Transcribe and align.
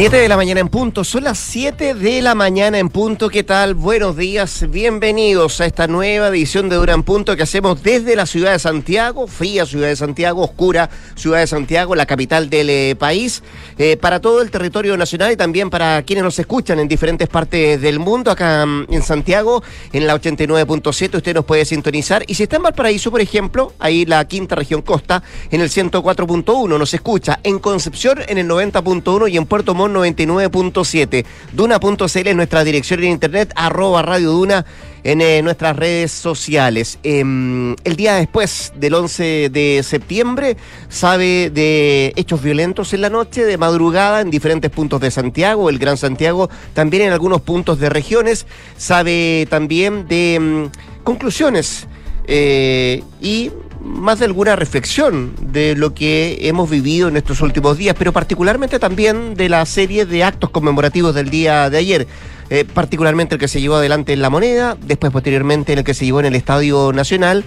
7 0.00 0.16
de 0.16 0.28
la 0.30 0.38
mañana 0.38 0.60
en 0.60 0.68
punto, 0.68 1.04
son 1.04 1.24
las 1.24 1.36
7 1.36 1.92
de 1.92 2.22
la 2.22 2.34
mañana 2.34 2.78
en 2.78 2.88
punto, 2.88 3.28
¿qué 3.28 3.44
tal? 3.44 3.74
Buenos 3.74 4.16
días, 4.16 4.64
bienvenidos 4.70 5.60
a 5.60 5.66
esta 5.66 5.88
nueva 5.88 6.28
edición 6.28 6.70
de 6.70 6.76
Duran 6.76 7.02
Punto 7.02 7.36
que 7.36 7.42
hacemos 7.42 7.82
desde 7.82 8.16
la 8.16 8.24
ciudad 8.24 8.52
de 8.52 8.58
Santiago, 8.58 9.26
fría 9.26 9.66
ciudad 9.66 9.88
de 9.88 9.96
Santiago, 9.96 10.42
oscura 10.42 10.88
ciudad 11.16 11.40
de 11.40 11.46
Santiago, 11.46 11.94
la 11.94 12.06
capital 12.06 12.48
del 12.48 12.70
eh, 12.70 12.96
país, 12.98 13.42
eh, 13.76 13.98
para 13.98 14.22
todo 14.22 14.40
el 14.40 14.50
territorio 14.50 14.96
nacional 14.96 15.32
y 15.32 15.36
también 15.36 15.68
para 15.68 16.02
quienes 16.02 16.24
nos 16.24 16.38
escuchan 16.38 16.80
en 16.80 16.88
diferentes 16.88 17.28
partes 17.28 17.78
del 17.78 17.98
mundo, 17.98 18.30
acá 18.30 18.64
mm, 18.64 18.86
en 18.88 19.02
Santiago, 19.02 19.62
en 19.92 20.06
la 20.06 20.18
89.7 20.18 21.16
usted 21.16 21.34
nos 21.34 21.44
puede 21.44 21.66
sintonizar 21.66 22.24
y 22.26 22.36
si 22.36 22.44
está 22.44 22.56
en 22.56 22.62
Valparaíso, 22.62 23.10
por 23.10 23.20
ejemplo, 23.20 23.74
ahí 23.78 24.06
la 24.06 24.24
quinta 24.24 24.54
región 24.54 24.80
costa, 24.80 25.22
en 25.50 25.60
el 25.60 25.68
104.1 25.68 26.78
nos 26.78 26.94
escucha, 26.94 27.38
en 27.42 27.58
Concepción 27.58 28.20
en 28.26 28.38
el 28.38 28.48
90.1 28.48 29.30
y 29.30 29.36
en 29.36 29.44
Puerto 29.44 29.74
99.7. 29.94 31.24
Duna.cl 31.52 32.28
es 32.28 32.36
nuestra 32.36 32.64
dirección 32.64 33.00
en 33.00 33.10
internet, 33.10 33.52
arroba 33.56 34.02
Radio 34.02 34.32
Duna 34.32 34.64
en 35.04 35.20
eh, 35.20 35.42
nuestras 35.42 35.76
redes 35.76 36.12
sociales. 36.12 36.98
Em, 37.02 37.74
el 37.84 37.96
día 37.96 38.14
después 38.14 38.72
del 38.76 38.94
11 38.94 39.50
de 39.50 39.82
septiembre 39.82 40.56
sabe 40.88 41.50
de 41.50 42.12
hechos 42.16 42.42
violentos 42.42 42.92
en 42.92 43.00
la 43.02 43.10
noche, 43.10 43.44
de 43.44 43.56
madrugada 43.56 44.20
en 44.20 44.30
diferentes 44.30 44.70
puntos 44.70 45.00
de 45.00 45.10
Santiago, 45.10 45.70
el 45.70 45.78
Gran 45.78 45.96
Santiago, 45.96 46.50
también 46.74 47.04
en 47.04 47.12
algunos 47.12 47.40
puntos 47.40 47.78
de 47.80 47.88
regiones. 47.88 48.46
Sabe 48.76 49.46
también 49.48 50.06
de 50.06 50.34
em, 50.34 50.70
conclusiones 51.04 51.86
eh, 52.26 53.02
y 53.20 53.50
más 53.82 54.18
de 54.18 54.26
alguna 54.26 54.56
reflexión 54.56 55.32
de 55.40 55.74
lo 55.74 55.94
que 55.94 56.38
hemos 56.42 56.68
vivido 56.68 57.08
en 57.08 57.16
estos 57.16 57.40
últimos 57.40 57.78
días, 57.78 57.96
pero 57.98 58.12
particularmente 58.12 58.78
también 58.78 59.34
de 59.34 59.48
la 59.48 59.64
serie 59.66 60.06
de 60.06 60.24
actos 60.24 60.50
conmemorativos 60.50 61.14
del 61.14 61.30
día 61.30 61.70
de 61.70 61.78
ayer. 61.78 62.06
Eh, 62.52 62.64
particularmente 62.64 63.36
el 63.36 63.40
que 63.40 63.46
se 63.46 63.60
llevó 63.60 63.76
adelante 63.76 64.12
en 64.12 64.20
La 64.20 64.28
Moneda, 64.28 64.76
después 64.84 65.12
posteriormente 65.12 65.72
el 65.72 65.84
que 65.84 65.94
se 65.94 66.04
llevó 66.04 66.18
en 66.18 66.26
el 66.26 66.34
Estadio 66.34 66.92
Nacional. 66.92 67.44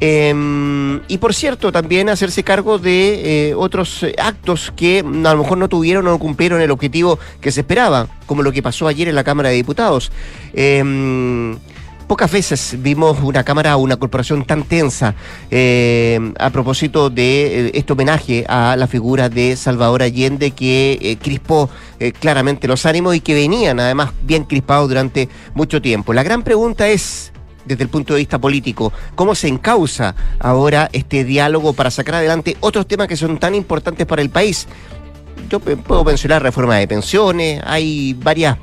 Em, 0.00 1.00
y 1.08 1.18
por 1.18 1.34
cierto, 1.34 1.72
también 1.72 2.08
hacerse 2.08 2.42
cargo 2.42 2.78
de 2.78 3.50
eh, 3.50 3.54
otros 3.54 4.04
actos 4.16 4.72
que 4.74 5.00
a 5.00 5.34
lo 5.34 5.38
mejor 5.38 5.58
no 5.58 5.68
tuvieron 5.68 6.06
o 6.06 6.10
no 6.10 6.18
cumplieron 6.18 6.60
el 6.62 6.70
objetivo 6.70 7.18
que 7.40 7.52
se 7.52 7.60
esperaba, 7.60 8.08
como 8.24 8.42
lo 8.42 8.50
que 8.50 8.62
pasó 8.62 8.88
ayer 8.88 9.08
en 9.08 9.14
la 9.14 9.24
Cámara 9.24 9.50
de 9.50 9.56
Diputados. 9.56 10.10
Pocas 12.06 12.30
veces 12.30 12.76
vimos 12.78 13.18
una 13.20 13.42
cámara 13.42 13.76
o 13.76 13.80
una 13.80 13.96
corporación 13.96 14.44
tan 14.44 14.62
tensa 14.62 15.16
eh, 15.50 16.20
a 16.38 16.50
propósito 16.50 17.10
de 17.10 17.66
eh, 17.66 17.70
este 17.74 17.94
homenaje 17.94 18.44
a 18.48 18.76
la 18.76 18.86
figura 18.86 19.28
de 19.28 19.56
Salvador 19.56 20.04
Allende 20.04 20.52
que 20.52 20.98
eh, 21.02 21.16
crispó 21.16 21.68
claramente 22.20 22.68
los 22.68 22.86
ánimos 22.86 23.16
y 23.16 23.20
que 23.20 23.34
venían 23.34 23.80
además 23.80 24.12
bien 24.22 24.44
crispados 24.44 24.88
durante 24.88 25.28
mucho 25.54 25.82
tiempo. 25.82 26.12
La 26.12 26.22
gran 26.22 26.42
pregunta 26.42 26.86
es, 26.86 27.32
desde 27.64 27.82
el 27.82 27.88
punto 27.88 28.14
de 28.14 28.20
vista 28.20 28.38
político, 28.38 28.92
cómo 29.16 29.34
se 29.34 29.48
encausa 29.48 30.14
ahora 30.38 30.88
este 30.92 31.24
diálogo 31.24 31.72
para 31.72 31.90
sacar 31.90 32.16
adelante 32.16 32.56
otros 32.60 32.86
temas 32.86 33.08
que 33.08 33.16
son 33.16 33.38
tan 33.38 33.54
importantes 33.54 34.06
para 34.06 34.22
el 34.22 34.30
país. 34.30 34.68
Yo 35.48 35.58
puedo 35.58 36.04
mencionar 36.04 36.42
reforma 36.42 36.76
de 36.76 36.86
pensiones, 36.86 37.62
hay 37.64 38.14
varias 38.14 38.58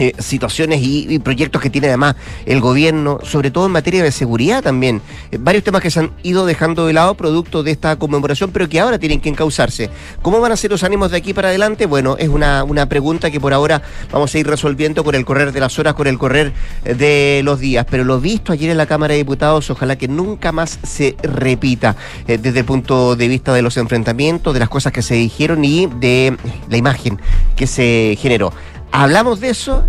eh, 0.00 0.14
situaciones 0.18 0.80
y, 0.82 1.18
proyectos 1.18 1.60
que 1.60 1.68
tiene 1.68 1.88
además 1.88 2.16
el 2.46 2.62
gobierno, 2.62 3.18
sobre 3.22 3.50
todo 3.50 3.66
en 3.66 3.72
materia 3.72 4.02
de 4.02 4.10
seguridad 4.10 4.62
también. 4.62 5.02
Eh, 5.30 5.36
varios 5.38 5.62
temas 5.62 5.82
que 5.82 5.90
se 5.90 6.00
han 6.00 6.12
ido 6.22 6.46
dejando 6.46 6.86
de 6.86 6.94
lado 6.94 7.14
producto 7.14 7.62
de 7.62 7.70
esta 7.70 7.96
conmemoración, 7.96 8.50
pero 8.50 8.66
que 8.66 8.80
ahora 8.80 8.98
tienen 8.98 9.20
que 9.20 9.28
encauzarse. 9.28 9.90
¿Cómo 10.22 10.40
van 10.40 10.52
a 10.52 10.56
ser 10.56 10.70
los 10.70 10.84
ánimos 10.84 11.10
de 11.10 11.18
aquí 11.18 11.34
para 11.34 11.48
adelante? 11.48 11.84
Bueno, 11.84 12.16
es 12.18 12.30
una, 12.30 12.64
una 12.64 12.86
pregunta 12.86 13.30
que 13.30 13.40
por 13.40 13.52
ahora 13.52 13.82
vamos 14.10 14.34
a 14.34 14.38
ir 14.38 14.46
resolviendo 14.46 15.04
con 15.04 15.14
el 15.14 15.26
correr 15.26 15.52
de 15.52 15.60
las 15.60 15.78
horas, 15.78 15.92
con 15.92 16.06
el 16.06 16.16
correr 16.16 16.54
eh, 16.86 16.94
de 16.94 17.42
los 17.44 17.60
días. 17.60 17.84
Pero 17.90 18.04
lo 18.04 18.20
visto 18.20 18.54
ayer 18.54 18.70
en 18.70 18.78
la 18.78 18.86
Cámara 18.86 19.12
de 19.12 19.18
Diputados, 19.18 19.68
ojalá 19.68 19.98
que 19.98 20.08
nunca 20.08 20.50
más 20.50 20.78
se 20.82 21.14
repita 21.22 21.94
desde 22.26 22.60
el 22.60 22.64
punto 22.64 23.16
de 23.16 23.28
vista 23.28 23.52
de 23.52 23.60
los 23.60 23.76
enfrentamientos, 23.76 24.54
de 24.54 24.60
las 24.60 24.70
cosas 24.70 24.94
que 24.94 25.02
se 25.02 25.14
dijeron 25.14 25.62
y 25.62 25.88
de 25.88 26.38
la 26.70 26.78
imagen 26.78 27.20
que 27.54 27.66
se 27.66 28.16
generó. 28.18 28.50
Hablamos 28.92 29.40
de 29.40 29.50
eso 29.50 29.84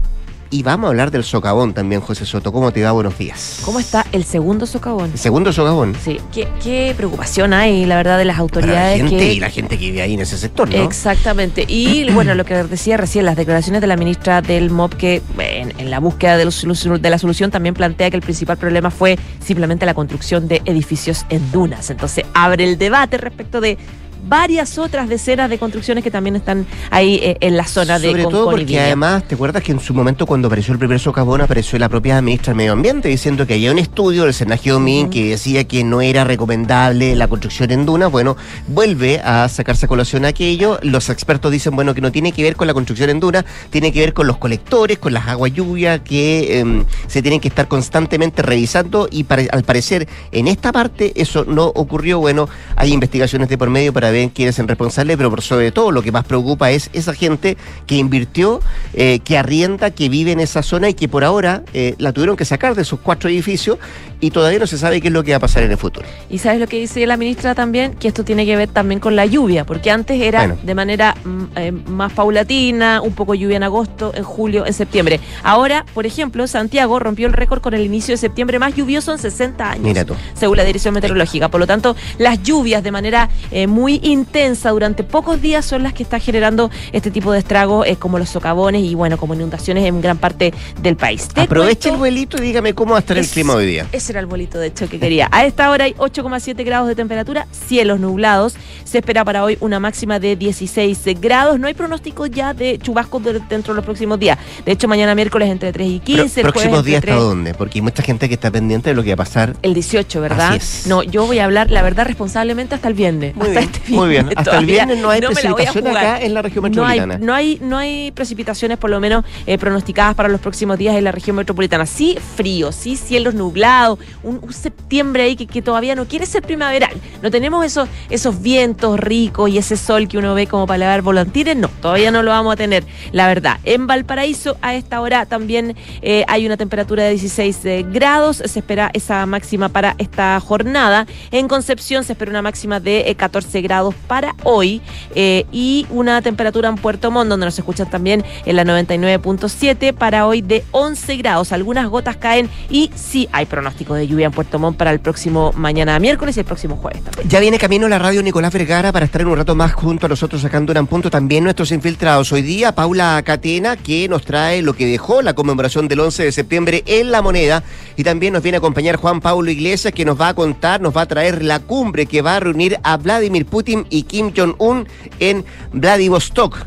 y 0.53 0.63
vamos 0.63 0.87
a 0.87 0.89
hablar 0.89 1.11
del 1.11 1.23
socavón 1.23 1.73
también, 1.73 2.01
José 2.01 2.25
Soto. 2.25 2.51
¿Cómo 2.51 2.71
te 2.73 2.83
va? 2.83 2.91
Buenos 2.91 3.17
días. 3.17 3.61
¿Cómo 3.63 3.79
está 3.79 4.05
el 4.11 4.25
segundo 4.25 4.65
socavón? 4.65 5.11
El 5.13 5.17
segundo 5.17 5.53
socavón. 5.53 5.95
Sí, 6.03 6.19
qué, 6.33 6.93
preocupación 6.95 7.53
hay, 7.53 7.85
la 7.85 7.95
verdad, 7.95 8.17
de 8.17 8.25
las 8.25 8.37
autoridades. 8.37 9.01
la 9.01 9.09
gente 9.09 9.33
y 9.33 9.39
la 9.39 9.49
gente 9.49 9.79
que 9.79 9.85
vive 9.85 10.01
ahí 10.01 10.13
en 10.13 10.19
ese 10.19 10.37
sector, 10.37 10.69
¿no? 10.69 10.83
Exactamente. 10.83 11.63
Y 11.67 12.09
bueno, 12.13 12.35
lo 12.35 12.43
que 12.43 12.53
decía 12.63 12.97
recién, 12.97 13.25
las 13.25 13.37
declaraciones 13.37 13.79
de 13.79 13.87
la 13.87 13.95
ministra 13.95 14.41
del 14.41 14.69
MOB, 14.69 14.97
que 14.97 15.21
en, 15.39 15.89
la 15.89 15.99
búsqueda 15.99 16.37
de, 16.37 16.45
de 16.45 17.09
la 17.09 17.17
solución 17.17 17.49
también 17.49 17.73
plantea 17.73 18.09
que 18.09 18.17
el 18.17 18.21
principal 18.21 18.57
problema 18.57 18.91
fue 18.91 19.17
simplemente 19.43 19.85
la 19.85 19.93
construcción 19.93 20.49
de 20.49 20.61
edificios 20.65 21.25
en 21.29 21.49
dunas. 21.51 21.89
Entonces, 21.89 22.25
abre 22.33 22.65
el 22.65 22.77
debate 22.77 23.17
respecto 23.17 23.61
de 23.61 23.77
varias 24.27 24.77
otras 24.77 25.09
decenas 25.09 25.49
de 25.49 25.57
construcciones 25.57 26.03
que 26.03 26.11
también 26.11 26.35
están 26.35 26.65
ahí 26.89 27.19
eh, 27.21 27.37
en 27.41 27.57
la 27.57 27.65
zona 27.65 27.99
de 27.99 28.09
Sobre 28.09 28.23
todo 28.23 28.51
porque 28.51 28.79
además, 28.79 29.23
¿te 29.27 29.35
acuerdas 29.35 29.63
que 29.63 29.71
en 29.71 29.79
su 29.79 29.93
momento 29.93 30.25
cuando 30.25 30.47
apareció 30.47 30.73
el 30.73 30.79
primer 30.79 30.99
socavón 30.99 31.41
apareció 31.41 31.79
la 31.79 31.89
propia 31.89 32.21
ministra 32.21 32.51
del 32.51 32.57
Medio 32.57 32.73
Ambiente 32.73 33.07
diciendo 33.09 33.47
que 33.47 33.55
había 33.55 33.71
un 33.71 33.79
estudio 33.79 34.23
del 34.23 34.33
Senagio 34.33 34.79
Min 34.79 35.09
que 35.09 35.29
decía 35.29 35.63
que 35.63 35.83
no 35.83 36.01
era 36.01 36.23
recomendable 36.23 37.15
la 37.15 37.27
construcción 37.27 37.71
en 37.71 37.85
dunas? 37.85 38.11
Bueno, 38.11 38.37
vuelve 38.67 39.19
a 39.19 39.47
sacarse 39.49 39.85
a 39.85 39.89
colación 39.89 40.25
aquello. 40.25 40.79
Los 40.83 41.09
expertos 41.09 41.51
dicen, 41.51 41.75
bueno, 41.75 41.93
que 41.93 42.01
no 42.01 42.11
tiene 42.11 42.31
que 42.31 42.43
ver 42.43 42.55
con 42.55 42.67
la 42.67 42.73
construcción 42.73 43.09
en 43.09 43.19
dunas, 43.19 43.45
tiene 43.69 43.91
que 43.91 43.99
ver 43.99 44.13
con 44.13 44.27
los 44.27 44.37
colectores, 44.37 44.97
con 44.99 45.13
las 45.13 45.27
aguas 45.27 45.51
lluvia 45.53 46.03
que 46.03 46.59
em, 46.59 46.85
se 47.07 47.21
tienen 47.21 47.39
que 47.39 47.47
estar 47.47 47.67
constantemente 47.67 48.41
revisando 48.41 49.07
y 49.11 49.25
al 49.51 49.63
parecer 49.63 50.07
en 50.31 50.47
esta 50.47 50.71
parte 50.71 51.13
eso 51.15 51.45
no 51.45 51.65
ocurrió. 51.65 52.19
Bueno, 52.19 52.47
hay 52.75 52.91
investigaciones 52.91 53.49
de 53.49 53.57
por 53.57 53.69
medio 53.69 53.93
para 53.93 54.10
ver 54.11 54.29
quién 54.33 54.49
es 54.49 54.59
el 54.59 54.67
responsable, 54.67 55.17
pero 55.17 55.29
por 55.29 55.41
sobre 55.41 55.71
todo 55.71 55.91
lo 55.91 56.01
que 56.01 56.11
más 56.11 56.25
preocupa 56.25 56.71
es 56.71 56.89
esa 56.93 57.13
gente 57.13 57.57
que 57.87 57.95
invirtió, 57.95 58.59
eh, 58.93 59.19
que 59.19 59.37
arrienda, 59.37 59.91
que 59.91 60.09
vive 60.09 60.31
en 60.31 60.39
esa 60.39 60.63
zona 60.63 60.89
y 60.89 60.93
que 60.93 61.07
por 61.07 61.23
ahora 61.23 61.63
eh, 61.73 61.95
la 61.97 62.11
tuvieron 62.11 62.35
que 62.35 62.45
sacar 62.45 62.75
de 62.75 62.83
sus 62.83 62.99
cuatro 62.99 63.29
edificios 63.29 63.77
y 64.19 64.31
todavía 64.31 64.59
no 64.59 64.67
se 64.67 64.77
sabe 64.77 65.01
qué 65.01 65.07
es 65.07 65.13
lo 65.13 65.23
que 65.23 65.31
va 65.31 65.37
a 65.37 65.39
pasar 65.39 65.63
en 65.63 65.71
el 65.71 65.77
futuro. 65.77 66.05
Y 66.29 66.37
sabes 66.37 66.59
lo 66.59 66.67
que 66.67 66.79
dice 66.79 67.05
la 67.07 67.17
ministra 67.17 67.55
también, 67.55 67.93
que 67.95 68.07
esto 68.07 68.23
tiene 68.23 68.45
que 68.45 68.55
ver 68.55 68.69
también 68.69 68.99
con 68.99 69.15
la 69.15 69.25
lluvia, 69.25 69.65
porque 69.65 69.89
antes 69.89 70.21
era 70.21 70.47
de 70.47 70.75
manera 70.75 71.15
mm, 71.23 71.43
eh, 71.55 71.71
más 71.71 72.13
paulatina, 72.13 73.01
un 73.01 73.13
poco 73.13 73.33
lluvia 73.33 73.57
en 73.57 73.63
agosto, 73.63 74.11
en 74.15 74.23
julio, 74.23 74.65
en 74.65 74.73
septiembre. 74.73 75.19
Ahora, 75.43 75.85
por 75.93 76.05
ejemplo, 76.05 76.45
Santiago 76.47 76.99
rompió 76.99 77.27
el 77.27 77.33
récord 77.33 77.61
con 77.61 77.73
el 77.73 77.81
inicio 77.81 78.13
de 78.13 78.17
septiembre 78.17 78.59
más 78.59 78.75
lluvioso 78.75 79.11
en 79.11 79.17
60 79.17 79.71
años, 79.71 79.83
Mira 79.83 80.05
tú. 80.05 80.15
según 80.35 80.57
la 80.57 80.63
Dirección 80.63 80.93
Meteorológica. 80.93 81.49
Por 81.49 81.59
lo 81.59 81.67
tanto, 81.67 81.95
las 82.19 82.43
lluvias 82.43 82.83
de 82.83 82.91
manera 82.91 83.29
muy 83.67 83.99
intensa 84.01 84.69
durante 84.69 85.03
pocos 85.03 85.41
días 85.41 85.65
son 85.65 85.83
las 85.83 85.93
que 85.93 86.03
están 86.03 86.21
generando 86.21 86.69
este 86.91 87.11
tipo 87.11 87.31
de 87.31 87.39
estragos, 87.39 87.87
eh, 87.87 87.95
como 87.95 88.19
los 88.19 88.29
socavones 88.29 88.83
y 88.83 88.95
bueno, 88.95 89.17
como 89.17 89.33
inundaciones 89.33 89.85
en 89.85 90.01
gran 90.01 90.17
parte 90.17 90.53
del 90.81 90.95
país. 90.95 91.29
Aproveche 91.35 91.89
el 91.89 91.97
vuelito 91.97 92.37
y 92.37 92.41
dígame 92.41 92.73
cómo 92.73 92.91
va 92.91 92.97
a 92.97 93.01
estar 93.01 93.17
el 93.17 93.27
clima 93.27 93.55
hoy 93.55 93.65
día 93.65 93.87
era 94.11 94.19
el 94.19 94.25
bolito 94.25 94.59
de 94.59 94.67
hecho 94.67 94.87
que 94.87 94.99
quería. 94.99 95.27
A 95.31 95.45
esta 95.45 95.69
hora 95.69 95.85
hay 95.85 95.93
8,7 95.93 96.63
grados 96.63 96.87
de 96.87 96.95
temperatura, 96.95 97.47
cielos 97.51 97.99
nublados. 97.99 98.55
Se 98.83 98.99
espera 98.99 99.25
para 99.25 99.43
hoy 99.43 99.57
una 99.61 99.79
máxima 99.79 100.19
de 100.19 100.35
16 100.35 101.19
grados. 101.19 101.59
No 101.59 101.67
hay 101.67 101.73
pronóstico 101.73 102.25
ya 102.25 102.53
de 102.53 102.77
chubascos 102.77 103.23
dentro 103.23 103.73
de 103.73 103.75
los 103.75 103.85
próximos 103.85 104.19
días. 104.19 104.37
De 104.65 104.71
hecho, 104.71 104.87
mañana 104.87 105.15
miércoles 105.15 105.49
entre 105.49 105.71
3 105.71 105.87
y 105.87 105.99
15. 105.99 106.41
Pero, 106.41 106.51
¿Próximos 106.51 106.85
días 106.85 106.99
hasta 106.99 107.15
dónde? 107.15 107.53
Porque 107.53 107.79
hay 107.79 107.81
mucha 107.81 108.03
gente 108.03 108.27
que 108.27 108.35
está 108.35 108.51
pendiente 108.51 108.89
de 108.89 108.95
lo 108.95 109.03
que 109.03 109.09
va 109.09 109.23
a 109.23 109.25
pasar. 109.25 109.55
El 109.61 109.73
18, 109.73 110.21
¿verdad? 110.21 110.61
No, 110.85 111.03
yo 111.03 111.25
voy 111.25 111.39
a 111.39 111.45
hablar, 111.45 111.71
la 111.71 111.81
verdad, 111.81 112.05
responsablemente 112.05 112.75
hasta 112.75 112.87
el 112.87 112.93
viernes. 112.93 113.35
Muy 113.35 113.49
bien, 113.49 113.63
este 113.63 113.79
Muy 113.91 114.09
bien. 114.09 114.29
Hasta 114.35 114.57
el 114.57 114.65
viernes 114.65 114.97
no 114.99 115.09
hay 115.09 115.21
precipitación 115.21 115.87
acá 115.87 116.19
en 116.19 116.33
la 116.33 116.41
región 116.41 116.63
metropolitana. 116.63 117.17
No 117.17 117.33
hay, 117.33 117.59
no 117.61 117.77
hay, 117.77 118.11
precipitaciones, 118.11 118.77
por 118.77 118.89
lo 118.89 118.99
menos, 118.99 119.23
eh, 119.45 119.57
pronosticadas 119.57 120.15
para 120.15 120.29
los 120.29 120.41
próximos 120.41 120.77
días 120.77 120.95
en 120.95 121.03
la 121.03 121.11
región 121.11 121.35
metropolitana. 121.35 121.85
Sí, 121.85 122.17
frío, 122.35 122.71
sí, 122.71 122.95
cielos 122.95 123.33
nublados, 123.33 123.99
un, 124.23 124.39
un 124.41 124.53
septiembre 124.53 125.23
ahí 125.23 125.35
que, 125.35 125.61
todavía 125.61 125.95
no 125.95 126.05
quiere 126.05 126.25
ser 126.25 126.41
primaveral. 126.41 126.91
No 127.21 127.29
tenemos 127.29 127.65
esos, 127.65 127.87
esos 128.09 128.41
vientos 128.41 128.99
ricos 128.99 129.49
y 129.49 129.57
ese 129.57 129.77
sol 129.77 130.07
que 130.07 130.17
uno 130.17 130.33
ve 130.33 130.47
como 130.47 130.65
para 130.65 130.79
lavar 130.79 131.01
volantines. 131.01 131.55
No, 131.55 131.67
todavía 131.81 132.11
no 132.11 132.23
lo 132.23 132.31
vamos 132.31 132.53
a 132.53 132.55
tener, 132.55 132.83
la 133.11 133.27
verdad. 133.27 133.59
En 133.63 133.87
Valparaíso 133.87 134.57
a 134.61 134.75
esta 134.75 135.01
hora 135.01 135.25
también 135.25 135.75
eh, 136.01 136.25
hay 136.27 136.45
una 136.45 136.57
temperatura 136.57 137.03
de 137.03 137.11
16 137.11 137.65
eh, 137.65 137.85
grados. 137.87 138.37
Se 138.37 138.59
espera 138.59 138.89
esa 138.93 139.25
máxima 139.25 139.69
para 139.69 139.95
esta 139.97 140.39
jornada. 140.39 141.05
En 141.31 141.47
Concepción 141.47 142.03
se 142.03 142.13
espera 142.13 142.31
una 142.31 142.41
máxima 142.41 142.79
de 142.79 143.13
14 143.17 143.59
eh, 143.59 143.61
grados 143.61 143.80
para 144.07 144.35
hoy 144.43 144.81
eh, 145.15 145.45
y 145.51 145.87
una 145.89 146.21
temperatura 146.21 146.69
en 146.69 146.75
Puerto 146.75 147.09
Montt, 147.11 147.29
donde 147.29 147.45
nos 147.45 147.57
escuchan 147.57 147.89
también 147.89 148.23
en 148.45 148.55
la 148.55 148.63
99.7 148.63 149.93
para 149.93 150.27
hoy 150.27 150.41
de 150.41 150.63
11 150.71 151.17
grados. 151.17 151.51
Algunas 151.51 151.89
gotas 151.89 152.17
caen 152.17 152.49
y 152.69 152.91
sí 152.95 153.27
hay 153.31 153.45
pronóstico 153.45 153.95
de 153.95 154.07
lluvia 154.07 154.27
en 154.27 154.31
Puerto 154.31 154.59
Montt 154.59 154.77
para 154.77 154.91
el 154.91 154.99
próximo 154.99 155.51
mañana 155.55 155.97
miércoles 155.99 156.37
y 156.37 156.41
el 156.41 156.45
próximo 156.45 156.77
jueves. 156.77 157.01
Ya 157.27 157.39
viene 157.39 157.57
camino 157.57 157.87
la 157.87 157.97
radio 157.97 158.21
Nicolás 158.21 158.53
Vergara 158.53 158.91
para 158.91 159.05
estar 159.05 159.21
en 159.21 159.27
un 159.27 159.37
rato 159.37 159.55
más 159.55 159.73
junto 159.73 160.05
a 160.05 160.09
nosotros 160.09 160.41
sacando 160.41 160.73
un 160.79 160.87
punto 160.87 161.09
también 161.09 161.43
nuestros 161.43 161.71
infiltrados. 161.71 162.31
Hoy 162.31 162.41
día 162.41 162.73
Paula 162.73 163.21
Catena 163.23 163.77
que 163.77 164.07
nos 164.09 164.25
trae 164.25 164.61
lo 164.61 164.73
que 164.73 164.85
dejó 164.85 165.21
la 165.21 165.33
conmemoración 165.33 165.87
del 165.87 165.99
11 166.01 166.23
de 166.23 166.31
septiembre 166.31 166.83
en 166.85 167.11
la 167.11 167.21
moneda 167.21 167.63
y 167.95 168.03
también 168.03 168.33
nos 168.33 168.43
viene 168.43 168.57
a 168.57 168.59
acompañar 168.59 168.97
Juan 168.97 169.21
Pablo 169.21 169.49
Iglesias 169.49 169.93
que 169.93 170.05
nos 170.05 170.19
va 170.19 170.29
a 170.29 170.33
contar, 170.33 170.81
nos 170.81 170.95
va 170.95 171.01
a 171.01 171.05
traer 171.05 171.43
la 171.43 171.59
cumbre 171.59 172.05
que 172.05 172.21
va 172.21 172.35
a 172.35 172.39
reunir 172.39 172.79
a 172.83 172.97
Vladimir 172.97 173.45
Putin 173.45 173.70
y 173.89 174.03
Kim 174.03 174.31
Jong-un 174.35 174.87
en 175.19 175.45
Vladivostok. 175.73 176.65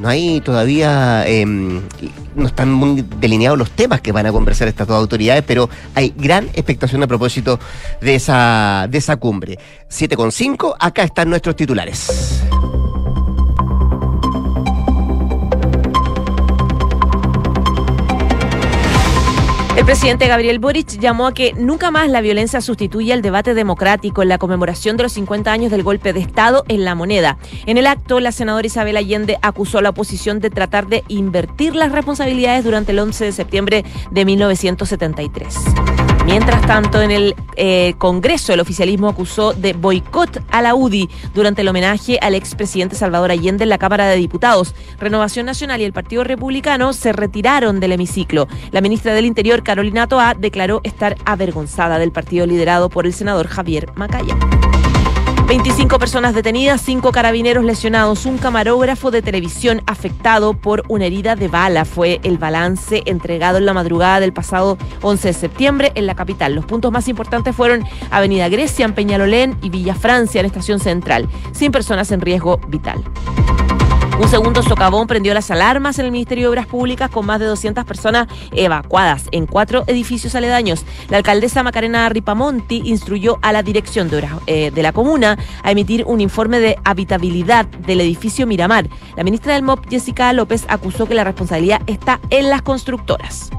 No 0.00 0.08
hay 0.08 0.40
todavía, 0.42 1.26
em, 1.26 1.80
no 2.34 2.46
están 2.46 2.70
muy 2.70 3.02
delineados 3.18 3.58
los 3.58 3.70
temas 3.70 4.02
que 4.02 4.12
van 4.12 4.26
a 4.26 4.32
conversar 4.32 4.68
estas 4.68 4.86
dos 4.86 4.96
autoridades, 4.96 5.42
pero 5.46 5.70
hay 5.94 6.12
gran 6.16 6.46
expectación 6.54 7.02
a 7.02 7.06
propósito 7.06 7.58
de 8.00 8.14
esa, 8.14 8.86
de 8.90 8.98
esa 8.98 9.16
cumbre. 9.16 9.58
7,5, 9.88 10.76
acá 10.78 11.02
están 11.02 11.30
nuestros 11.30 11.56
titulares. 11.56 12.42
El 19.76 19.84
presidente 19.84 20.26
Gabriel 20.26 20.58
Boric 20.58 20.98
llamó 20.98 21.26
a 21.26 21.34
que 21.34 21.52
nunca 21.52 21.90
más 21.90 22.08
la 22.08 22.22
violencia 22.22 22.62
sustituya 22.62 23.12
el 23.12 23.20
debate 23.20 23.52
democrático 23.52 24.22
en 24.22 24.30
la 24.30 24.38
conmemoración 24.38 24.96
de 24.96 25.02
los 25.02 25.12
50 25.12 25.52
años 25.52 25.70
del 25.70 25.82
golpe 25.82 26.14
de 26.14 26.20
Estado 26.20 26.64
en 26.68 26.86
la 26.86 26.94
moneda. 26.94 27.36
En 27.66 27.76
el 27.76 27.86
acto, 27.86 28.18
la 28.20 28.32
senadora 28.32 28.66
Isabel 28.66 28.96
Allende 28.96 29.38
acusó 29.42 29.76
a 29.76 29.82
la 29.82 29.90
oposición 29.90 30.40
de 30.40 30.48
tratar 30.48 30.86
de 30.86 31.04
invertir 31.08 31.76
las 31.76 31.92
responsabilidades 31.92 32.64
durante 32.64 32.92
el 32.92 33.00
11 33.00 33.26
de 33.26 33.32
septiembre 33.32 33.84
de 34.10 34.24
1973. 34.24 35.54
Mientras 36.26 36.60
tanto, 36.66 37.00
en 37.02 37.12
el 37.12 37.36
eh, 37.54 37.94
Congreso, 37.98 38.52
el 38.52 38.58
oficialismo 38.58 39.08
acusó 39.08 39.52
de 39.52 39.74
boicot 39.74 40.42
a 40.50 40.60
la 40.60 40.74
UDI 40.74 41.08
durante 41.32 41.62
el 41.62 41.68
homenaje 41.68 42.18
al 42.20 42.34
expresidente 42.34 42.96
Salvador 42.96 43.30
Allende 43.30 43.62
en 43.62 43.68
la 43.68 43.78
Cámara 43.78 44.08
de 44.08 44.16
Diputados. 44.16 44.74
Renovación 44.98 45.46
Nacional 45.46 45.80
y 45.80 45.84
el 45.84 45.92
Partido 45.92 46.24
Republicano 46.24 46.92
se 46.94 47.12
retiraron 47.12 47.78
del 47.78 47.92
hemiciclo. 47.92 48.48
La 48.72 48.80
ministra 48.80 49.14
del 49.14 49.24
Interior, 49.24 49.62
Carolina 49.66 50.06
Toa, 50.06 50.34
declaró 50.34 50.80
estar 50.84 51.16
avergonzada 51.24 51.98
del 51.98 52.12
partido 52.12 52.46
liderado 52.46 52.88
por 52.88 53.04
el 53.04 53.12
senador 53.12 53.48
Javier 53.48 53.90
Macaya. 53.96 54.36
25 55.48 55.98
personas 55.98 56.34
detenidas, 56.34 56.80
5 56.82 57.10
carabineros 57.10 57.64
lesionados, 57.64 58.26
un 58.26 58.38
camarógrafo 58.38 59.10
de 59.10 59.22
televisión 59.22 59.82
afectado 59.86 60.54
por 60.54 60.84
una 60.88 61.06
herida 61.06 61.34
de 61.34 61.48
bala. 61.48 61.84
Fue 61.84 62.20
el 62.22 62.38
balance 62.38 63.02
entregado 63.06 63.58
en 63.58 63.66
la 63.66 63.72
madrugada 63.72 64.20
del 64.20 64.32
pasado 64.32 64.78
11 65.02 65.28
de 65.28 65.34
septiembre 65.34 65.92
en 65.96 66.06
la 66.06 66.14
capital. 66.14 66.54
Los 66.54 66.64
puntos 66.64 66.92
más 66.92 67.08
importantes 67.08 67.54
fueron 67.54 67.84
Avenida 68.10 68.48
Grecia 68.48 68.84
en 68.84 68.94
Peñalolén 68.94 69.58
y 69.62 69.70
Villa 69.70 69.96
Francia 69.96 70.38
en 70.40 70.46
Estación 70.46 70.78
Central, 70.78 71.28
sin 71.52 71.72
personas 71.72 72.12
en 72.12 72.20
riesgo 72.20 72.58
vital. 72.68 73.02
Un 74.18 74.28
segundo 74.28 74.62
socavón 74.62 75.06
prendió 75.06 75.34
las 75.34 75.50
alarmas 75.50 75.98
en 75.98 76.06
el 76.06 76.10
Ministerio 76.10 76.44
de 76.44 76.48
Obras 76.48 76.66
Públicas 76.66 77.10
con 77.10 77.26
más 77.26 77.38
de 77.38 77.44
200 77.44 77.84
personas 77.84 78.28
evacuadas 78.52 79.28
en 79.30 79.44
cuatro 79.44 79.84
edificios 79.86 80.34
aledaños. 80.34 80.86
La 81.10 81.18
alcaldesa 81.18 81.62
Macarena 81.62 82.08
Ripamonti 82.08 82.80
instruyó 82.86 83.38
a 83.42 83.52
la 83.52 83.62
dirección 83.62 84.08
de, 84.08 84.26
eh, 84.46 84.70
de 84.70 84.82
la 84.82 84.92
comuna 84.92 85.38
a 85.62 85.70
emitir 85.70 86.04
un 86.06 86.22
informe 86.22 86.60
de 86.60 86.78
habitabilidad 86.82 87.66
del 87.66 88.00
edificio 88.00 88.46
Miramar. 88.46 88.88
La 89.16 89.24
ministra 89.24 89.52
del 89.52 89.62
MOP, 89.62 89.86
Jessica 89.90 90.32
López, 90.32 90.64
acusó 90.68 91.06
que 91.06 91.14
la 91.14 91.24
responsabilidad 91.24 91.82
está 91.86 92.18
en 92.30 92.48
las 92.48 92.62
constructoras. 92.62 93.50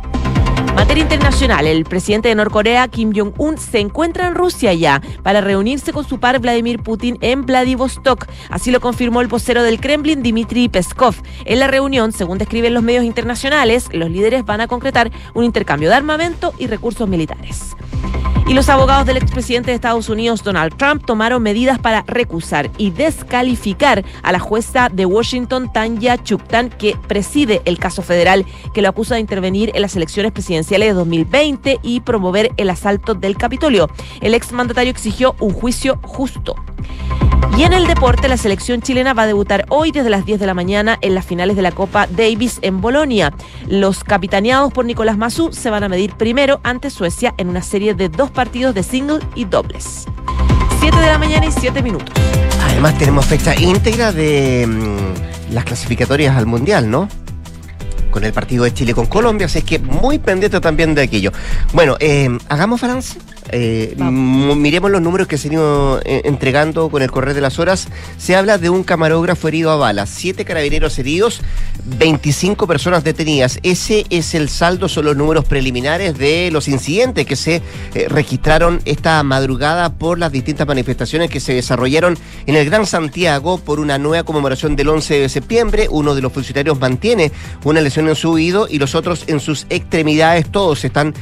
Materia 0.76 1.02
internacional, 1.02 1.66
el 1.66 1.86
presidente 1.86 2.30
de 2.30 2.36
Norcorea, 2.36 2.88
Kim 2.88 3.12
Jong-un, 3.12 3.58
se 3.58 3.80
encuentra 3.80 4.28
en 4.28 4.36
Rusia 4.36 4.74
ya 4.74 5.02
para 5.24 5.42
reunirse 5.42 5.92
con 5.92 6.08
su 6.08 6.20
par 6.20 6.40
Vladimir 6.40 6.84
Putin 6.84 7.18
en 7.22 7.46
Vladivostok. 7.46 8.28
Así 8.50 8.70
lo 8.70 8.80
confirmó 8.80 9.22
el 9.22 9.28
vocero 9.28 9.64
del 9.64 9.80
Kremlin, 9.80 10.22
Dmitry 10.22 10.70
Peskov. 10.70 11.16
En 11.46 11.60
la 11.60 11.68
reunión, 11.68 12.12
según 12.12 12.38
describen 12.38 12.76
los 12.76 12.84
medios 12.84 13.06
internacionales, 13.06 13.90
los 13.92 14.12
líderes 14.12 14.46
van 14.46 14.62
a 14.62 14.68
concretar 14.68 15.12
un 15.34 15.44
intercambio 15.44 15.90
de 15.90 15.96
armamento 15.96 16.54
y 16.60 16.68
recursos 16.68 17.10
militares. 17.10 17.76
Y 18.48 18.54
los 18.54 18.70
abogados 18.70 19.06
del 19.06 19.18
expresidente 19.18 19.72
de 19.72 19.76
Estados 19.76 20.08
Unidos, 20.08 20.42
Donald 20.42 20.74
Trump, 20.78 21.06
tomaron 21.06 21.44
medidas 21.44 21.80
para 21.80 22.06
recusar 22.08 22.72
y 22.78 22.92
descalificar 22.92 24.06
a 24.24 24.32
la 24.32 24.40
jueza 24.40 24.88
de 24.88 25.06
Washington, 25.06 25.70
Tanya 25.74 26.18
Chuktan, 26.24 26.70
que 26.70 26.96
preside 27.10 27.62
el 27.66 27.78
caso 27.78 28.02
federal 28.02 28.46
que 28.74 28.82
lo 28.82 28.88
acusa 28.88 29.16
de 29.16 29.22
intervenir 29.22 29.72
en 29.76 29.82
las 29.82 29.98
elecciones 29.98 30.32
presidenciales 30.38 30.90
de 30.90 30.94
2020 30.94 31.80
y 31.82 32.02
promover 32.02 32.52
el 32.58 32.70
asalto 32.70 33.16
del 33.16 33.38
Capitolio. 33.38 33.90
El 34.22 34.36
exmandatario 34.36 34.92
exigió 34.92 35.36
un 35.40 35.52
juicio 35.52 36.00
justo. 36.04 36.56
Y 37.58 37.64
en 37.64 37.74
el 37.74 37.88
deporte, 37.88 38.28
la 38.28 38.38
selección 38.38 38.84
chilena 38.84 39.16
va 39.16 39.24
a 39.24 39.28
debutar 39.28 39.66
hoy 39.70 39.92
desde 39.92 40.12
las 40.12 40.28
10 40.28 40.40
de 40.40 40.46
la 40.46 40.54
mañana 40.54 41.00
en 41.02 41.16
las 41.16 41.26
finales 41.26 41.56
de 41.56 41.64
la 41.64 41.72
Copa 41.72 42.06
Davis 42.06 42.60
en 42.62 42.82
Bolonia. 42.82 43.34
Los 43.68 44.04
capitaneados 44.04 44.72
por 44.72 44.86
Nicolás 44.86 45.18
Mazú 45.18 45.52
se 45.52 45.72
van 45.72 45.84
a 45.84 45.90
medir 45.90 46.14
primero 46.14 46.60
ante 46.62 46.92
Suecia 46.92 47.34
en 47.38 47.50
una 47.50 47.64
serie 47.64 47.96
de 47.96 48.10
dos 48.10 48.30
partidos 48.30 48.76
de 48.76 48.84
single 48.84 49.22
y 49.34 49.46
dobles. 49.46 50.06
7 50.80 50.98
de 50.98 51.08
la 51.08 51.18
mañana 51.18 51.48
y 51.48 51.52
7 51.52 51.82
minutos. 51.82 52.14
Además 52.64 52.96
tenemos 53.00 53.26
fecha 53.26 53.60
íntegra 53.60 54.12
de 54.12 54.68
mm, 54.68 55.54
las 55.56 55.66
clasificatorias 55.66 56.38
al 56.38 56.46
Mundial, 56.46 56.92
¿no? 56.92 57.10
Con 58.12 58.24
el 58.24 58.34
partido 58.34 58.64
de 58.64 58.74
Chile 58.74 58.94
con 58.94 59.06
Colombia, 59.06 59.46
así 59.46 59.62
que 59.62 59.80
muy 59.80 60.20
pendiente 60.20 60.60
también 60.60 60.96
de 60.96 61.04
aquello. 61.04 61.32
Bueno, 61.74 61.98
eh, 62.00 62.30
hagamos 62.50 62.82
balance 62.82 63.20
eh, 63.52 63.96
miremos 63.98 64.92
los 64.92 65.02
números 65.02 65.28
que 65.28 65.38
se 65.38 65.48
han 65.48 65.54
ido 65.54 66.00
eh, 66.04 66.22
entregando 66.26 66.90
con 66.90 67.02
el 67.02 67.12
correr 67.12 67.34
de 67.34 67.42
las 67.42 67.60
horas. 67.60 67.88
Se 68.18 68.36
habla 68.36 68.58
de 68.58 68.70
un 68.70 68.84
camarógrafo 68.84 69.48
herido 69.48 69.72
a 69.72 69.76
balas, 69.76 70.10
siete 70.10 70.46
carabineros 70.46 70.98
heridos, 71.00 71.42
25 71.86 72.68
personas 72.68 73.04
detenidas. 73.04 73.60
Ese 73.64 74.06
es 74.10 74.34
el 74.36 74.50
saldo, 74.50 74.90
son 74.90 75.06
los 75.06 75.16
números 75.18 75.46
preliminares 75.46 76.18
de 76.18 76.50
los 76.52 76.68
incidentes 76.68 77.26
que 77.26 77.36
se 77.36 77.62
eh, 77.94 78.08
registraron 78.10 78.82
esta 78.86 79.22
madrugada 79.24 79.94
por 79.94 80.20
las 80.20 80.32
distintas 80.32 80.68
manifestaciones 80.68 81.30
que 81.30 81.40
se 81.40 81.54
desarrollaron 81.54 82.18
en 82.46 82.56
el 82.56 82.66
Gran 82.66 82.86
Santiago 82.86 83.58
por 83.58 83.80
una 83.80 83.98
nueva 83.98 84.24
conmemoración 84.24 84.76
del 84.76 84.90
11 84.90 85.20
de 85.20 85.30
septiembre. 85.30 85.88
Uno 85.90 86.16
de 86.16 86.22
los 86.22 86.34
funcionarios 86.34 86.80
mantiene 86.80 87.32
una 87.64 87.82
lesión 87.82 88.08
en 88.10 88.16
su 88.16 88.32
oído 88.32 88.68
y 88.70 88.80
los 88.80 88.96
otros 88.96 89.24
en 89.28 89.40
sus 89.40 89.66
extremidades. 89.70 90.50
Todos 90.52 90.84
están 90.84 91.14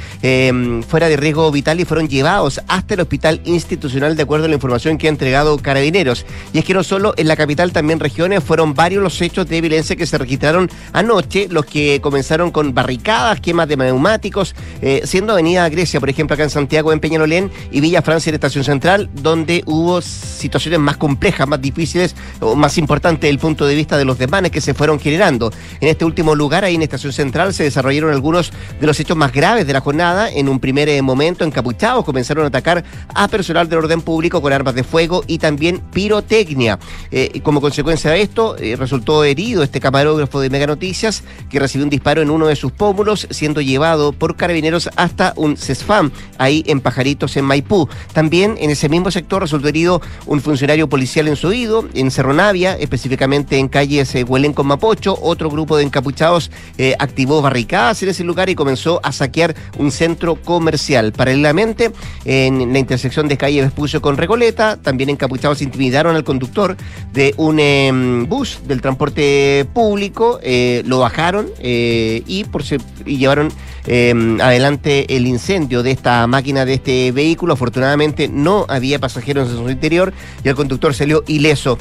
fuera 0.87 1.09
de 1.09 1.17
riesgo 1.17 1.51
vital 1.51 1.79
y 1.79 1.85
fueron 1.85 2.07
llevados 2.15 2.61
hasta 2.67 2.93
el 2.93 3.01
hospital 3.01 3.41
institucional 3.45 4.15
de 4.15 4.23
acuerdo 4.23 4.45
a 4.45 4.47
la 4.47 4.55
información 4.55 4.97
que 4.97 5.07
ha 5.07 5.09
entregado 5.09 5.57
Carabineros. 5.57 6.25
Y 6.53 6.59
es 6.59 6.65
que 6.65 6.73
no 6.73 6.83
solo 6.83 7.13
en 7.17 7.27
la 7.27 7.35
capital, 7.35 7.71
también 7.71 7.99
regiones, 7.99 8.43
fueron 8.43 8.73
varios 8.73 9.03
los 9.03 9.21
hechos 9.21 9.47
de 9.47 9.61
violencia 9.61 9.95
que 9.95 10.05
se 10.05 10.17
registraron 10.17 10.69
anoche, 10.93 11.47
los 11.49 11.65
que 11.65 11.99
comenzaron 12.01 12.51
con 12.51 12.73
barricadas, 12.73 13.41
quemas 13.41 13.67
de 13.67 13.75
neumáticos, 13.77 14.55
eh, 14.81 15.01
siendo 15.03 15.33
Avenida 15.33 15.67
Grecia, 15.69 15.99
por 15.99 16.09
ejemplo, 16.09 16.33
acá 16.33 16.43
en 16.43 16.49
Santiago, 16.49 16.93
en 16.93 16.99
Peñalolén, 16.99 17.51
y 17.71 17.81
Villa 17.81 18.01
Francia 18.01 18.29
en 18.29 18.35
Estación 18.35 18.63
Central, 18.63 19.09
donde 19.13 19.63
hubo 19.65 20.01
situaciones 20.01 20.79
más 20.79 20.97
complejas, 20.97 21.47
más 21.47 21.61
difíciles 21.61 22.15
o 22.39 22.55
más 22.55 22.77
importantes 22.77 23.21
desde 23.21 23.33
el 23.33 23.39
punto 23.39 23.65
de 23.65 23.75
vista 23.75 23.97
de 23.97 24.05
los 24.05 24.17
desmanes 24.17 24.51
que 24.51 24.61
se 24.61 24.73
fueron 24.73 24.99
generando. 24.99 25.51
En 25.81 25.89
este 25.89 26.05
último 26.05 26.33
lugar, 26.33 26.63
ahí 26.63 26.75
en 26.75 26.81
Estación 26.81 27.11
Central, 27.11 27.53
se 27.53 27.63
desarrollaron 27.63 28.11
algunos 28.11 28.53
de 28.79 28.87
los 28.87 28.99
hechos 28.99 29.17
más 29.17 29.33
graves 29.33 29.67
de 29.67 29.73
la 29.73 29.81
jornada, 29.81 30.29
en 30.29 30.47
un 30.47 30.59
primer 30.59 30.87
eh, 30.87 31.01
momento 31.01 31.43
encapuchados, 31.43 32.04
comenzaron 32.05 32.45
a 32.45 32.47
atacar 32.47 32.85
a 33.13 33.27
personal 33.27 33.67
del 33.67 33.79
orden 33.79 34.01
público 34.01 34.41
con 34.41 34.53
armas 34.53 34.75
de 34.75 34.83
fuego 34.83 35.23
y 35.27 35.39
también 35.39 35.81
pirotecnia. 35.91 36.79
Eh, 37.11 37.41
como 37.43 37.61
consecuencia 37.61 38.11
de 38.11 38.21
esto, 38.21 38.55
eh, 38.57 38.75
resultó 38.75 39.23
herido 39.23 39.63
este 39.63 39.79
camarógrafo 39.79 40.39
de 40.39 40.49
Mega 40.49 40.67
Noticias 40.67 41.23
que 41.49 41.59
recibió 41.59 41.83
un 41.83 41.89
disparo 41.89 42.21
en 42.21 42.29
uno 42.29 42.47
de 42.47 42.55
sus 42.55 42.71
pómulos, 42.71 43.27
siendo 43.31 43.61
llevado 43.61 44.13
por 44.13 44.35
carabineros 44.35 44.89
hasta 44.95 45.33
un 45.35 45.57
CESFAM, 45.57 46.11
ahí 46.37 46.63
en 46.67 46.79
Pajaritos, 46.79 47.35
en 47.37 47.45
Maipú. 47.45 47.89
También 48.13 48.55
en 48.59 48.69
ese 48.69 48.89
mismo 48.89 49.11
sector 49.11 49.41
resultó 49.41 49.67
herido 49.67 50.01
un 50.25 50.41
funcionario 50.41 50.87
policial 50.87 51.27
en 51.27 51.35
su 51.35 51.47
oído, 51.47 51.85
en 51.93 52.11
Cerro 52.11 52.33
Navia, 52.33 52.75
específicamente 52.75 53.57
en 53.57 53.67
calles 53.67 54.13
eh, 54.15 54.23
Huelén 54.23 54.53
con 54.53 54.67
Mapocho. 54.67 55.17
Otro 55.21 55.49
grupo 55.49 55.77
de 55.77 55.83
encapuchados 55.83 56.51
activó 56.99 57.41
barricadas 57.41 58.03
en 58.03 58.09
ese 58.09 58.23
lugar 58.23 58.49
y 58.49 58.55
comenzó 58.55 58.99
a 59.03 59.11
saquear 59.11 59.55
un 59.77 59.91
centro 59.91 60.35
comercial. 60.35 61.11
Paralelamente, 61.11 61.91
en 62.25 62.73
la 62.73 62.79
intersección 62.79 63.27
de 63.27 63.37
calle 63.37 63.61
Vespucio 63.61 64.01
con 64.01 64.17
Recoleta. 64.17 64.77
También 64.77 65.09
encapuchados 65.09 65.61
intimidaron 65.61 66.15
al 66.15 66.23
conductor 66.23 66.75
de 67.13 67.33
un 67.37 67.59
em, 67.59 68.27
bus 68.27 68.59
del 68.67 68.81
transporte 68.81 69.65
público, 69.73 70.39
eh, 70.41 70.83
lo 70.85 70.99
bajaron 70.99 71.47
eh, 71.59 72.23
y, 72.25 72.43
por 72.45 72.63
y 73.05 73.17
llevaron 73.17 73.49
em, 73.85 74.41
adelante 74.41 75.15
el 75.15 75.27
incendio 75.27 75.83
de 75.83 75.91
esta 75.91 76.25
máquina, 76.27 76.65
de 76.65 76.75
este 76.75 77.11
vehículo. 77.11 77.53
Afortunadamente 77.53 78.27
no 78.27 78.65
había 78.67 78.99
pasajeros 78.99 79.49
en 79.49 79.57
su 79.57 79.69
interior 79.69 80.13
y 80.43 80.49
el 80.49 80.55
conductor 80.55 80.93
salió 80.93 81.23
ileso 81.27 81.77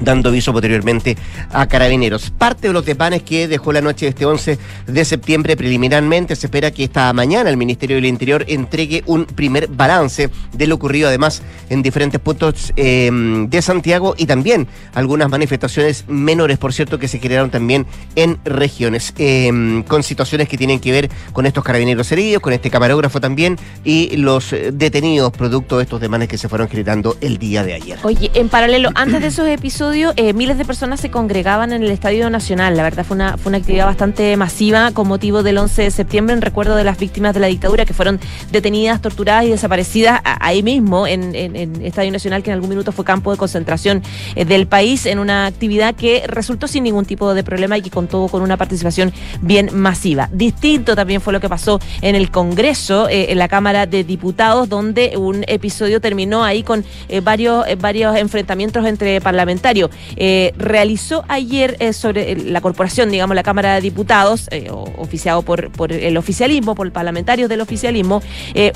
dando 0.00 0.28
aviso 0.28 0.52
posteriormente 0.52 1.16
a 1.50 1.66
carabineros. 1.66 2.30
Parte 2.30 2.68
de 2.68 2.72
los 2.72 2.84
depanes 2.84 3.22
que 3.22 3.48
dejó 3.48 3.72
la 3.72 3.80
noche 3.80 4.06
de 4.06 4.10
este 4.10 4.26
11 4.26 4.58
de 4.86 5.04
septiembre 5.04 5.56
preliminarmente 5.56 6.36
se 6.36 6.46
espera 6.46 6.70
que 6.70 6.84
esta 6.84 7.12
mañana 7.12 7.50
el 7.50 7.56
Ministerio 7.56 7.96
del 7.96 8.06
Interior 8.06 8.44
entregue 8.48 9.02
un 9.06 9.26
primer 9.26 9.68
balance 9.68 10.30
de 10.52 10.66
lo 10.66 10.74
ocurrido 10.74 11.08
además 11.08 11.42
en 11.70 11.82
diferentes 11.82 12.20
puntos 12.20 12.72
eh, 12.76 13.10
de 13.48 13.62
Santiago 13.62 14.14
y 14.18 14.26
también 14.26 14.68
algunas 14.94 15.28
manifestaciones 15.30 16.04
menores, 16.08 16.58
por 16.58 16.72
cierto, 16.72 16.98
que 16.98 17.08
se 17.08 17.18
generaron 17.18 17.50
también 17.50 17.86
en 18.14 18.38
regiones, 18.44 19.14
eh, 19.18 19.82
con 19.88 20.02
situaciones 20.02 20.48
que 20.48 20.58
tienen 20.58 20.80
que 20.80 20.92
ver 20.92 21.10
con 21.32 21.46
estos 21.46 21.64
carabineros 21.64 22.10
heridos, 22.12 22.42
con 22.42 22.52
este 22.52 22.70
camarógrafo 22.70 23.20
también 23.20 23.58
y 23.84 24.16
los 24.16 24.54
detenidos 24.72 25.32
producto 25.32 25.78
de 25.78 25.84
estos 25.84 26.00
demandas 26.00 26.28
que 26.28 26.38
se 26.38 26.48
fueron 26.48 26.68
generando 26.68 27.16
el 27.20 27.38
día 27.38 27.62
de 27.64 27.74
ayer. 27.74 27.98
Oye, 28.02 28.30
en 28.34 28.48
paralelo, 28.48 28.90
antes 28.94 29.20
de 29.20 29.28
esos 29.28 29.48
episodios 29.48 29.85
eh, 29.92 30.32
miles 30.32 30.58
de 30.58 30.64
personas 30.64 31.00
se 31.00 31.10
congregaban 31.10 31.72
en 31.72 31.82
el 31.82 31.90
Estadio 31.90 32.28
Nacional. 32.28 32.76
La 32.76 32.82
verdad 32.82 33.04
fue 33.04 33.14
una, 33.14 33.36
fue 33.36 33.50
una 33.50 33.58
actividad 33.58 33.86
bastante 33.86 34.36
masiva 34.36 34.90
con 34.92 35.06
motivo 35.06 35.42
del 35.42 35.58
11 35.58 35.82
de 35.82 35.90
septiembre 35.90 36.34
en 36.34 36.42
recuerdo 36.42 36.74
de 36.76 36.82
las 36.82 36.98
víctimas 36.98 37.34
de 37.34 37.40
la 37.40 37.46
dictadura 37.46 37.84
que 37.84 37.94
fueron 37.94 38.18
detenidas, 38.50 39.00
torturadas 39.00 39.44
y 39.44 39.50
desaparecidas 39.50 40.20
ahí 40.24 40.62
mismo 40.62 41.06
en, 41.06 41.34
el 41.34 41.84
Estadio 41.84 42.10
Nacional, 42.10 42.42
que 42.42 42.50
en 42.50 42.54
algún 42.54 42.70
minuto 42.70 42.90
fue 42.90 43.04
campo 43.04 43.30
de 43.30 43.36
concentración 43.36 44.02
eh, 44.34 44.44
del 44.44 44.66
país, 44.66 45.06
en 45.06 45.18
una 45.18 45.46
actividad 45.46 45.94
que 45.94 46.24
resultó 46.26 46.66
sin 46.66 46.82
ningún 46.84 47.04
tipo 47.04 47.32
de 47.32 47.44
problema 47.44 47.78
y 47.78 47.82
que 47.82 47.90
contó 47.90 48.26
con 48.28 48.42
una 48.42 48.56
participación 48.56 49.12
bien 49.40 49.70
masiva. 49.72 50.28
Distinto 50.32 50.96
también 50.96 51.20
fue 51.20 51.32
lo 51.32 51.40
que 51.40 51.48
pasó 51.48 51.80
en 52.02 52.14
el 52.14 52.30
Congreso, 52.30 53.08
eh, 53.08 53.30
en 53.30 53.38
la 53.38 53.48
Cámara 53.48 53.86
de 53.86 54.04
Diputados, 54.04 54.68
donde 54.68 55.16
un 55.16 55.44
episodio 55.46 56.00
terminó 56.00 56.44
ahí 56.44 56.62
con 56.62 56.84
varios, 57.22 57.64
varios 57.78 58.16
enfrentamientos 58.16 58.84
entre 58.84 59.20
parlamentarios 59.20 59.75
eh, 60.16 60.52
realizó 60.56 61.24
ayer 61.28 61.76
eh, 61.80 61.92
sobre 61.92 62.36
la 62.36 62.60
corporación, 62.60 63.10
digamos, 63.10 63.34
la 63.36 63.42
Cámara 63.42 63.74
de 63.74 63.80
Diputados, 63.80 64.48
eh, 64.50 64.70
oficiado 64.70 65.42
por, 65.42 65.70
por 65.70 65.92
el 65.92 66.16
oficialismo, 66.16 66.74
por 66.74 66.90
parlamentarios 66.92 67.48
del 67.48 67.60
oficialismo, 67.60 68.22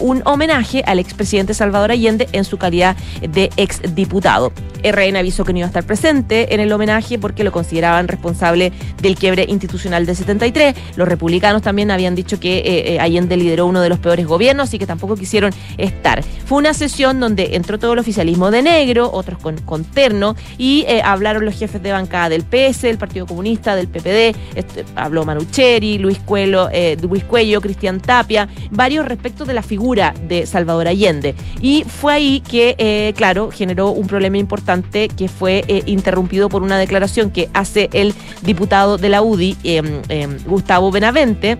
un 0.00 0.22
homenaje 0.24 0.82
al 0.86 0.98
expresidente 0.98 1.54
Salvador 1.54 1.90
Allende 1.90 2.28
en 2.32 2.44
su 2.44 2.58
calidad 2.58 2.96
de 3.20 3.50
exdiputado. 3.56 4.52
RN 4.82 5.16
avisó 5.16 5.44
que 5.44 5.52
no 5.52 5.58
iba 5.58 5.66
a 5.66 5.68
estar 5.68 5.84
presente 5.84 6.54
en 6.54 6.60
el 6.60 6.72
homenaje 6.72 7.18
porque 7.18 7.44
lo 7.44 7.52
consideraban 7.52 8.08
responsable 8.08 8.72
del 9.00 9.16
quiebre 9.16 9.44
institucional 9.48 10.06
de 10.06 10.14
73. 10.14 10.74
Los 10.96 11.08
republicanos 11.08 11.62
también 11.62 11.90
habían 11.90 12.14
dicho 12.14 12.40
que 12.40 12.98
Allende 13.00 13.36
lideró 13.36 13.66
uno 13.66 13.80
de 13.80 13.88
los 13.88 13.98
peores 13.98 14.26
gobiernos 14.26 14.72
y 14.74 14.78
que 14.78 14.86
tampoco 14.86 15.16
quisieron 15.16 15.52
estar. 15.78 16.22
Fue 16.22 16.58
una 16.58 16.74
sesión 16.74 17.20
donde 17.20 17.56
entró 17.56 17.78
todo 17.78 17.92
el 17.92 17.98
oficialismo 17.98 18.50
de 18.50 18.62
negro, 18.62 19.10
otros 19.12 19.38
con, 19.38 19.58
con 19.58 19.84
terno, 19.84 20.36
y 20.58 20.84
eh, 20.90 21.02
hablaron 21.04 21.44
los 21.44 21.56
jefes 21.56 21.80
de 21.80 21.92
bancada 21.92 22.30
del 22.30 22.42
PS, 22.42 22.82
del 22.82 22.98
Partido 22.98 23.24
Comunista, 23.24 23.76
del 23.76 23.86
PPD, 23.86 24.36
este, 24.56 24.84
habló 24.96 25.24
Manucheri, 25.24 25.98
Luis, 25.98 26.18
Cuelo, 26.18 26.68
eh, 26.72 26.96
Luis 27.00 27.22
Cuello, 27.22 27.60
Cristian 27.60 28.00
Tapia, 28.00 28.48
varios 28.72 29.06
respecto 29.06 29.44
de 29.44 29.54
la 29.54 29.62
figura 29.62 30.12
de 30.26 30.46
Salvador 30.46 30.88
Allende. 30.88 31.36
Y 31.60 31.84
fue 31.84 32.14
ahí 32.14 32.40
que, 32.40 32.74
eh, 32.78 33.12
claro, 33.16 33.52
generó 33.52 33.90
un 33.92 34.08
problema 34.08 34.36
importante 34.36 35.06
que 35.06 35.28
fue 35.28 35.64
interrumpido 35.86 36.48
por 36.48 36.64
una 36.64 36.76
declaración 36.76 37.30
que 37.30 37.48
hace 37.54 37.88
el 37.92 38.12
diputado 38.42 38.98
de 38.98 39.10
la 39.10 39.22
UDI, 39.22 39.56
em, 39.62 40.02
em, 40.08 40.38
Gustavo 40.44 40.90
Benavente 40.90 41.56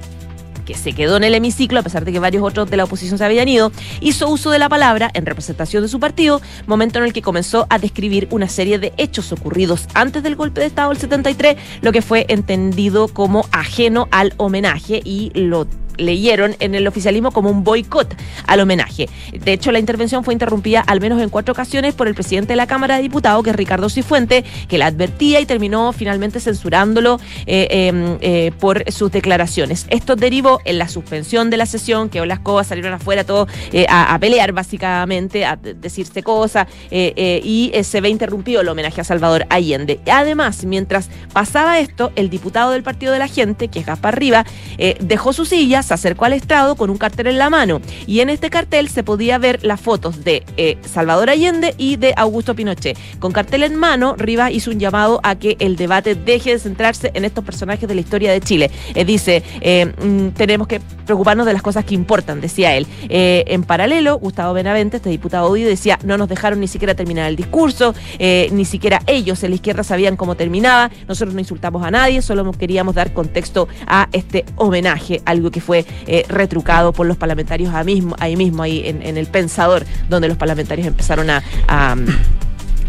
que 0.70 0.78
se 0.78 0.92
quedó 0.92 1.16
en 1.16 1.24
el 1.24 1.34
hemiciclo, 1.34 1.80
a 1.80 1.82
pesar 1.82 2.04
de 2.04 2.12
que 2.12 2.20
varios 2.20 2.44
otros 2.44 2.70
de 2.70 2.76
la 2.76 2.84
oposición 2.84 3.18
se 3.18 3.24
habían 3.24 3.48
ido, 3.48 3.72
hizo 4.00 4.28
uso 4.28 4.50
de 4.50 4.60
la 4.60 4.68
palabra 4.68 5.10
en 5.14 5.26
representación 5.26 5.82
de 5.82 5.88
su 5.88 5.98
partido, 5.98 6.40
momento 6.68 7.00
en 7.00 7.06
el 7.06 7.12
que 7.12 7.22
comenzó 7.22 7.66
a 7.70 7.80
describir 7.80 8.28
una 8.30 8.48
serie 8.48 8.78
de 8.78 8.92
hechos 8.96 9.32
ocurridos 9.32 9.88
antes 9.94 10.22
del 10.22 10.36
golpe 10.36 10.60
de 10.60 10.68
Estado 10.68 10.90
del 10.90 10.98
73, 10.98 11.56
lo 11.82 11.90
que 11.90 12.02
fue 12.02 12.24
entendido 12.28 13.08
como 13.08 13.46
ajeno 13.50 14.06
al 14.12 14.32
homenaje 14.36 15.00
y 15.04 15.32
lo 15.34 15.66
leyeron 16.00 16.57
en 16.61 16.75
el 16.75 16.87
oficialismo 16.87 17.30
como 17.30 17.50
un 17.50 17.64
boicot 17.64 18.14
al 18.47 18.61
homenaje. 18.61 19.09
De 19.33 19.52
hecho, 19.52 19.73
la 19.73 19.78
intervención 19.78 20.25
fue 20.25 20.35
interrumpida 20.35 20.80
al 20.80 21.00
menos 21.00 21.21
en 21.23 21.28
cuatro 21.28 21.52
ocasiones 21.52 21.95
por 21.95 22.09
el 22.09 22.14
presidente 22.14 22.52
de 22.52 22.57
la 22.57 22.66
Cámara 22.66 22.97
de 22.97 23.02
Diputados, 23.02 23.45
que 23.45 23.50
es 23.50 23.57
Ricardo 23.57 23.88
Cifuente, 23.88 24.45
que 24.69 24.78
la 24.78 24.87
advertía 24.87 25.40
y 25.40 25.47
terminó 25.47 25.92
finalmente 25.92 26.40
censurándolo 26.40 27.21
eh, 27.47 27.69
em, 27.71 28.19
eh, 28.21 28.52
por 28.59 28.90
sus 28.90 29.11
declaraciones. 29.11 29.87
Esto 29.90 30.16
derivó 30.16 30.61
en 30.64 30.78
la 30.78 30.88
suspensión 30.88 31.50
de 31.50 31.57
la 31.57 31.66
sesión, 31.66 32.09
que 32.09 32.25
las 32.26 32.40
cosas 32.40 32.69
salieron 32.69 32.92
afuera 32.92 33.25
todos 33.25 33.49
eh, 33.73 33.87
a, 33.88 34.19
pelear 34.19 34.52
básicamente, 34.52 35.45
a 35.45 35.57
decirse 35.57 36.23
cosas, 36.23 36.66
y 36.90 37.73
se 37.83 38.00
ve 38.00 38.09
interrumpido 38.09 38.61
el 38.61 38.69
homenaje 38.69 39.00
a 39.00 39.04
Salvador 39.04 39.47
Allende. 39.49 40.00
Además, 40.11 40.64
mientras 40.64 41.09
pasaba 41.33 41.78
esto, 41.78 42.12
el 42.16 42.30
diputado 42.30 42.73
del 42.73 42.83
Partido 42.83 43.12
de 43.12 43.19
la 43.19 43.28
Gente, 43.28 43.69
que 43.69 43.80
es 43.80 43.87
Gaspar 43.87 44.19
Riva, 44.19 44.45
dejó 45.00 45.33
su 45.33 45.45
silla, 45.45 45.83
se 45.90 45.94
acercó 45.94 46.25
al 46.25 46.35
estrado 46.35 46.76
con 46.76 46.88
un 46.88 46.99
cartel 46.99 47.26
en 47.26 47.38
la 47.38 47.50
mano 47.50 47.80
y 48.06 48.20
en 48.20 48.30
este 48.30 48.49
cartel 48.49 48.88
se 48.88 49.02
podía 49.02 49.38
ver 49.38 49.64
las 49.64 49.80
fotos 49.80 50.23
de 50.23 50.44
eh, 50.56 50.78
Salvador 50.82 51.30
Allende 51.30 51.75
y 51.78 51.97
de 51.97 52.14
Augusto 52.16 52.54
Pinochet. 52.54 52.97
Con 53.18 53.32
cartel 53.32 53.64
en 53.64 53.75
mano, 53.75 54.14
Rivas 54.16 54.52
hizo 54.52 54.70
un 54.70 54.78
llamado 54.78 55.18
a 55.25 55.35
que 55.35 55.56
el 55.59 55.75
debate 55.75 56.14
deje 56.14 56.52
de 56.52 56.61
centrarse 56.61 57.11
en 57.14 57.25
estos 57.25 57.44
personajes 57.44 57.88
de 57.88 57.97
la 57.97 58.02
historia 58.02 58.30
de 58.30 58.40
Chile. 58.40 58.70
Eh, 58.94 59.04
dice, 59.04 59.42
eh, 59.61 59.87
mm, 59.87 60.28
tenemos 60.28 60.68
que 60.68 60.80
preocuparnos 61.06 61.44
de 61.44 61.54
las 61.54 61.62
cosas 61.62 61.85
que 61.85 61.97
importan, 61.97 62.40
decía 62.40 62.76
él. 62.76 62.87
en 63.09 63.64
paralelo, 63.64 64.16
Gustavo 64.18 64.52
Benavente, 64.52 64.99
este 64.99 65.11
diputado 65.11 65.49
oído, 65.50 65.68
decía, 65.68 65.99
no 66.04 66.16
nos 66.16 66.28
dejaron 66.28 66.61
ni 66.61 66.68
siquiera 66.68 66.94
terminar 66.94 67.28
el 67.28 67.35
discurso, 67.35 67.94
ni 68.20 68.64
siquiera 68.64 69.02
ellos 69.09 69.42
en 69.42 69.50
la 69.50 69.56
izquierda 69.56 69.82
sabían 69.82 70.16
cómo 70.16 70.37
terminaba, 70.37 70.88
nosotros 71.09 71.35
no 71.35 71.40
insultamos 71.40 71.82
a 71.82 71.90
nadie, 71.90 72.23
solo 72.23 72.49
queríamos 72.52 72.94
dar 72.94 73.12
contexto 73.12 73.66
a 73.88 74.09
este 74.12 74.44
homenaje, 74.54 75.20
algo 75.25 75.50
que 75.50 75.61
fue 75.61 75.79
eh, 76.06 76.25
retrucado 76.28 76.92
por 76.92 77.06
los 77.06 77.16
parlamentarios 77.16 77.75
ahí 77.75 77.84
mismo, 77.84 78.16
ahí, 78.18 78.37
mismo, 78.37 78.62
ahí 78.62 78.82
en, 78.84 79.16
el 79.16 79.26
pensador, 79.26 79.84
donde 80.08 80.28
los 80.28 80.37
parlamentarios 80.37 80.87
empezaron 80.87 81.30
a 81.30 81.42
a 81.68 81.96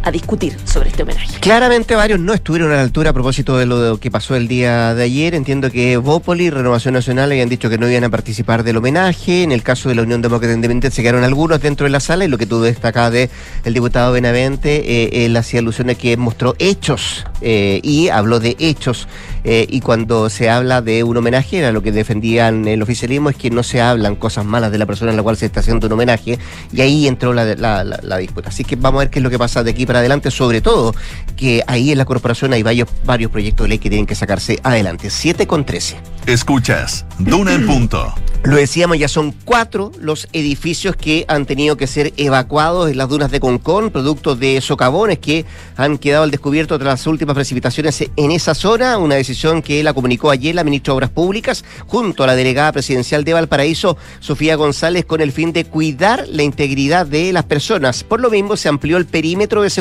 discutir 0.09 0.57
sobre 0.65 0.89
este 0.89 1.03
homenaje. 1.03 1.39
Claramente 1.39 1.95
varios 1.95 2.19
no 2.19 2.33
estuvieron 2.33 2.71
a 2.71 2.75
la 2.75 2.81
altura 2.81 3.11
a 3.11 3.13
propósito 3.13 3.57
de 3.57 3.67
lo 3.67 3.99
que 3.99 4.09
pasó 4.09 4.35
el 4.35 4.47
día 4.47 4.95
de 4.95 5.03
ayer. 5.03 5.35
Entiendo 5.35 5.69
que 5.69 5.97
Bópoli 5.97 6.45
y 6.45 6.49
Renovación 6.49 6.95
Nacional 6.95 7.29
habían 7.29 7.49
dicho 7.49 7.69
que 7.69 7.77
no 7.77 7.87
iban 7.87 8.05
a 8.05 8.09
participar 8.09 8.63
del 8.63 8.77
homenaje. 8.77 9.43
En 9.43 9.51
el 9.51 9.61
caso 9.61 9.89
de 9.89 9.95
la 9.95 10.01
Unión 10.01 10.21
Demócrata 10.21 10.53
Independiente 10.53 10.95
se 10.95 11.03
quedaron 11.03 11.23
algunos 11.23 11.61
dentro 11.61 11.83
de 11.83 11.91
la 11.91 11.99
sala 11.99 12.25
y 12.25 12.27
lo 12.27 12.37
que 12.37 12.47
tú 12.47 12.61
destacabas 12.61 13.11
de 13.11 13.29
el 13.63 13.73
diputado 13.73 14.13
Benavente, 14.13 14.83
eh, 14.85 15.25
él 15.25 15.37
hacía 15.37 15.59
alusión 15.59 15.89
a 15.89 15.95
que 15.95 16.17
mostró 16.17 16.55
hechos 16.57 17.25
eh, 17.41 17.79
y 17.83 18.09
habló 18.09 18.39
de 18.39 18.55
hechos. 18.59 19.07
Eh, 19.43 19.65
y 19.69 19.81
cuando 19.81 20.29
se 20.29 20.49
habla 20.49 20.81
de 20.81 21.03
un 21.03 21.17
homenaje, 21.17 21.57
era 21.57 21.71
lo 21.71 21.81
que 21.81 21.91
defendían 21.91 22.67
el 22.67 22.81
oficialismo, 22.81 23.29
es 23.29 23.35
que 23.35 23.49
no 23.49 23.63
se 23.63 23.81
hablan 23.81 24.15
cosas 24.15 24.45
malas 24.45 24.71
de 24.71 24.77
la 24.77 24.85
persona 24.85 25.11
en 25.11 25.17
la 25.17 25.23
cual 25.23 25.37
se 25.37 25.47
está 25.47 25.59
haciendo 25.59 25.87
un 25.87 25.93
homenaje. 25.93 26.39
Y 26.71 26.81
ahí 26.81 27.07
entró 27.07 27.33
la, 27.33 27.45
la 27.55 28.17
disputa. 28.17 28.49
Así 28.49 28.63
que 28.63 28.75
vamos 28.75 28.99
a 28.99 29.03
ver 29.05 29.09
qué 29.09 29.19
es 29.19 29.23
lo 29.23 29.29
que 29.29 29.39
pasa 29.39 29.63
de 29.63 29.71
aquí 29.71 29.85
adelante, 29.95 30.31
sobre 30.31 30.61
todo 30.61 30.93
que 31.35 31.63
ahí 31.67 31.91
en 31.91 31.97
la 31.97 32.05
corporación 32.05 32.53
hay 32.53 32.63
varios, 32.63 32.87
varios 33.03 33.31
proyectos 33.31 33.65
de 33.65 33.69
ley 33.69 33.79
que 33.79 33.89
tienen 33.89 34.05
que 34.05 34.15
sacarse 34.15 34.59
adelante. 34.63 35.09
7 35.09 35.47
con 35.47 35.65
13. 35.65 35.97
Escuchas, 36.27 37.05
Duna 37.17 37.53
en 37.53 37.65
punto. 37.65 38.13
Lo 38.43 38.55
decíamos, 38.55 38.97
ya 38.97 39.07
son 39.07 39.35
cuatro 39.45 39.91
los 39.99 40.27
edificios 40.33 40.95
que 40.95 41.25
han 41.27 41.45
tenido 41.45 41.77
que 41.77 41.85
ser 41.85 42.11
evacuados 42.17 42.89
en 42.89 42.97
las 42.97 43.07
dunas 43.07 43.29
de 43.29 43.39
Concón, 43.39 43.91
producto 43.91 44.35
de 44.35 44.59
socavones 44.61 45.19
que 45.19 45.45
han 45.77 45.99
quedado 45.99 46.23
al 46.23 46.31
descubierto 46.31 46.79
tras 46.79 46.87
las 46.87 47.07
últimas 47.07 47.35
precipitaciones 47.35 48.03
en 48.15 48.31
esa 48.31 48.55
zona. 48.55 48.97
Una 48.97 49.13
decisión 49.13 49.61
que 49.61 49.83
la 49.83 49.93
comunicó 49.93 50.31
ayer 50.31 50.55
la 50.55 50.63
ministra 50.63 50.91
de 50.91 50.95
Obras 50.95 51.09
Públicas 51.11 51.63
junto 51.85 52.23
a 52.23 52.27
la 52.27 52.35
delegada 52.35 52.71
presidencial 52.71 53.23
de 53.23 53.33
Valparaíso, 53.33 53.95
Sofía 54.21 54.55
González, 54.55 55.05
con 55.05 55.21
el 55.21 55.31
fin 55.31 55.53
de 55.53 55.65
cuidar 55.65 56.27
la 56.27 56.41
integridad 56.41 57.05
de 57.05 57.31
las 57.33 57.43
personas. 57.43 58.03
Por 58.03 58.21
lo 58.21 58.31
mismo, 58.31 58.57
se 58.57 58.69
amplió 58.69 58.97
el 58.97 59.05
perímetro 59.05 59.61
de 59.61 59.69
seguridad, 59.69 59.80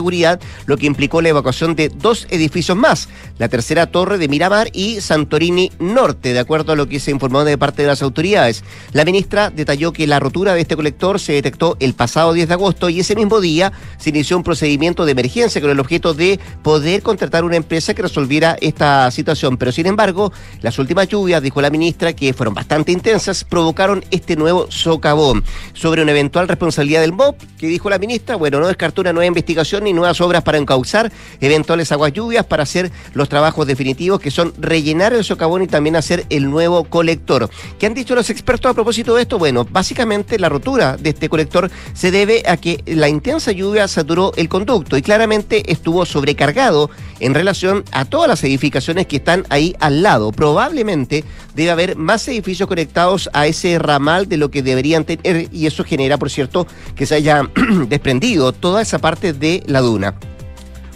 lo 0.66 0.76
que 0.76 0.86
implicó 0.86 1.22
la 1.22 1.30
evacuación 1.30 1.74
de 1.74 1.88
dos 1.88 2.26
edificios 2.30 2.76
más, 2.76 3.08
la 3.38 3.48
tercera 3.48 3.86
torre 3.86 4.18
de 4.18 4.28
Miramar 4.28 4.68
y 4.72 5.00
Santorini 5.00 5.70
Norte, 5.78 6.32
de 6.32 6.38
acuerdo 6.38 6.72
a 6.72 6.76
lo 6.76 6.88
que 6.88 7.00
se 7.00 7.10
informó 7.10 7.44
de 7.44 7.58
parte 7.58 7.82
de 7.82 7.88
las 7.88 8.02
autoridades. 8.02 8.64
La 8.92 9.04
ministra 9.04 9.50
detalló 9.50 9.92
que 9.92 10.06
la 10.06 10.20
rotura 10.20 10.54
de 10.54 10.60
este 10.60 10.76
colector 10.76 11.20
se 11.20 11.32
detectó 11.32 11.76
el 11.80 11.94
pasado 11.94 12.32
10 12.32 12.48
de 12.48 12.54
agosto 12.54 12.88
y 12.88 13.00
ese 13.00 13.14
mismo 13.14 13.40
día 13.40 13.72
se 13.98 14.10
inició 14.10 14.36
un 14.36 14.42
procedimiento 14.42 15.04
de 15.04 15.12
emergencia 15.12 15.60
con 15.60 15.70
el 15.70 15.80
objeto 15.80 16.14
de 16.14 16.38
poder 16.62 17.02
contratar 17.02 17.44
una 17.44 17.56
empresa 17.56 17.94
que 17.94 18.02
resolviera 18.02 18.56
esta 18.60 19.10
situación. 19.10 19.56
Pero 19.56 19.72
sin 19.72 19.86
embargo, 19.86 20.32
las 20.62 20.78
últimas 20.78 21.08
lluvias, 21.08 21.42
dijo 21.42 21.60
la 21.60 21.70
ministra, 21.70 22.12
que 22.12 22.32
fueron 22.32 22.54
bastante 22.54 22.92
intensas, 22.92 23.44
provocaron 23.44 24.04
este 24.10 24.36
nuevo 24.36 24.70
socavón. 24.70 25.44
Sobre 25.72 26.02
una 26.02 26.12
eventual 26.12 26.48
responsabilidad 26.48 27.00
del 27.00 27.12
MOP, 27.12 27.36
que 27.58 27.66
dijo 27.66 27.90
la 27.90 27.98
ministra, 27.98 28.36
bueno, 28.36 28.60
no 28.60 28.68
descartó 28.68 29.00
una 29.00 29.12
nueva 29.12 29.26
investigación 29.26 29.86
ni 29.90 29.94
nuevas 29.94 30.20
obras 30.20 30.42
para 30.42 30.58
encauzar 30.58 31.10
eventuales 31.40 31.90
aguas 31.92 32.12
lluvias 32.12 32.46
para 32.46 32.62
hacer 32.62 32.90
los 33.12 33.28
trabajos 33.28 33.66
definitivos, 33.66 34.20
que 34.20 34.30
son 34.30 34.52
rellenar 34.58 35.12
el 35.12 35.24
socavón 35.24 35.62
y 35.62 35.66
también 35.66 35.96
hacer 35.96 36.26
el 36.30 36.48
nuevo 36.50 36.84
colector. 36.84 37.50
¿Qué 37.78 37.86
han 37.86 37.94
dicho 37.94 38.14
los 38.14 38.30
expertos 38.30 38.70
a 38.70 38.74
propósito 38.74 39.14
de 39.14 39.22
esto? 39.22 39.38
Bueno, 39.38 39.66
básicamente 39.68 40.38
la 40.38 40.48
rotura 40.48 40.96
de 40.96 41.10
este 41.10 41.28
colector 41.28 41.70
se 41.92 42.10
debe 42.10 42.42
a 42.46 42.56
que 42.56 42.82
la 42.86 43.08
intensa 43.08 43.52
lluvia 43.52 43.88
saturó 43.88 44.32
el 44.36 44.48
conducto 44.48 44.96
y 44.96 45.02
claramente 45.02 45.70
estuvo 45.70 46.06
sobrecargado 46.06 46.90
en 47.18 47.34
relación 47.34 47.84
a 47.92 48.04
todas 48.04 48.28
las 48.28 48.42
edificaciones 48.44 49.06
que 49.06 49.16
están 49.16 49.44
ahí 49.50 49.74
al 49.80 50.02
lado. 50.02 50.32
Probablemente 50.32 51.24
debe 51.54 51.70
haber 51.70 51.96
más 51.96 52.26
edificios 52.28 52.68
conectados 52.68 53.28
a 53.32 53.46
ese 53.46 53.78
ramal 53.78 54.28
de 54.28 54.36
lo 54.36 54.50
que 54.50 54.62
deberían 54.62 55.04
tener 55.04 55.48
y 55.52 55.66
eso 55.66 55.84
genera, 55.84 56.18
por 56.18 56.30
cierto, 56.30 56.66
que 56.94 57.06
se 57.06 57.16
haya 57.16 57.42
desprendido 57.88 58.52
toda 58.52 58.82
esa 58.82 58.98
parte 58.98 59.32
de 59.32 59.62
la 59.66 59.79
duna. 59.80 60.29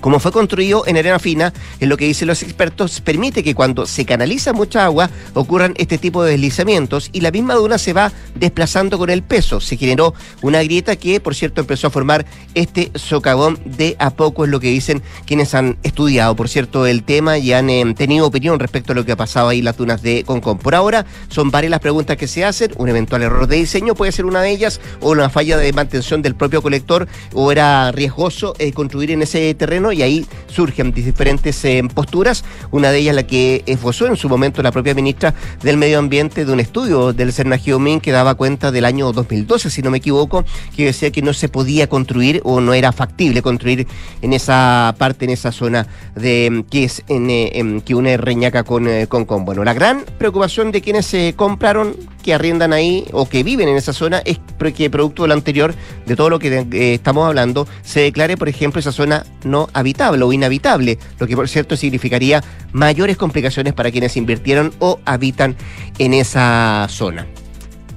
Como 0.04 0.20
fue 0.20 0.32
construido 0.32 0.86
en 0.86 0.98
arena 0.98 1.18
fina, 1.18 1.54
en 1.80 1.88
lo 1.88 1.96
que 1.96 2.04
dicen 2.04 2.28
los 2.28 2.42
expertos, 2.42 3.00
permite 3.00 3.42
que 3.42 3.54
cuando 3.54 3.86
se 3.86 4.04
canaliza 4.04 4.52
mucha 4.52 4.84
agua 4.84 5.08
ocurran 5.32 5.72
este 5.78 5.96
tipo 5.96 6.22
de 6.22 6.32
deslizamientos 6.32 7.08
y 7.10 7.22
la 7.22 7.30
misma 7.30 7.54
duna 7.54 7.78
se 7.78 7.94
va 7.94 8.12
desplazando 8.34 8.98
con 8.98 9.08
el 9.08 9.22
peso. 9.22 9.62
Se 9.62 9.78
generó 9.78 10.12
una 10.42 10.62
grieta 10.62 10.96
que, 10.96 11.20
por 11.20 11.34
cierto, 11.34 11.62
empezó 11.62 11.86
a 11.86 11.90
formar 11.90 12.26
este 12.52 12.90
socavón 12.94 13.58
de 13.64 13.96
a 13.98 14.10
poco, 14.10 14.44
es 14.44 14.50
lo 14.50 14.60
que 14.60 14.68
dicen 14.68 15.02
quienes 15.24 15.54
han 15.54 15.78
estudiado, 15.82 16.36
por 16.36 16.50
cierto, 16.50 16.84
el 16.84 17.02
tema 17.02 17.38
y 17.38 17.54
han 17.54 17.70
eh, 17.70 17.94
tenido 17.96 18.26
opinión 18.26 18.60
respecto 18.60 18.92
a 18.92 18.96
lo 18.96 19.06
que 19.06 19.12
ha 19.12 19.16
pasado 19.16 19.48
ahí 19.48 19.60
en 19.60 19.64
las 19.64 19.78
dunas 19.78 20.02
de 20.02 20.22
Concón. 20.24 20.58
Por 20.58 20.74
ahora, 20.74 21.06
son 21.30 21.50
varias 21.50 21.70
las 21.70 21.80
preguntas 21.80 22.18
que 22.18 22.28
se 22.28 22.44
hacen. 22.44 22.72
Un 22.76 22.90
eventual 22.90 23.22
error 23.22 23.46
de 23.46 23.56
diseño 23.56 23.94
puede 23.94 24.12
ser 24.12 24.26
una 24.26 24.42
de 24.42 24.50
ellas, 24.50 24.82
o 25.00 25.12
una 25.12 25.30
falla 25.30 25.56
de 25.56 25.72
mantención 25.72 26.20
del 26.20 26.34
propio 26.34 26.60
colector, 26.60 27.08
o 27.32 27.50
era 27.50 27.90
riesgoso 27.90 28.54
eh, 28.58 28.74
construir 28.74 29.10
en 29.10 29.22
ese 29.22 29.54
terreno 29.54 29.93
y 29.94 30.02
ahí 30.02 30.26
surgen 30.48 30.92
diferentes 30.92 31.64
eh, 31.64 31.82
posturas. 31.92 32.44
Una 32.70 32.90
de 32.90 32.98
ellas 32.98 33.14
la 33.14 33.26
que 33.26 33.62
esbozó 33.66 34.06
en 34.06 34.16
su 34.16 34.28
momento 34.28 34.62
la 34.62 34.72
propia 34.72 34.94
ministra 34.94 35.34
del 35.62 35.76
Medio 35.76 35.98
Ambiente 35.98 36.44
de 36.44 36.52
un 36.52 36.60
estudio 36.60 37.12
del 37.12 37.32
Cerna 37.32 37.58
Geomin 37.58 38.00
que 38.00 38.12
daba 38.12 38.34
cuenta 38.34 38.70
del 38.70 38.84
año 38.84 39.12
2012, 39.12 39.70
si 39.70 39.82
no 39.82 39.90
me 39.90 39.98
equivoco, 39.98 40.44
que 40.76 40.86
decía 40.86 41.10
que 41.10 41.22
no 41.22 41.32
se 41.32 41.48
podía 41.48 41.88
construir 41.88 42.40
o 42.44 42.60
no 42.60 42.74
era 42.74 42.92
factible 42.92 43.42
construir 43.42 43.86
en 44.22 44.32
esa 44.32 44.94
parte, 44.98 45.24
en 45.24 45.30
esa 45.30 45.52
zona 45.52 45.86
de 46.14 46.64
que 46.70 46.84
es 46.84 47.02
en, 47.08 47.30
eh, 47.30 47.82
que 47.84 47.94
une 47.94 48.16
Reñaca 48.16 48.64
con, 48.64 48.88
eh, 48.88 49.06
con, 49.06 49.24
con. 49.24 49.44
Bueno, 49.44 49.64
la 49.64 49.74
gran 49.74 50.04
preocupación 50.18 50.72
de 50.72 50.80
quienes 50.80 51.06
se 51.06 51.34
compraron, 51.36 51.96
que 52.24 52.34
arriendan 52.34 52.72
ahí 52.72 53.04
o 53.12 53.28
que 53.28 53.44
viven 53.44 53.68
en 53.68 53.76
esa 53.76 53.92
zona 53.92 54.22
es 54.24 54.40
que 54.74 54.88
producto 54.88 55.22
de 55.22 55.28
lo 55.28 55.34
anterior, 55.34 55.74
de 56.06 56.16
todo 56.16 56.30
lo 56.30 56.38
que 56.38 56.94
estamos 56.94 57.26
hablando, 57.26 57.68
se 57.82 58.00
declare, 58.00 58.38
por 58.38 58.48
ejemplo, 58.48 58.80
esa 58.80 58.92
zona 58.92 59.26
no 59.44 59.68
habitable 59.74 60.24
o 60.24 60.32
inhabitable, 60.32 60.98
lo 61.18 61.26
que 61.26 61.36
por 61.36 61.48
cierto 61.50 61.76
significaría 61.76 62.42
mayores 62.72 63.18
complicaciones 63.18 63.74
para 63.74 63.90
quienes 63.90 64.16
invirtieron 64.16 64.72
o 64.78 64.98
habitan 65.04 65.54
en 65.98 66.14
esa 66.14 66.86
zona. 66.88 67.26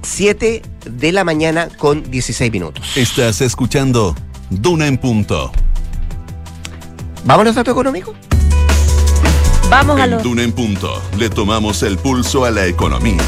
7 0.02 0.62
de 0.84 1.12
la 1.12 1.24
mañana 1.24 1.68
con 1.78 2.08
16 2.08 2.52
minutos. 2.52 2.96
Estás 2.96 3.40
escuchando 3.40 4.14
Duna 4.50 4.86
en 4.86 4.98
punto. 4.98 5.50
¿Vamos 7.24 7.40
a 7.40 7.44
los 7.44 7.54
datos 7.54 7.72
económicos? 7.72 8.14
Vamos 9.70 9.98
a 9.98 10.04
En 10.04 10.10
los... 10.10 10.22
Duna 10.22 10.42
en 10.42 10.52
punto 10.52 11.02
le 11.16 11.30
tomamos 11.30 11.82
el 11.82 11.96
pulso 11.96 12.44
a 12.44 12.50
la 12.50 12.66
economía. 12.66 13.24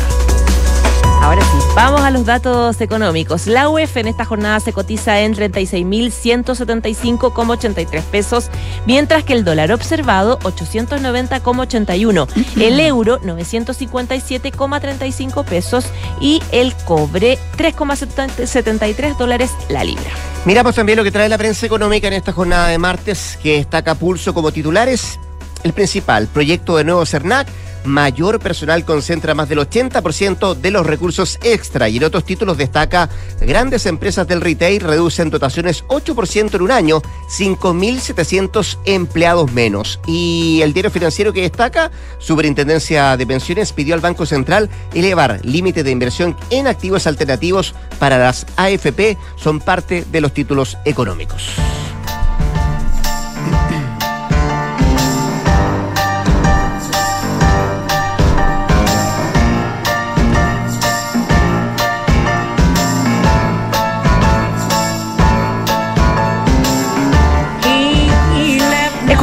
Ahora 1.20 1.42
sí, 1.42 1.58
vamos 1.76 2.00
a 2.00 2.10
los 2.10 2.24
datos 2.24 2.80
económicos. 2.80 3.46
La 3.46 3.68
UEF 3.68 3.98
en 3.98 4.08
esta 4.08 4.24
jornada 4.24 4.58
se 4.58 4.72
cotiza 4.72 5.20
en 5.20 5.34
36.175,83 5.34 8.02
pesos, 8.04 8.48
mientras 8.86 9.22
que 9.24 9.34
el 9.34 9.44
dólar 9.44 9.70
observado 9.70 10.38
890,81, 10.40 12.26
el 12.56 12.80
euro 12.80 13.20
957,35 13.20 15.44
pesos 15.44 15.84
y 16.20 16.42
el 16.52 16.74
cobre 16.86 17.38
3,73 17.58 19.18
dólares 19.18 19.50
la 19.68 19.84
libra. 19.84 20.10
Miramos 20.46 20.74
también 20.74 20.96
lo 20.96 21.04
que 21.04 21.12
trae 21.12 21.28
la 21.28 21.36
prensa 21.36 21.66
económica 21.66 22.08
en 22.08 22.14
esta 22.14 22.32
jornada 22.32 22.68
de 22.68 22.78
martes, 22.78 23.38
que 23.42 23.56
destaca 23.56 23.94
pulso 23.94 24.32
como 24.32 24.52
titulares. 24.52 25.18
El 25.62 25.74
principal, 25.74 26.28
proyecto 26.28 26.78
de 26.78 26.84
nuevo 26.84 27.04
CERNAC, 27.04 27.46
mayor 27.84 28.40
personal 28.40 28.84
concentra 28.84 29.34
más 29.34 29.48
del 29.48 29.58
80% 29.58 30.54
de 30.54 30.70
los 30.70 30.86
recursos 30.86 31.38
extra 31.42 31.88
y 31.88 31.96
en 31.96 32.04
otros 32.04 32.24
títulos 32.24 32.56
destaca 32.56 33.08
grandes 33.40 33.86
empresas 33.86 34.26
del 34.26 34.40
retail 34.40 34.80
reducen 34.80 35.30
dotaciones 35.30 35.84
8% 35.84 36.54
en 36.54 36.62
un 36.62 36.70
año, 36.70 37.02
5.700 37.28 38.78
empleados 38.84 39.52
menos. 39.52 40.00
Y 40.06 40.60
el 40.62 40.72
diario 40.72 40.90
financiero 40.90 41.32
que 41.32 41.42
destaca, 41.42 41.90
Superintendencia 42.18 43.16
de 43.16 43.26
Pensiones 43.26 43.72
pidió 43.72 43.94
al 43.94 44.00
Banco 44.00 44.26
Central 44.26 44.68
elevar 44.94 45.40
límite 45.44 45.82
de 45.82 45.90
inversión 45.90 46.36
en 46.50 46.66
activos 46.66 47.06
alternativos 47.06 47.74
para 47.98 48.18
las 48.18 48.46
AFP, 48.56 49.16
son 49.36 49.60
parte 49.60 50.04
de 50.10 50.20
los 50.20 50.32
títulos 50.32 50.76
económicos. 50.84 51.50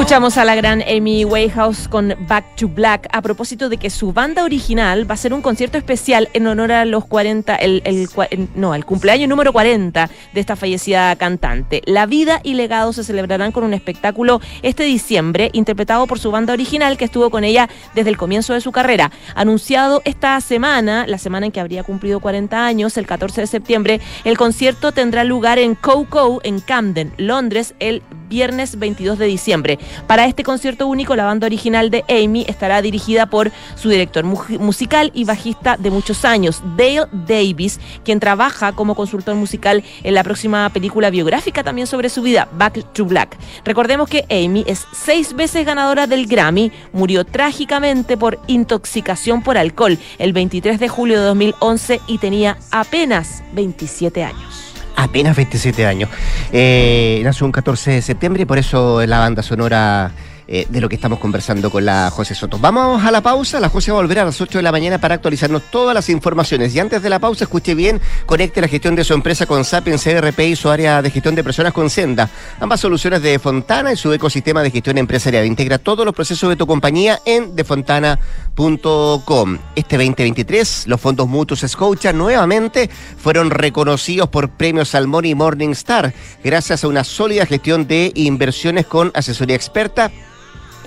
Escuchamos 0.08 0.38
a 0.38 0.46
la 0.46 0.56
gran 0.56 0.82
Amy 0.84 1.26
Winehouse 1.26 1.89
con 1.89 2.15
Back 2.30 2.56
to 2.56 2.70
Black 2.70 3.10
a 3.12 3.22
propósito 3.22 3.67
de 3.67 3.76
que 3.76 3.89
su 3.89 4.13
banda 4.13 4.46
original 4.46 5.06
va 5.08 5.15
a 5.15 5.17
ser 5.17 5.34
un 5.34 5.41
concierto 5.41 5.78
especial 5.78 6.30
en 6.32 6.48
honor 6.48 6.72
a 6.72 6.86
los 6.86 7.04
40, 7.04 7.54
el, 7.58 7.82
el 7.84 8.08
el- 8.32 8.48
no, 8.56 8.72
al 8.72 8.86
cumpleaños 8.86 9.28
número 9.28 9.52
40 9.52 10.10
de 10.34 10.39
esta 10.39 10.56
fallecida 10.56 11.13
cantante. 11.17 11.82
La 11.86 12.06
vida 12.06 12.39
y 12.41 12.54
legado 12.54 12.93
se 12.93 13.04
celebrarán 13.04 13.52
con 13.52 13.65
un 13.65 13.74
espectáculo 13.74 14.39
este 14.62 14.84
diciembre 14.84 15.50
interpretado 15.52 16.08
por 16.08 16.20
su 16.20 16.32
banda 16.32 16.54
original 16.54 16.98
que 16.98 17.04
estuvo 17.04 17.30
con 17.30 17.43
ella 17.43 17.67
desde 17.93 18.10
el 18.10 18.15
comienzo 18.15 18.54
de 18.54 18.62
su 18.62 18.72
carrera. 18.72 19.12
Anunciado 19.36 20.02
esta 20.06 20.39
semana, 20.39 21.06
la 21.06 21.17
semana 21.17 21.48
en 21.48 21.52
que 21.52 21.60
habría 21.60 21.84
cumplido 21.84 22.22
40 22.22 22.65
años, 22.65 22.96
el 22.96 23.06
14 23.06 23.41
de 23.41 23.48
septiembre, 23.48 24.00
el 24.24 24.38
concierto 24.38 24.93
tendrá 24.93 25.26
lugar 25.26 25.60
en 25.60 25.76
Coco 25.76 26.39
en 26.46 26.62
Camden, 26.62 27.12
Londres, 27.17 27.76
el 27.82 28.04
viernes 28.27 28.77
22 28.79 29.17
de 29.17 29.25
diciembre. 29.25 29.79
Para 30.07 30.25
este 30.25 30.43
concierto 30.43 30.87
único, 30.87 31.15
la 31.15 31.25
banda 31.25 31.47
original 31.47 31.89
de 31.89 32.03
Amy 32.09 32.45
estará 32.47 32.81
dirigida 32.81 33.25
por 33.27 33.51
su 33.75 33.89
director 33.89 34.23
mu- 34.23 34.41
musical 34.59 35.11
y 35.13 35.23
bajista 35.23 35.77
de 35.77 35.89
muchos 35.91 36.25
años, 36.25 36.61
Dale 36.77 37.07
Davis, 37.11 37.79
quien 38.03 38.19
trabaja 38.19 38.71
como 38.73 38.95
consultor 38.95 39.35
musical 39.35 39.83
en 40.03 40.13
la 40.13 40.23
próxima 40.23 40.69
película 40.69 41.09
biográfica 41.09 41.63
también 41.63 41.87
sobre 41.87 42.09
su 42.09 42.21
vida, 42.21 42.47
Back 42.53 42.93
to 42.93 43.05
Black. 43.05 43.37
Recordemos 43.63 44.09
que 44.09 44.25
Amy 44.29 44.63
es 44.67 44.85
seis 44.93 45.33
veces 45.33 45.65
ganadora 45.65 46.07
del 46.07 46.27
Grammy, 46.27 46.71
murió 46.93 47.25
trágicamente 47.25 48.17
por 48.17 48.39
intoxicación 48.47 49.41
por 49.41 49.57
alcohol 49.57 49.97
el 50.19 50.33
23 50.33 50.79
de 50.79 50.87
julio 50.89 51.19
de 51.19 51.25
2011 51.27 52.01
y 52.07 52.17
tenía 52.17 52.57
apenas 52.71 53.43
27 53.53 54.23
años. 54.23 54.76
Apenas 54.97 55.36
27 55.36 55.86
años. 55.86 56.10
Eh, 56.51 57.21
nació 57.23 57.45
un 57.45 57.51
14 57.51 57.91
de 57.91 58.01
septiembre 58.01 58.43
y 58.43 58.45
por 58.45 58.57
eso 58.57 58.99
es 59.01 59.07
la 59.07 59.19
banda 59.19 59.43
sonora 59.43 60.12
eh, 60.49 60.65
de 60.69 60.79
lo 60.79 60.88
que 60.88 60.95
estamos 60.95 61.19
conversando 61.19 61.69
con 61.69 61.83
la 61.83 62.10
José 62.10 62.33
Soto. 62.33 62.57
Vamos 62.57 63.03
a 63.03 63.12
la 63.12 63.21
pausa. 63.21 63.60
La 63.60 63.67
José 63.67 63.91
va 63.91 63.97
a 63.97 64.01
volver 64.01 64.19
a 64.19 64.25
las 64.25 64.39
8 64.39 64.60
de 64.60 64.62
la 64.62 64.71
mañana 64.71 64.97
para 64.97 65.15
actualizarnos 65.15 65.63
todas 65.69 65.93
las 65.93 66.10
informaciones. 66.10 66.73
Y 66.73 66.79
antes 66.79 67.01
de 67.01 67.10
la 67.10 67.19
pausa, 67.19 67.43
escuche 67.43 67.75
bien, 67.75 67.99
conecte 68.25 68.62
la 68.62 68.69
gestión 68.69 68.95
de 68.95 69.03
su 69.03 69.13
empresa 69.13 69.45
con 69.45 69.65
Sapiens 69.65 70.01
CRP 70.01 70.39
y 70.39 70.55
su 70.55 70.69
área 70.69 71.01
de 71.01 71.12
gestión 71.12 71.36
de 71.36 71.43
personas 71.43 71.73
con 71.73 71.89
Senda. 71.89 72.29
Ambas 72.62 72.79
soluciones 72.79 73.21
de 73.21 73.39
Fontana 73.39 73.91
y 73.91 73.97
su 73.97 74.13
ecosistema 74.13 74.63
de 74.63 74.71
gestión 74.71 74.97
empresarial. 74.97 75.45
Integra 75.45 75.79
todos 75.79 76.05
los 76.05 76.15
procesos 76.15 76.49
de 76.49 76.55
tu 76.55 76.65
compañía 76.65 77.19
en 77.25 77.53
defontana.com. 77.53 79.57
Este 79.75 79.97
2023, 79.97 80.88
los 80.88 81.01
fondos 81.01 81.27
mutuos 81.27 81.65
Scotia 81.67 82.13
nuevamente 82.13 82.89
fueron 83.17 83.49
reconocidos 83.49 84.29
por 84.29 84.49
premios 84.49 84.89
Salmón 84.89 85.25
y 85.25 85.36
Morningstar, 85.36 86.13
gracias 86.43 86.83
a 86.83 86.88
una 86.88 87.03
sólida 87.03 87.45
gestión 87.45 87.86
de 87.86 88.12
inversiones 88.15 88.86
con 88.86 89.12
asesoría 89.13 89.55
experta 89.55 90.12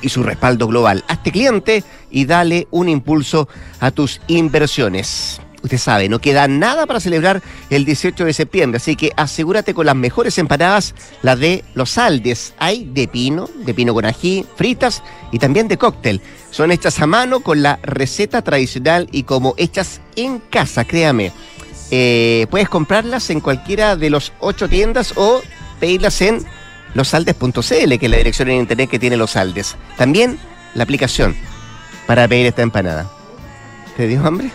y 0.03 0.09
su 0.09 0.23
respaldo 0.23 0.67
global. 0.67 1.05
Hazte 1.09 1.33
cliente 1.33 1.85
y 2.11 2.25
dale 2.25 2.69
un 2.71 2.89
impulso 2.89 3.49
a 3.81 3.91
tus 3.91 4.21
inversiones. 4.27 5.41
usted 5.63 5.79
sabe, 5.79 6.09
no 6.09 6.21
queda 6.21 6.49
nada 6.49 6.87
para 6.87 7.01
celebrar 7.01 7.43
el 7.69 7.85
18 7.85 8.25
de 8.25 8.33
septiembre, 8.33 8.79
así 8.79 8.97
que 8.97 9.13
asegúrate 9.17 9.75
con 9.75 9.85
las 9.87 9.95
mejores 9.95 10.39
empanadas, 10.39 10.95
las 11.23 11.39
de 11.39 11.65
los 11.75 11.99
Aldes. 11.99 12.55
Hay 12.59 12.85
de 12.85 13.09
pino, 13.09 13.49
de 13.65 13.75
pino 13.75 13.93
con 13.93 14.07
ají, 14.07 14.47
fritas 14.57 15.03
y 15.33 15.39
también 15.39 15.69
de 15.69 15.77
cóctel. 15.77 16.21
Son 16.51 16.71
hechas 16.71 17.01
a 17.01 17.07
mano 17.07 17.41
con 17.41 17.63
la 17.63 17.79
receta 17.83 18.43
tradicional 18.43 19.09
y 19.13 19.25
como 19.25 19.55
hechas 19.59 20.01
en 20.17 20.39
casa, 20.39 20.85
créame. 20.85 21.33
Eh, 21.91 22.47
puedes 22.51 22.69
comprarlas 22.69 23.31
en 23.31 23.41
cualquiera 23.41 23.97
de 23.97 24.11
los 24.11 24.33
ocho 24.39 24.69
tiendas 24.69 25.13
o 25.17 25.43
pedirlas 25.81 26.21
en 26.23 26.45
losaldes.cl, 26.95 27.99
que 27.99 28.07
es 28.07 28.11
la 28.11 28.17
dirección 28.17 28.49
en 28.51 28.61
internet 28.61 28.91
que 28.91 28.99
tiene 28.99 29.17
Los 29.17 29.37
Aldes. 29.37 29.77
También 29.97 30.39
la 30.75 30.85
aplicación 30.85 31.37
para 32.07 32.27
pedir 32.29 32.47
esta 32.47 32.63
empanada. 32.63 33.11
¿Te 33.97 34.07
dio 34.07 34.25
hambre? 34.27 34.51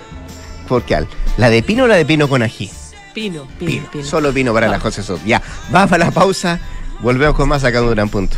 ¿Por 0.67 0.83
qué? 0.83 1.05
¿La 1.37 1.49
de 1.49 1.61
pino 1.63 1.83
o 1.83 1.87
la 1.87 1.95
de 1.95 2.05
pino 2.05 2.27
con 2.27 2.41
ají? 2.41 2.71
Pino, 3.13 3.47
pino, 3.59 3.83
pino. 3.91 4.03
Solo 4.03 4.33
vino 4.33 4.53
para 4.53 4.67
Ah. 4.67 4.71
la 4.71 4.79
José 4.79 5.03
Sot. 5.03 5.23
Ya, 5.25 5.41
vamos 5.69 5.91
a 5.91 5.97
la 5.97 6.11
pausa. 6.11 6.59
Volvemos 7.01 7.35
con 7.35 7.47
más 7.49 7.63
acá 7.63 7.79
en 7.79 7.89
Gran 7.91 8.09
Punto. 8.09 8.37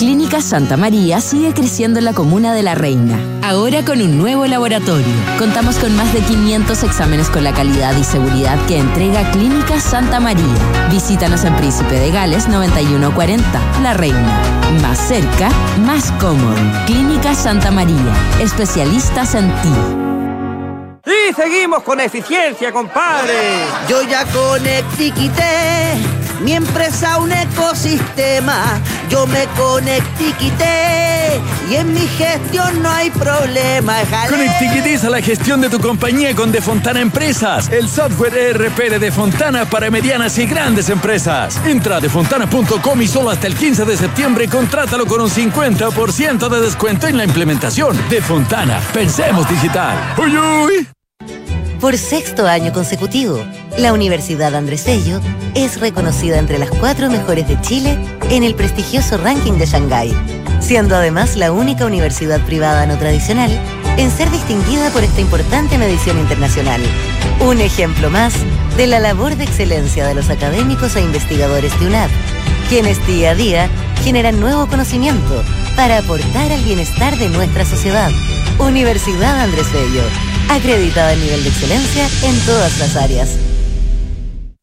Clínica 0.00 0.40
Santa 0.40 0.78
María 0.78 1.20
sigue 1.20 1.52
creciendo 1.52 1.98
en 1.98 2.06
la 2.06 2.14
comuna 2.14 2.54
de 2.54 2.62
La 2.62 2.74
Reina, 2.74 3.18
ahora 3.42 3.84
con 3.84 4.00
un 4.00 4.16
nuevo 4.16 4.46
laboratorio. 4.46 5.12
Contamos 5.38 5.76
con 5.76 5.94
más 5.94 6.14
de 6.14 6.20
500 6.20 6.84
exámenes 6.84 7.28
con 7.28 7.44
la 7.44 7.52
calidad 7.52 7.94
y 7.98 8.04
seguridad 8.04 8.58
que 8.66 8.78
entrega 8.78 9.30
Clínica 9.30 9.78
Santa 9.78 10.18
María. 10.18 10.54
Visítanos 10.90 11.44
en 11.44 11.54
Príncipe 11.56 11.96
de 11.96 12.10
Gales 12.10 12.48
9140, 12.48 13.80
La 13.82 13.92
Reina. 13.92 14.40
Más 14.80 14.98
cerca, 14.98 15.50
más 15.80 16.12
cómodo. 16.12 16.56
Clínica 16.86 17.34
Santa 17.34 17.70
María, 17.70 18.14
especialistas 18.40 19.34
en 19.34 19.48
ti. 19.60 19.74
Y 21.04 21.34
seguimos 21.34 21.82
con 21.82 22.00
eficiencia, 22.00 22.72
compadre. 22.72 23.66
Yo 23.88 24.02
ya 24.02 24.24
conectiquité 24.24 26.19
mi 26.40 26.52
empresa 26.52 27.18
un 27.18 27.32
ecosistema. 27.32 28.80
Yo 29.08 29.26
me 29.26 29.44
conectiquité 29.56 31.40
y 31.70 31.74
en 31.76 31.92
mi 31.92 32.06
gestión 32.06 32.82
no 32.82 32.90
hay 32.90 33.10
problema. 33.10 33.96
Conectiquitiza 34.28 35.10
la 35.10 35.20
gestión 35.20 35.60
de 35.60 35.68
tu 35.68 35.80
compañía 35.80 36.34
con 36.34 36.52
Defontana 36.52 37.00
Empresas, 37.00 37.68
el 37.70 37.88
software 37.88 38.36
ERP 38.36 38.78
de 38.90 38.98
Defontana 38.98 39.64
para 39.64 39.90
medianas 39.90 40.38
y 40.38 40.46
grandes 40.46 40.88
empresas. 40.88 41.60
Entra 41.66 41.96
a 41.96 42.00
defontana.com 42.00 43.02
y 43.02 43.08
solo 43.08 43.30
hasta 43.30 43.46
el 43.46 43.54
15 43.54 43.84
de 43.84 43.96
septiembre 43.96 44.48
contrátalo 44.48 45.06
con 45.06 45.20
un 45.20 45.30
50% 45.30 46.48
de 46.48 46.60
descuento 46.60 47.06
en 47.06 47.16
la 47.16 47.24
implementación. 47.24 47.96
Defontana, 48.08 48.80
pensemos 48.92 49.48
digital. 49.48 49.96
¡Uy, 50.18 50.36
uy! 50.36 50.99
Por 51.80 51.96
sexto 51.96 52.46
año 52.46 52.74
consecutivo, 52.74 53.42
la 53.78 53.94
Universidad 53.94 54.54
Andrés 54.54 54.84
Bello 54.84 55.18
es 55.54 55.80
reconocida 55.80 56.38
entre 56.38 56.58
las 56.58 56.68
cuatro 56.68 57.08
mejores 57.08 57.48
de 57.48 57.58
Chile 57.62 57.98
en 58.28 58.42
el 58.42 58.54
prestigioso 58.54 59.16
ranking 59.16 59.54
de 59.54 59.64
Shanghái, 59.64 60.14
siendo 60.60 60.94
además 60.94 61.36
la 61.36 61.52
única 61.52 61.86
universidad 61.86 62.38
privada 62.44 62.84
no 62.84 62.98
tradicional 62.98 63.50
en 63.96 64.10
ser 64.10 64.30
distinguida 64.30 64.90
por 64.90 65.04
esta 65.04 65.22
importante 65.22 65.78
medición 65.78 66.18
internacional. 66.18 66.82
Un 67.40 67.62
ejemplo 67.62 68.10
más 68.10 68.34
de 68.76 68.86
la 68.86 68.98
labor 68.98 69.36
de 69.36 69.44
excelencia 69.44 70.06
de 70.06 70.14
los 70.14 70.28
académicos 70.28 70.96
e 70.96 71.00
investigadores 71.00 71.78
de 71.80 71.86
UNAP, 71.86 72.10
quienes 72.68 73.04
día 73.06 73.30
a 73.30 73.34
día 73.34 73.70
generan 74.04 74.38
nuevo 74.38 74.66
conocimiento 74.66 75.42
para 75.76 75.96
aportar 75.96 76.52
al 76.52 76.62
bienestar 76.62 77.16
de 77.16 77.30
nuestra 77.30 77.64
sociedad. 77.64 78.10
Universidad 78.58 79.40
Andrés 79.40 79.72
Bello, 79.72 80.02
acreditada 80.50 81.12
en 81.12 81.20
nivel 81.20 81.42
de 81.42 81.48
excelencia 81.48 82.08
en 82.24 82.38
todas 82.40 82.78
las 82.78 82.96
áreas. 82.96 83.38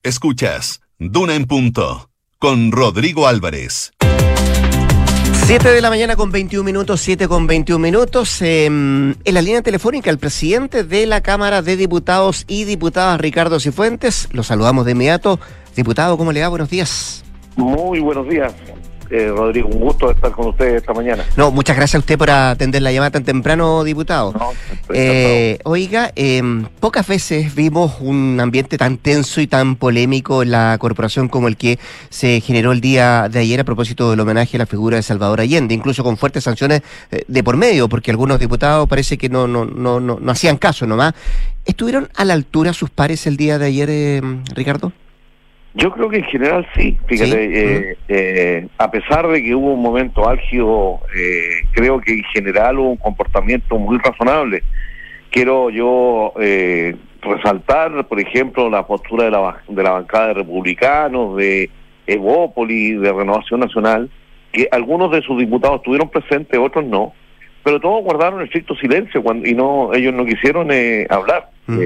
Escuchas 0.04 0.82
Duna 1.00 1.36
en 1.36 1.46
Punto 1.46 2.10
con 2.40 2.72
Rodrigo 2.72 3.28
Álvarez. 3.28 3.92
7 5.46 5.70
de 5.70 5.80
la 5.80 5.90
mañana 5.90 6.18
con 6.18 6.30
21 6.30 6.64
minutos, 6.66 7.00
7 7.00 7.30
con 7.30 7.48
21 7.48 7.80
minutos. 7.80 8.42
eh, 8.42 8.66
en 8.66 9.16
la 9.24 9.42
línea 9.42 9.62
telefónica, 9.62 10.10
el 10.10 10.18
presidente 10.18 10.84
de 10.84 11.06
la 11.06 11.22
Cámara 11.22 11.62
de 11.62 11.78
Diputados 11.78 12.44
y 12.50 12.66
Diputadas, 12.66 13.20
Ricardo 13.22 13.60
Cifuentes. 13.60 14.28
Lo 14.34 14.44
saludamos 14.44 14.86
de 14.86 14.92
inmediato. 14.92 15.40
Diputado, 15.74 16.18
¿cómo 16.18 16.34
le 16.34 16.42
va? 16.42 16.50
Buenos 16.50 16.70
días. 16.70 17.24
Muy 17.56 18.02
buenos 18.02 18.28
días, 18.28 18.54
eh, 19.10 19.28
Rodrigo. 19.36 19.70
Un 19.70 19.80
gusto 19.80 20.12
estar 20.12 20.32
con 20.32 20.48
ustedes 20.48 20.82
esta 20.82 20.94
mañana. 20.94 21.24
No, 21.36 21.52
muchas 21.52 21.76
gracias 21.76 21.96
a 21.96 22.00
usted 22.00 22.18
por 22.18 22.30
atender 22.30 22.82
la 22.82 22.92
llamada 22.92 23.12
tan 23.12 23.24
temprano, 23.24 23.84
diputado. 23.84 24.34
No, 24.34 24.52
Eh, 24.94 25.60
oiga, 25.64 26.12
eh, 26.16 26.42
pocas 26.80 27.08
veces 27.08 27.54
vimos 27.54 27.96
un 28.00 28.40
ambiente 28.40 28.78
tan 28.78 28.98
tenso 28.98 29.42
y 29.42 29.48
tan 29.48 29.76
polémico 29.76 30.44
en 30.44 30.52
la 30.52 30.78
corporación 30.80 31.28
como 31.28 31.48
el 31.48 31.58
que 31.58 31.80
se 32.10 32.42
generó 32.42 32.72
el 32.72 32.82
día 32.82 33.28
de 33.30 33.40
ayer 33.40 33.60
a 33.60 33.64
propósito 33.64 34.10
del 34.10 34.20
homenaje 34.20 34.58
a 34.58 34.60
la 34.60 34.66
figura 34.66 34.98
de 34.98 35.04
Salvador 35.04 35.42
Allende, 35.42 35.74
incluso 35.74 36.04
con 36.04 36.18
fuertes 36.18 36.44
sanciones 36.44 36.82
eh, 37.12 37.24
de 37.28 37.44
por 37.44 37.58
medio, 37.58 37.90
porque 37.90 38.12
algunos 38.12 38.40
diputados 38.40 38.88
parece 38.88 39.18
que 39.18 39.30
no, 39.30 39.48
no, 39.48 39.66
no, 39.66 40.00
no, 40.00 40.20
no 40.20 40.32
hacían 40.32 40.58
caso 40.58 40.86
nomás. 40.86 41.14
¿Estuvieron 41.66 42.10
a 42.16 42.24
la 42.24 42.34
altura 42.34 42.72
sus 42.74 42.90
pares 42.90 43.28
el 43.28 43.36
día 43.36 43.58
de 43.60 43.66
ayer, 43.66 43.90
eh, 43.90 44.22
Ricardo? 44.56 44.94
Yo 45.80 45.92
creo 45.92 46.10
que 46.10 46.18
en 46.18 46.24
general 46.24 46.68
sí, 46.76 46.98
fíjate, 47.08 47.32
Sí. 47.32 47.54
eh, 47.56 47.98
eh, 48.08 48.68
a 48.80 48.90
pesar 48.90 49.28
de 49.28 49.44
que 49.44 49.54
hubo 49.54 49.74
un 49.74 49.82
momento 49.82 50.28
álgido, 50.28 51.02
eh, 51.16 51.66
creo 51.72 52.02
que 52.02 52.14
en 52.14 52.24
general 52.34 52.80
hubo 52.80 52.90
un 52.90 52.98
comportamiento 52.98 53.78
muy 53.78 54.00
razonable. 54.00 54.64
Quiero 55.30 55.70
yo 55.70 56.34
eh, 56.42 56.96
resaltar, 57.22 58.08
por 58.08 58.20
ejemplo, 58.20 58.70
la 58.72 58.88
postura 58.88 59.26
de 59.26 59.32
la, 59.32 59.58
de 59.68 59.84
la 59.84 59.92
bancada 59.92 60.28
de 60.30 60.34
republicanos, 60.36 61.38
de 61.38 61.70
Evópoli, 62.08 62.94
de 62.94 63.14
Renovación 63.14 63.60
Nacional, 63.60 64.10
que 64.52 64.68
algunos 64.72 65.12
de 65.12 65.22
sus 65.22 65.38
diputados 65.38 65.78
estuvieron 65.78 66.10
presentes, 66.10 66.60
otros 66.60 66.86
no, 66.86 67.14
pero 67.64 67.80
todos 67.80 68.04
guardaron 68.04 68.42
estricto 68.42 68.76
silencio 68.78 69.22
cuando, 69.22 69.48
y 69.48 69.54
no 69.54 69.94
ellos 69.94 70.14
no 70.14 70.26
quisieron 70.26 70.70
eh, 70.72 71.06
hablar. 71.10 71.50
Mm. 71.68 71.80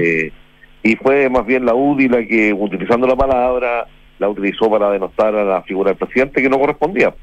Y 0.82 0.96
fue 0.96 1.28
más 1.28 1.46
bien 1.46 1.64
la 1.64 1.74
UDI 1.74 2.08
la 2.08 2.26
que, 2.26 2.52
utilizando 2.52 3.06
la 3.06 3.16
palabra, 3.16 3.86
la 4.18 4.28
utilizó 4.28 4.70
para 4.70 4.90
denostar 4.90 5.34
a 5.34 5.44
la 5.44 5.62
figura 5.62 5.90
del 5.90 5.98
presidente 5.98 6.42
que 6.42 6.48
no 6.48 6.58
correspondía. 6.58 7.14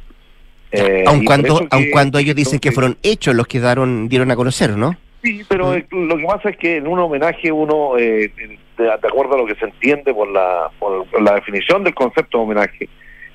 Eh, 0.72 1.04
aun 1.08 1.26
cuando, 1.26 1.58
aun 1.72 1.84
que- 1.84 1.92
cuando 1.92 2.20
ellos 2.20 2.36
dicen 2.36 2.60
que 2.60 2.72
fueron 2.72 2.98
hechos 3.04 3.36
los 3.36 3.48
que 3.48 3.60
daron, 3.60 4.08
dieron 4.08 4.30
a 4.32 4.36
conocer, 4.36 4.78
¿no? 4.78 4.96
Sí, 5.24 5.42
pero 5.50 5.74
eh, 5.74 5.86
lo 5.92 6.16
que 6.18 6.24
pasa 6.24 6.50
es 6.50 6.58
que 6.58 6.78
en 6.78 6.88
un 6.88 7.00
homenaje 7.00 7.52
uno, 7.52 7.98
eh, 7.98 8.32
de, 8.78 8.84
de 8.84 8.92
acuerdo 8.92 9.34
a 9.34 9.38
lo 9.38 9.46
que 9.46 9.56
se 9.56 9.66
entiende 9.66 10.14
por 10.14 10.30
la, 10.32 10.70
por 10.80 11.06
la 11.22 11.36
definición 11.36 11.84
del 11.84 11.94
concepto 11.94 12.38
de 12.38 12.44
homenaje, 12.46 12.88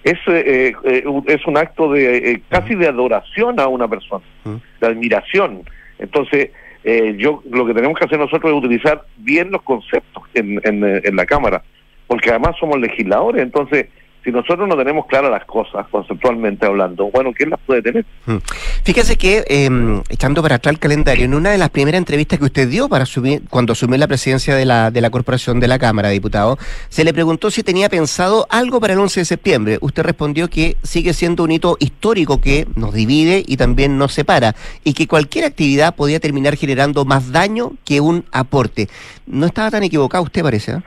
es, 0.05 0.19
eh, 0.29 0.73
eh, 0.85 1.05
es 1.27 1.47
un 1.47 1.57
acto 1.59 1.93
de 1.93 2.33
eh, 2.33 2.43
casi 2.49 2.75
de 2.75 2.89
adoración 2.89 3.59
a 3.61 3.67
una 3.69 3.89
persona, 3.89 4.25
Mm. 4.45 4.55
de 4.81 4.87
admiración. 4.87 5.63
Entonces, 5.99 6.51
eh, 6.85 7.15
yo 7.19 7.43
lo 7.51 7.67
que 7.67 7.75
tenemos 7.75 7.99
que 7.99 8.05
hacer 8.05 8.19
nosotros 8.19 8.53
es 8.53 8.59
utilizar 8.59 9.05
bien 9.17 9.51
los 9.51 9.63
conceptos 9.63 10.23
en, 10.35 10.61
en, 10.65 10.85
en 10.85 11.17
la 11.17 11.27
Cámara, 11.27 11.63
porque 12.07 12.31
además 12.31 12.57
somos 12.61 12.79
legisladores, 12.79 13.43
entonces 13.43 13.87
si 14.25 14.33
nosotros 14.33 14.67
no 14.67 14.77
tenemos 14.77 15.07
claras 15.07 15.31
las 15.31 15.45
cosas 15.45 15.87
conceptualmente 15.91 16.65
hablando, 16.65 17.11
bueno, 17.11 17.33
¿quién 17.35 17.51
las 17.51 17.61
puede 17.61 17.83
tener? 17.83 18.07
Mm. 18.25 18.39
Fíjese 18.83 19.17
que, 19.17 19.45
eh, 19.47 20.03
echando 20.09 20.43
para 20.43 20.57
atrás 20.57 20.73
el 20.73 20.79
calendario, 20.79 21.27
en 21.27 21.35
una 21.35 21.51
de 21.51 21.59
las 21.59 21.69
primeras 21.69 21.99
entrevistas 21.99 22.39
que 22.39 22.47
usted 22.47 22.69
dio 22.69 22.89
para 22.89 23.03
asumir, 23.03 23.43
cuando 23.51 23.75
asumió 23.75 23.99
la 23.99 24.07
presidencia 24.07 24.55
de 24.57 24.65
la, 24.65 24.91
de 24.91 25.01
la 25.03 25.11
Corporación 25.11 25.61
de 25.61 25.69
la 25.69 25.79
Cámara, 25.79 26.09
diputado, 26.09 26.57
se 26.89 27.05
le 27.05 27.13
preguntó 27.13 27.51
si 27.51 27.63
tenía 27.63 27.91
pensado 27.91 28.47
algo 28.49 28.81
para 28.81 28.95
el 28.95 28.99
11 28.99 29.21
de 29.21 29.25
septiembre. 29.27 29.79
Usted 29.83 30.03
respondió 30.03 30.49
que 30.49 30.77
sigue 30.83 31.13
siendo 31.13 31.45
un 31.45 31.53
hito 31.53 31.77
histórico 31.79 32.41
que 32.41 32.67
nos 32.77 32.95
divide 32.95 33.45
y 33.47 33.59
también 33.59 33.99
nos 33.99 34.15
separa, 34.15 34.55
y 34.85 34.95
que 34.95 35.07
cualquier 35.07 35.45
actividad 35.45 35.95
podía 35.95 36.19
terminar 36.19 36.57
generando 36.57 37.05
más 37.05 37.31
daño 37.31 37.73
que 37.85 38.01
un 38.01 38.25
aporte. 38.33 38.89
No 39.27 39.45
estaba 39.45 39.71
tan 39.71 39.83
equivocado 39.83 40.25
usted, 40.25 40.43
parece. 40.43 40.73
¿eh? 40.73 40.83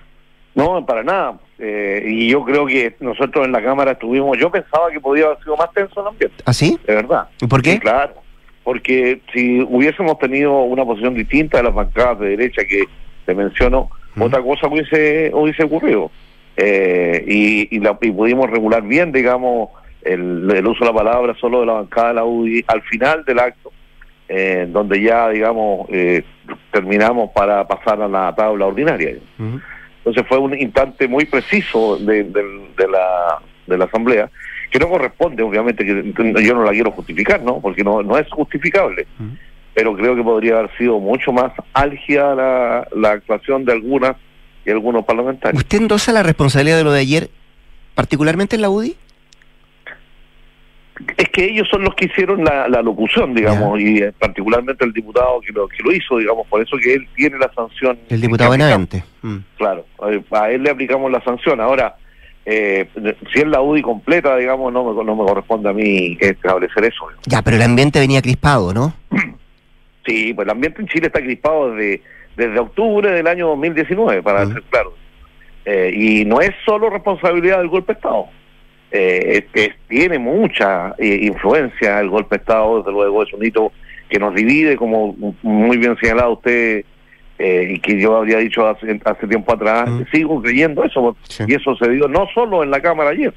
No, 0.56 0.84
para 0.84 1.04
nada. 1.04 1.40
Eh, 1.60 2.04
y 2.08 2.30
yo 2.30 2.44
creo 2.44 2.66
que 2.68 2.96
nosotros 3.00 3.46
en 3.46 3.52
la 3.52 3.64
Cámara 3.64 3.94
estuvimos, 3.94 4.38
yo 4.38 4.52
pensaba 4.52 4.92
que 4.92 5.00
podía 5.00 5.26
haber 5.26 5.40
sido 5.40 5.58
más 5.58 5.72
tenso 5.74 6.02
el 6.02 6.08
ambiente, 6.08 6.44
¿Así? 6.46 6.80
de 6.86 6.96
verdad. 6.96 7.28
¿Y 7.42 7.48
por 7.48 7.62
qué? 7.62 7.74
Sí, 7.74 7.80
claro. 7.80 8.14
Porque 8.64 9.22
si 9.34 9.62
hubiésemos 9.62 10.20
tenido 10.20 10.62
una 10.64 10.86
posición 10.86 11.16
distinta 11.16 11.58
de 11.58 11.64
las 11.64 11.74
bancadas 11.74 12.20
de 12.20 12.30
derecha 12.30 12.64
que 12.66 12.84
te 13.26 13.34
menciono, 13.34 13.90
otra 14.20 14.42
cosa 14.42 14.68
hubiese, 14.68 15.32
hubiese 15.34 15.64
ocurrido. 15.64 16.12
Eh, 16.58 17.24
y, 17.28 17.76
y, 17.76 17.80
la, 17.80 17.98
y 18.02 18.12
pudimos 18.12 18.50
regular 18.50 18.82
bien, 18.82 19.12
digamos, 19.12 19.70
el, 20.02 20.50
el 20.52 20.68
uso 20.68 20.84
de 20.84 20.92
la 20.92 20.98
palabra 20.98 21.36
solo 21.40 21.60
de 21.60 21.68
la 21.68 21.74
bancada 21.74 22.10
de 22.10 22.14
la 22.16 22.26
UDI 22.26 22.66
al 22.68 22.82
final 22.82 23.24
del 23.26 23.40
acto, 23.40 23.72
eh, 24.28 24.66
donde 24.70 25.02
ya, 25.02 25.30
digamos, 25.30 25.88
eh, 25.92 26.24
terminamos 26.72 27.30
para 27.32 27.68
pasar 27.68 28.02
a 28.02 28.08
la 28.08 28.34
tabla 28.36 28.66
ordinaria. 28.66 29.18
Entonces 30.08 30.26
fue 30.30 30.38
un 30.40 30.58
instante 30.58 31.08
muy 31.08 31.26
preciso 31.26 31.98
de, 31.98 32.24
de- 32.24 32.68
de 32.78 32.88
la, 32.88 33.40
de 33.66 33.78
la 33.78 33.86
Asamblea, 33.86 34.30
que 34.72 34.80
no 34.80 34.88
corresponde, 34.90 35.44
obviamente, 35.44 35.86
que 35.86 36.14
yo 36.46 36.54
no 36.54 36.64
la 36.64 36.72
quiero 36.72 36.92
justificar, 36.92 37.42
¿no? 37.44 37.60
Porque 37.60 37.84
no, 37.84 38.02
no 38.04 38.18
es 38.18 38.30
justificable. 38.30 39.06
Pero 39.74 39.96
creo 39.96 40.16
que 40.16 40.24
podría 40.24 40.60
haber 40.60 40.72
sido 40.78 41.00
mucho 41.00 41.32
más 41.34 41.52
álgida 41.74 42.34
la, 42.36 42.88
la 42.96 43.12
actuación 43.12 43.66
de 43.66 43.74
algunas 43.74 44.16
y 44.66 44.72
algunos 44.72 45.04
parlamentarios. 45.06 45.62
¿Usted 45.62 45.78
endosa 45.80 46.12
la 46.14 46.24
responsabilidad 46.24 46.78
de 46.78 46.84
lo 46.86 46.92
de 46.94 47.02
ayer, 47.02 47.30
particularmente 47.94 48.56
en 48.56 48.62
la 48.62 48.70
UDI? 48.70 48.96
Es 51.16 51.30
que 51.30 51.46
ellos 51.46 51.68
son 51.70 51.84
los 51.84 51.94
que 51.96 52.06
hicieron 52.06 52.44
la, 52.44 52.68
la 52.68 52.82
locución, 52.82 53.34
digamos, 53.34 53.80
y 53.80 54.00
eh, 54.00 54.14
particularmente 54.18 54.84
el 54.86 54.94
diputado 54.94 55.40
que 55.42 55.52
lo, 55.52 55.68
que 55.68 55.84
lo 55.84 55.92
hizo, 55.92 56.18
digamos, 56.18 56.48
por 56.48 56.62
eso 56.62 56.78
que 56.78 56.96
él 56.96 57.08
tiene 57.16 57.38
la 57.38 57.52
sanción. 57.54 58.00
El 58.10 58.22
diputado. 58.22 58.52
Benavente. 58.52 59.04
Mm. 59.22 59.38
Claro, 59.58 59.86
a 60.32 60.50
él 60.50 60.64
le 60.64 60.72
aplicamos 60.72 61.12
la 61.12 61.22
sanción. 61.24 61.62
Ahora, 61.62 61.96
eh, 62.46 62.88
si 63.34 63.40
es 63.40 63.48
la 63.48 63.62
UDI 63.62 63.82
completa, 63.82 64.36
digamos, 64.38 64.72
no 64.72 64.94
me, 64.94 65.04
no 65.04 65.16
me 65.16 65.26
corresponde 65.26 65.70
a 65.70 65.74
mí 65.74 66.18
establecer 66.20 66.86
eso. 66.86 67.08
Ya, 67.26 67.42
pero 67.42 67.58
el 67.58 67.64
ambiente 67.64 68.00
venía 68.00 68.22
crispado, 68.22 68.74
¿no? 68.74 68.94
Sí, 70.06 70.34
pues 70.34 70.46
el 70.46 70.52
ambiente 70.52 70.82
en 70.82 70.88
Chile 70.88 71.08
está 71.08 71.20
crispado 71.20 71.72
desde, 71.72 72.02
desde 72.38 72.60
octubre 72.60 73.12
del 73.12 73.28
año 73.28 73.48
2019, 73.48 74.24
para 74.24 74.46
ser 74.46 74.64
claro. 74.70 74.94
Eh, 75.66 75.92
y 75.94 76.24
no 76.24 76.40
es 76.40 76.52
solo 76.66 76.90
responsabilidad 76.90 77.58
del 77.58 77.68
golpe 77.68 77.92
de 77.92 77.98
Estado. 77.98 78.28
Eh, 78.92 79.46
es 79.54 79.74
tiene 79.88 80.18
mucha 80.18 80.96
eh, 80.98 81.20
influencia 81.24 82.00
el 82.00 82.10
golpe 82.10 82.36
de 82.36 82.40
Estado, 82.40 82.80
desde 82.80 82.92
luego 82.92 83.24
es 83.24 83.34
un 83.34 83.46
hito 83.46 83.72
que 84.10 84.20
nos 84.20 84.34
divide, 84.34 84.78
como 84.78 85.16
muy 85.42 85.78
bien 85.78 85.98
señalado 86.00 86.34
usted, 86.34 86.86
eh, 87.40 87.74
y 87.76 87.80
que 87.80 88.00
yo 88.00 88.18
habría 88.18 88.38
dicho 88.38 88.68
hace, 88.68 89.00
hace 89.04 89.28
tiempo 89.28 89.54
atrás, 89.54 89.90
sigo 90.12 90.42
creyendo 90.42 90.84
eso, 90.84 91.16
y 91.48 91.54
eso 91.54 91.76
se 91.76 91.90
dio 91.90 92.08
no 92.08 92.28
solo 92.34 92.64
en 92.64 92.72
la 92.72 92.82
Cámara 92.82 93.12
ayer, 93.12 93.34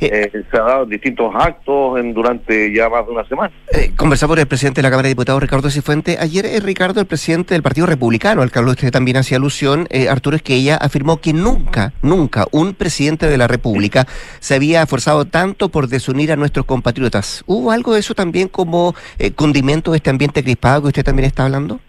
eh, 0.00 0.30
se 0.50 0.56
ha 0.56 0.62
dado 0.62 0.86
distintos 0.86 1.32
actos 1.34 1.98
en, 2.00 2.14
durante 2.14 2.74
ya 2.74 2.88
más 2.88 3.06
de 3.06 3.12
una 3.12 3.24
semana. 3.26 3.52
Eh, 3.72 3.92
conversamos 3.96 4.34
con 4.34 4.40
el 4.40 4.46
presidente 4.46 4.80
de 4.80 4.82
la 4.82 4.90
Cámara 4.90 5.06
de 5.06 5.10
Diputados, 5.10 5.42
Ricardo 5.42 5.70
Cifuente. 5.70 6.18
Ayer, 6.20 6.46
eh, 6.46 6.60
Ricardo, 6.60 7.00
el 7.00 7.06
presidente 7.06 7.54
del 7.54 7.62
Partido 7.62 7.86
Republicano, 7.86 8.42
al 8.42 8.50
que 8.50 8.60
usted 8.60 8.90
también 8.90 9.16
hacía 9.16 9.36
alusión, 9.38 9.86
eh, 9.90 10.08
Arturo 10.08 10.36
Esquella, 10.36 10.76
afirmó 10.76 11.20
que 11.20 11.32
nunca, 11.32 11.92
nunca 12.02 12.46
un 12.50 12.74
presidente 12.74 13.26
de 13.26 13.36
la 13.38 13.46
República 13.46 14.06
se 14.40 14.54
había 14.54 14.82
esforzado 14.82 15.24
tanto 15.24 15.68
por 15.68 15.88
desunir 15.88 16.32
a 16.32 16.36
nuestros 16.36 16.66
compatriotas. 16.66 17.42
¿Hubo 17.46 17.70
algo 17.70 17.94
de 17.94 18.00
eso 18.00 18.14
también 18.14 18.48
como 18.48 18.94
eh, 19.18 19.32
condimento 19.32 19.92
de 19.92 19.98
este 19.98 20.10
ambiente 20.10 20.42
crispado 20.42 20.82
que 20.82 20.88
usted 20.88 21.04
también 21.04 21.26
está 21.26 21.44
hablando? 21.44 21.80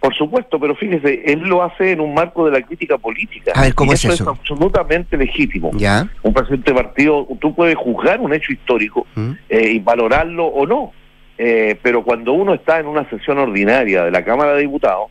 Por 0.00 0.14
supuesto, 0.14 0.60
pero 0.60 0.76
fíjese, 0.76 1.22
él 1.26 1.40
lo 1.40 1.62
hace 1.62 1.92
en 1.92 2.00
un 2.00 2.14
marco 2.14 2.46
de 2.46 2.52
la 2.52 2.64
crítica 2.64 2.98
política. 2.98 3.52
A 3.54 3.62
ver, 3.62 3.74
¿cómo 3.74 3.92
Y 3.92 3.94
es 3.94 4.04
eso? 4.04 4.30
absolutamente 4.30 5.16
legítimo. 5.16 5.72
¿Ya? 5.74 6.08
Un 6.22 6.32
presidente 6.32 6.72
de 6.72 6.76
partido, 6.76 7.26
tú 7.40 7.54
puedes 7.54 7.74
juzgar 7.76 8.20
un 8.20 8.32
hecho 8.32 8.52
histórico 8.52 9.06
eh, 9.48 9.72
y 9.72 9.78
valorarlo 9.80 10.46
o 10.46 10.66
no. 10.66 10.92
Eh, 11.36 11.78
pero 11.82 12.04
cuando 12.04 12.32
uno 12.32 12.54
está 12.54 12.78
en 12.78 12.86
una 12.86 13.08
sesión 13.10 13.38
ordinaria 13.38 14.04
de 14.04 14.10
la 14.10 14.24
Cámara 14.24 14.54
de 14.54 14.62
Diputados, 14.62 15.08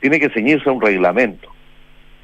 tiene 0.00 0.20
que 0.20 0.28
ceñirse 0.30 0.68
a 0.68 0.72
un 0.72 0.82
reglamento. 0.82 1.48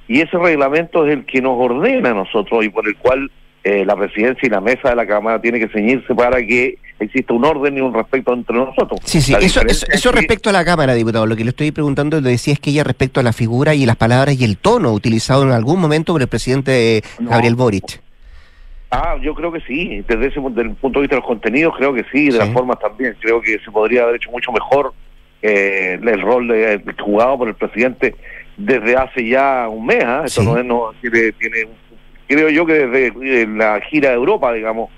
Y 0.06 0.20
ese 0.20 0.36
reglamento 0.36 1.06
es 1.06 1.14
el 1.14 1.24
que 1.24 1.40
nos 1.40 1.58
ordena 1.58 2.10
a 2.10 2.14
nosotros 2.14 2.64
y 2.64 2.68
por 2.68 2.86
el 2.86 2.96
cual 2.96 3.30
eh, 3.64 3.84
la 3.84 3.94
presidencia 3.96 4.46
y 4.46 4.50
la 4.50 4.60
mesa 4.60 4.90
de 4.90 4.96
la 4.96 5.06
Cámara 5.06 5.40
tiene 5.40 5.58
que 5.60 5.68
ceñirse 5.68 6.14
para 6.14 6.38
que 6.44 6.78
exista 6.98 7.32
un 7.34 7.44
orden 7.44 7.76
y 7.76 7.80
un 7.80 7.92
respeto 7.94 8.32
entre 8.32 8.56
nosotros. 8.56 9.00
Sí, 9.04 9.20
sí, 9.20 9.34
eso, 9.40 9.60
eso, 9.66 9.86
eso 9.90 10.10
que- 10.10 10.18
respecto 10.18 10.50
a 10.50 10.52
la 10.52 10.64
Cámara, 10.64 10.94
diputado. 10.94 11.26
Lo 11.26 11.36
que 11.36 11.44
le 11.44 11.50
estoy 11.50 11.70
preguntando, 11.72 12.20
le 12.20 12.30
decía 12.30 12.54
es 12.54 12.60
que 12.60 12.70
ella 12.70 12.84
respecto 12.84 13.20
a 13.20 13.22
la 13.22 13.32
figura 13.32 13.74
y 13.74 13.86
las 13.86 13.96
palabras 13.96 14.40
y 14.40 14.44
el 14.44 14.56
tono 14.56 14.92
utilizado 14.92 15.42
en 15.44 15.50
algún 15.50 15.80
momento 15.80 16.12
por 16.12 16.22
el 16.22 16.28
presidente 16.28 16.98
eh, 16.98 17.02
Gabriel 17.20 17.54
Boric. 17.54 18.00
Ah, 18.90 19.16
yo 19.22 19.34
creo 19.34 19.50
que 19.50 19.60
sí, 19.60 20.04
desde 20.06 20.26
ese 20.26 20.40
desde 20.40 20.62
el 20.62 20.74
punto 20.74 20.98
de 20.98 21.04
vista 21.04 21.16
de 21.16 21.20
los 21.20 21.26
contenidos 21.26 21.74
creo 21.78 21.94
que 21.94 22.04
sí, 22.12 22.28
de 22.30 22.38
las 22.38 22.50
formas 22.50 22.78
también. 22.78 23.16
Creo 23.20 23.40
que 23.40 23.58
se 23.64 23.70
podría 23.70 24.02
haber 24.02 24.16
hecho 24.16 24.30
mucho 24.30 24.52
mejor 24.52 24.92
eh, 25.40 25.98
el 26.00 26.20
rol 26.20 26.46
de, 26.48 26.78
de 26.78 26.94
jugado 27.02 27.38
por 27.38 27.48
el 27.48 27.54
presidente 27.54 28.14
desde 28.58 28.94
hace 28.96 29.26
ya 29.26 29.66
un 29.68 29.86
mes. 29.86 30.04
¿ah? 30.04 30.22
Esto 30.26 30.42
no 30.42 30.58
es, 30.58 30.64
no 30.66 30.92
tiene, 31.00 31.32
tiene, 31.32 31.68
creo 32.34 32.48
yo 32.50 32.66
que 32.66 32.86
desde 32.86 33.42
eh, 33.42 33.46
la 33.46 33.80
gira 33.82 34.10
de 34.10 34.14
Europa, 34.16 34.52
digamos, 34.52 34.90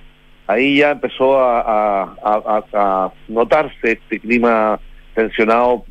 ahí 0.46 0.78
ya 0.78 0.90
empezó 0.92 1.38
a, 1.40 1.60
a- 1.60 2.14
a- 2.22 2.42
a- 2.72 3.04
a 3.06 3.12
notarse 3.28 3.92
este 3.92 4.20
clima 4.20 4.78
tensionado. 5.14 5.84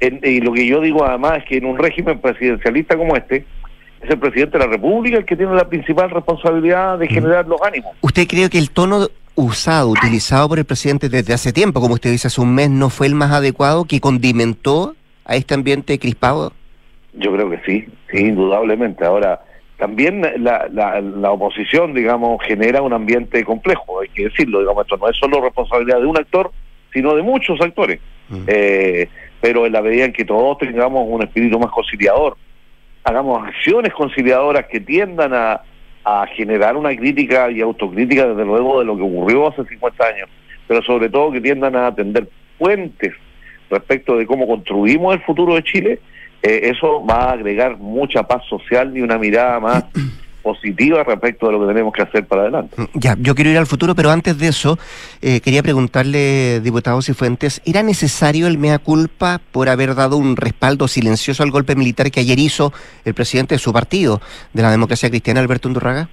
En- 0.00 0.20
y 0.22 0.40
lo 0.40 0.52
que 0.52 0.66
yo 0.66 0.80
digo 0.80 1.04
además 1.04 1.38
es 1.38 1.44
que 1.44 1.56
en 1.58 1.64
un 1.66 1.76
régimen 1.78 2.18
presidencialista 2.20 2.96
como 2.96 3.16
este, 3.16 3.44
es 4.00 4.10
el 4.10 4.18
presidente 4.18 4.58
de 4.58 4.64
la 4.64 4.70
República 4.70 5.18
el 5.18 5.24
que 5.24 5.36
tiene 5.36 5.54
la 5.54 5.68
principal 5.68 6.08
responsabilidad 6.10 6.98
de 6.98 7.08
generar 7.08 7.46
los 7.48 7.60
ánimos. 7.62 7.96
¿Usted 8.00 8.26
cree 8.28 8.48
que 8.48 8.58
el 8.58 8.70
tono 8.70 9.08
usado, 9.34 9.90
utilizado 9.90 10.48
por 10.48 10.58
el 10.58 10.64
presidente 10.64 11.08
desde 11.08 11.32
hace 11.34 11.52
tiempo, 11.52 11.80
como 11.80 11.94
usted 11.94 12.10
dice, 12.10 12.28
hace 12.28 12.40
un 12.40 12.54
mes, 12.54 12.70
no 12.70 12.90
fue 12.90 13.08
el 13.08 13.14
más 13.14 13.32
adecuado, 13.32 13.84
que 13.84 14.00
condimentó 14.00 14.94
a 15.24 15.34
este 15.36 15.54
ambiente 15.54 15.98
crispado? 15.98 16.52
Yo 17.14 17.32
creo 17.32 17.50
que 17.50 17.60
sí, 17.66 17.86
sí, 18.12 18.18
indudablemente. 18.18 19.04
Ahora, 19.04 19.40
también 19.78 20.22
la, 20.38 20.68
la, 20.72 21.00
la 21.00 21.30
oposición, 21.30 21.94
digamos, 21.94 22.42
genera 22.44 22.82
un 22.82 22.92
ambiente 22.92 23.44
complejo, 23.44 24.00
hay 24.00 24.08
que 24.08 24.24
decirlo, 24.24 24.60
digamos, 24.60 24.84
esto 24.84 24.96
no 24.96 25.08
es 25.08 25.16
solo 25.16 25.40
responsabilidad 25.40 26.00
de 26.00 26.06
un 26.06 26.18
actor, 26.18 26.50
sino 26.92 27.14
de 27.14 27.22
muchos 27.22 27.60
actores. 27.60 28.00
Eh, 28.46 29.08
pero 29.40 29.64
en 29.64 29.72
la 29.72 29.80
medida 29.80 30.04
en 30.04 30.12
que 30.12 30.24
todos 30.24 30.58
tengamos 30.58 31.06
un 31.08 31.22
espíritu 31.22 31.58
más 31.60 31.70
conciliador, 31.70 32.36
hagamos 33.04 33.46
acciones 33.46 33.94
conciliadoras 33.94 34.66
que 34.66 34.80
tiendan 34.80 35.32
a, 35.32 35.62
a 36.04 36.26
generar 36.34 36.76
una 36.76 36.94
crítica 36.96 37.50
y 37.50 37.60
autocrítica, 37.60 38.26
desde 38.26 38.44
luego, 38.44 38.80
de 38.80 38.84
lo 38.84 38.96
que 38.96 39.02
ocurrió 39.02 39.48
hace 39.48 39.64
50 39.64 40.04
años, 40.04 40.28
pero 40.66 40.82
sobre 40.82 41.08
todo 41.08 41.30
que 41.30 41.40
tiendan 41.40 41.76
a 41.76 41.86
atender 41.86 42.28
puentes 42.58 43.14
respecto 43.70 44.16
de 44.16 44.26
cómo 44.26 44.46
construimos 44.46 45.14
el 45.14 45.22
futuro 45.22 45.54
de 45.54 45.62
Chile, 45.62 46.00
eh, 46.42 46.70
eso 46.74 47.04
va 47.04 47.30
a 47.30 47.32
agregar 47.32 47.78
mucha 47.78 48.22
paz 48.22 48.42
social 48.48 48.96
y 48.96 49.00
una 49.00 49.18
mirada 49.18 49.58
más 49.60 49.84
positiva 50.42 51.02
respecto 51.04 51.46
de 51.46 51.52
lo 51.52 51.60
que 51.60 51.66
tenemos 51.66 51.92
que 51.92 52.02
hacer 52.02 52.26
para 52.26 52.42
adelante. 52.42 52.76
Ya, 52.94 53.16
yo 53.18 53.34
quiero 53.34 53.50
ir 53.50 53.58
al 53.58 53.66
futuro, 53.66 53.94
pero 53.94 54.10
antes 54.10 54.38
de 54.38 54.48
eso, 54.48 54.78
eh, 55.20 55.40
quería 55.40 55.62
preguntarle, 55.62 56.60
diputado 56.60 57.02
Cifuentes, 57.02 57.60
¿era 57.66 57.82
necesario 57.82 58.46
el 58.46 58.56
mea 58.56 58.78
culpa 58.78 59.40
por 59.52 59.68
haber 59.68 59.94
dado 59.94 60.16
un 60.16 60.36
respaldo 60.36 60.88
silencioso 60.88 61.42
al 61.42 61.50
golpe 61.50 61.74
militar 61.74 62.10
que 62.10 62.20
ayer 62.20 62.38
hizo 62.38 62.72
el 63.04 63.14
presidente 63.14 63.56
de 63.56 63.58
su 63.58 63.72
partido, 63.72 64.20
de 64.52 64.62
la 64.62 64.70
democracia 64.70 65.10
cristiana, 65.10 65.40
Alberto 65.40 65.68
Undurraga? 65.68 66.08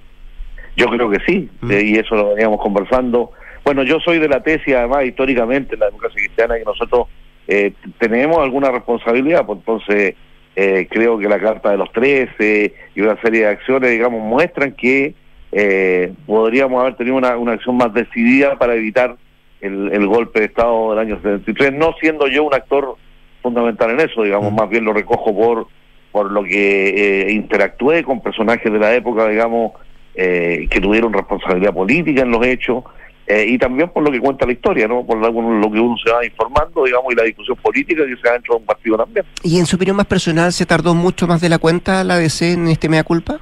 Yo 0.76 0.86
creo 0.88 1.08
que 1.08 1.18
sí, 1.26 1.48
eh, 1.70 1.82
y 1.84 1.96
eso 1.96 2.14
lo 2.16 2.34
veníamos 2.34 2.60
conversando. 2.60 3.30
Bueno, 3.64 3.82
yo 3.84 3.98
soy 4.00 4.18
de 4.18 4.28
la 4.28 4.42
tesis, 4.42 4.74
además, 4.74 5.06
históricamente, 5.06 5.74
en 5.74 5.80
la 5.80 5.86
democracia 5.86 6.18
cristiana, 6.18 6.58
que 6.58 6.64
nosotros 6.64 7.08
eh, 7.48 7.72
tenemos 7.98 8.38
alguna 8.38 8.70
responsabilidad, 8.70 9.46
pues 9.46 9.58
entonces 9.58 10.14
eh, 10.54 10.86
creo 10.90 11.18
que 11.18 11.28
la 11.28 11.38
Carta 11.38 11.70
de 11.70 11.76
los 11.76 11.92
Trece 11.92 12.74
y 12.94 13.00
una 13.00 13.20
serie 13.20 13.42
de 13.42 13.48
acciones, 13.48 13.90
digamos, 13.90 14.22
muestran 14.22 14.72
que 14.72 15.14
eh, 15.52 16.12
podríamos 16.26 16.80
haber 16.80 16.96
tenido 16.96 17.16
una, 17.16 17.36
una 17.36 17.52
acción 17.52 17.76
más 17.76 17.92
decidida 17.94 18.58
para 18.58 18.74
evitar 18.74 19.16
el, 19.60 19.90
el 19.92 20.06
golpe 20.06 20.40
de 20.40 20.46
Estado 20.46 20.90
del 20.90 20.98
año 20.98 21.16
73, 21.16 21.72
no 21.72 21.94
siendo 22.00 22.28
yo 22.28 22.44
un 22.44 22.54
actor 22.54 22.96
fundamental 23.42 23.90
en 23.90 24.00
eso, 24.00 24.22
digamos, 24.22 24.52
más 24.52 24.68
bien 24.68 24.84
lo 24.84 24.92
recojo 24.92 25.34
por 25.34 25.68
por 26.16 26.32
lo 26.32 26.44
que 26.44 27.26
eh, 27.26 27.32
interactué 27.32 28.02
con 28.02 28.22
personajes 28.22 28.72
de 28.72 28.78
la 28.78 28.94
época, 28.94 29.28
digamos, 29.28 29.72
eh, 30.14 30.66
que 30.70 30.80
tuvieron 30.80 31.12
responsabilidad 31.12 31.74
política 31.74 32.22
en 32.22 32.30
los 32.30 32.42
hechos, 32.46 32.84
eh, 33.26 33.44
y 33.48 33.58
también 33.58 33.88
por 33.90 34.02
lo 34.04 34.10
que 34.12 34.20
cuenta 34.20 34.46
la 34.46 34.52
historia, 34.52 34.86
¿no? 34.86 35.04
Por 35.04 35.18
lo, 35.18 35.32
que 35.32 35.80
uno 35.80 35.96
se 36.04 36.12
va 36.12 36.24
informando, 36.24 36.84
digamos, 36.84 37.12
y 37.12 37.16
la 37.16 37.24
discusión 37.24 37.56
política 37.56 38.04
que 38.06 38.14
se 38.16 38.22
da 38.22 38.32
dentro 38.34 38.54
de 38.54 38.60
un 38.60 38.66
partido 38.66 38.96
también. 38.96 39.26
¿Y 39.42 39.58
en 39.58 39.66
su 39.66 39.76
opinión 39.76 39.96
más 39.96 40.06
personal 40.06 40.52
se 40.52 40.64
tardó 40.66 40.94
mucho 40.94 41.26
más 41.26 41.40
de 41.40 41.48
la 41.48 41.58
cuenta 41.58 42.04
la 42.04 42.18
DC 42.18 42.52
en 42.52 42.68
este 42.68 42.88
mea 42.88 43.02
culpa? 43.04 43.40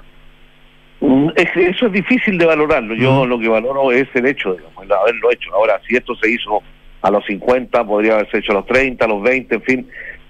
Mm, 1.00 1.28
es- 1.36 1.56
eso 1.56 1.86
es 1.86 1.92
difícil 1.92 2.38
de 2.38 2.46
valorarlo. 2.46 2.94
Yo 2.94 3.26
lo 3.26 3.38
que 3.38 3.48
valoro 3.48 3.92
es 3.92 4.08
el 4.14 4.26
hecho, 4.26 4.54
digamos, 4.54 4.84
el 4.84 4.92
haberlo 4.92 5.30
hecho. 5.30 5.52
Ahora, 5.54 5.80
si 5.86 5.96
esto 5.96 6.14
se 6.16 6.30
hizo 6.30 6.62
a 7.02 7.10
los 7.10 7.24
50, 7.26 7.84
podría 7.84 8.14
haberse 8.14 8.38
hecho 8.38 8.52
a 8.52 8.56
los 8.56 8.66
30, 8.66 9.04
a 9.04 9.08
los 9.08 9.22
20, 9.22 9.54
en 9.56 9.62
fin. 9.62 9.88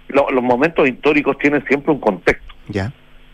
Lo- 0.09 0.31
los 0.31 0.43
momentos 0.43 0.89
históricos 0.89 1.39
tienen 1.39 1.65
siempre 1.67 1.93
un 1.93 2.01
contexto. 2.01 2.55
Ya. 2.69 2.93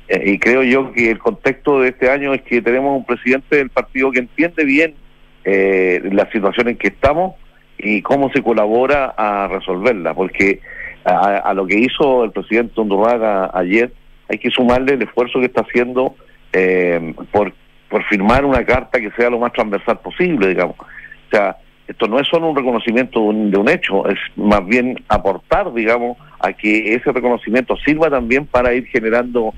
Eh, 0.09 0.33
y 0.33 0.39
creo 0.39 0.63
yo 0.65 0.93
que 0.93 1.11
el 1.11 1.19
contexto 1.19 1.81
de 1.81 1.91
este 1.91 2.11
año 2.11 2.35
es 2.35 2.43
que 2.43 2.61
tenemos 2.61 2.97
un 2.99 3.07
presidente 3.07 3.57
del 3.57 3.71
partido 3.71 4.11
que 4.11 4.19
entiende 4.19 4.65
bien 4.65 4.95
eh, 5.45 6.01
la 6.13 6.31
situación 6.31 6.69
en 6.69 6.77
que 6.77 6.89
estamos 6.89 7.35
y 7.79 8.03
cómo 8.03 8.31
se 8.31 8.43
colabora 8.43 9.15
a 9.17 9.49
resolverla, 9.49 10.15
porque 10.15 10.61
a, 11.05 11.39
a 11.39 11.55
lo 11.55 11.67
que 11.67 11.79
hizo 11.79 12.25
el 12.25 12.31
presidente 12.31 12.81
Undurraga 12.81 13.51
ayer 13.55 13.93
hay 14.29 14.39
que 14.39 14.51
sumarle 14.51 14.95
el 14.95 15.03
esfuerzo 15.03 15.41
que 15.41 15.47
está 15.47 15.63
haciendo 15.63 16.15
eh, 16.53 17.15
por, 17.33 17.53
por 17.89 18.05
firmar 18.05 18.45
una 18.45 18.65
carta 18.65 19.01
que 19.01 19.11
sea 19.13 19.31
lo 19.31 19.39
más 19.39 19.53
transversal 19.53 19.99
posible, 19.99 20.49
digamos. 20.49 20.77
O 20.79 21.37
sea, 21.37 21.57
esto 21.89 22.07
no 22.07 22.21
es 22.21 22.29
solo 22.29 22.49
un 22.49 22.57
reconocimiento 22.57 23.21
de 23.21 23.27
un, 23.27 23.51
de 23.51 23.59
un 23.59 23.69
hecho, 23.69 24.09
es 24.09 24.19
más 24.37 24.65
bien 24.65 24.97
aportar, 25.09 25.73
digamos, 25.75 26.17
a 26.39 26.53
que 26.53 26.95
ese 26.95 27.11
reconocimiento 27.11 27.77
sirva 27.79 28.09
también 28.09 28.47
para 28.47 28.73
ir 28.73 28.87
generando 28.87 29.53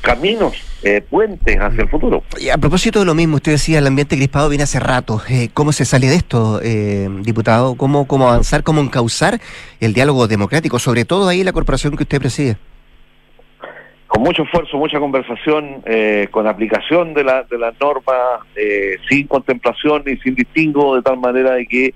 caminos, 0.00 0.54
eh, 0.82 1.00
puentes 1.00 1.56
hacia 1.56 1.82
el 1.82 1.88
futuro. 1.88 2.22
Y 2.38 2.48
a 2.48 2.58
propósito 2.58 3.00
de 3.00 3.04
lo 3.04 3.14
mismo, 3.14 3.36
usted 3.36 3.52
decía, 3.52 3.78
el 3.78 3.86
ambiente 3.86 4.16
crispado 4.16 4.48
viene 4.48 4.64
hace 4.64 4.80
rato. 4.80 5.20
Eh, 5.28 5.48
¿Cómo 5.54 5.72
se 5.72 5.84
sale 5.84 6.08
de 6.08 6.16
esto, 6.16 6.60
eh, 6.62 7.08
diputado? 7.20 7.76
¿Cómo, 7.76 8.06
¿Cómo 8.06 8.28
avanzar, 8.28 8.62
cómo 8.62 8.80
encauzar 8.80 9.40
el 9.80 9.92
diálogo 9.94 10.28
democrático, 10.28 10.78
sobre 10.78 11.04
todo 11.04 11.28
ahí 11.28 11.44
la 11.44 11.52
corporación 11.52 11.96
que 11.96 12.02
usted 12.02 12.18
preside? 12.18 12.56
Con 14.06 14.22
mucho 14.22 14.44
esfuerzo, 14.44 14.76
mucha 14.76 14.98
conversación, 14.98 15.82
eh, 15.84 16.28
con 16.30 16.46
aplicación 16.46 17.12
de, 17.12 17.24
la, 17.24 17.42
de 17.42 17.58
las 17.58 17.78
normas, 17.80 18.40
eh, 18.54 18.96
sin 19.08 19.26
contemplación 19.26 20.04
y 20.06 20.16
sin 20.18 20.34
distingo, 20.34 20.96
de 20.96 21.02
tal 21.02 21.18
manera 21.18 21.52
de 21.52 21.66
que 21.66 21.94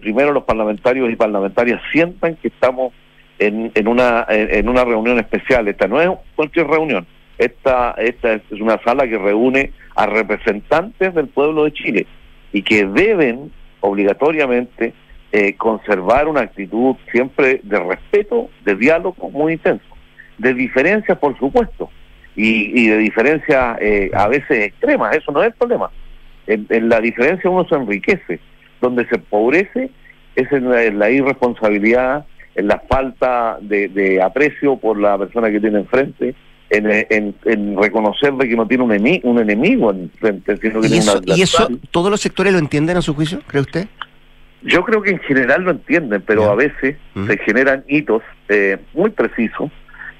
primero 0.00 0.32
los 0.32 0.42
parlamentarios 0.42 1.08
y 1.08 1.14
parlamentarias 1.14 1.80
sientan 1.92 2.34
que 2.34 2.48
estamos 2.48 2.92
en, 3.38 3.70
en, 3.74 3.88
una, 3.88 4.26
en, 4.28 4.68
una 4.68 4.84
reunión 4.84 5.18
especial. 5.18 5.68
Esta 5.68 5.88
no 5.88 6.00
es 6.00 6.10
cualquier 6.36 6.66
reunión, 6.66 7.06
esta, 7.38 7.92
esta 7.98 8.34
es 8.34 8.60
una 8.60 8.82
sala 8.82 9.06
que 9.06 9.18
reúne 9.18 9.72
a 9.94 10.06
representantes 10.06 11.14
del 11.14 11.28
pueblo 11.28 11.64
de 11.64 11.72
Chile 11.72 12.06
y 12.52 12.62
que 12.62 12.86
deben 12.86 13.52
obligatoriamente 13.80 14.92
eh, 15.30 15.54
conservar 15.54 16.26
una 16.26 16.40
actitud 16.40 16.96
siempre 17.12 17.60
de 17.62 17.78
respeto, 17.78 18.48
de 18.64 18.74
diálogo 18.74 19.30
muy 19.30 19.54
intenso, 19.54 19.84
de 20.38 20.54
diferencias 20.54 21.18
por 21.18 21.38
supuesto, 21.38 21.90
y, 22.34 22.80
y 22.80 22.88
de 22.88 22.98
diferencias 22.98 23.78
eh, 23.80 24.10
a 24.14 24.28
veces 24.28 24.66
extremas, 24.66 25.16
eso 25.16 25.32
no 25.32 25.42
es 25.42 25.48
el 25.48 25.54
problema. 25.54 25.90
En, 26.46 26.66
en, 26.70 26.88
la 26.88 27.00
diferencia 27.00 27.50
uno 27.50 27.66
se 27.68 27.74
enriquece, 27.74 28.40
donde 28.80 29.06
se 29.06 29.16
empobrece 29.16 29.90
es 30.36 30.52
en 30.52 30.70
la, 30.70 30.84
en 30.84 30.98
la 30.98 31.10
irresponsabilidad, 31.10 32.24
en 32.54 32.66
la 32.68 32.80
falta 32.88 33.58
de, 33.60 33.88
de, 33.88 34.20
aprecio 34.22 34.76
por 34.76 34.98
la 34.98 35.16
persona 35.18 35.50
que 35.50 35.60
tiene 35.60 35.78
enfrente, 35.80 36.34
en, 36.70 36.86
en, 36.90 37.34
en 37.46 37.76
reconocer 37.80 38.34
de 38.34 38.46
que 38.48 38.54
no 38.56 38.66
tiene 38.66 38.84
un, 38.84 38.92
eni 38.92 39.20
un 39.24 39.38
enemigo 39.38 39.90
enfrente, 39.90 40.56
sino 40.58 40.80
que 40.80 40.86
¿Y, 40.88 40.90
tiene 40.90 40.98
eso, 40.98 41.18
una 41.24 41.36
¿Y 41.36 41.42
eso 41.42 41.68
todos 41.90 42.10
los 42.10 42.20
sectores 42.20 42.52
lo 42.52 42.58
entienden 42.58 42.96
a 42.98 43.02
su 43.02 43.14
juicio, 43.14 43.40
cree 43.46 43.62
usted? 43.62 43.86
Yo 44.62 44.84
creo 44.84 45.00
que 45.02 45.10
en 45.10 45.20
general 45.20 45.62
lo 45.62 45.70
entienden, 45.70 46.22
pero 46.26 46.50
a 46.50 46.54
veces 46.56 46.96
Mm. 47.14 47.26
se 47.26 47.38
generan 47.38 47.84
hitos 47.88 48.22
eh, 48.48 48.76
muy 48.92 49.10
precisos. 49.10 49.70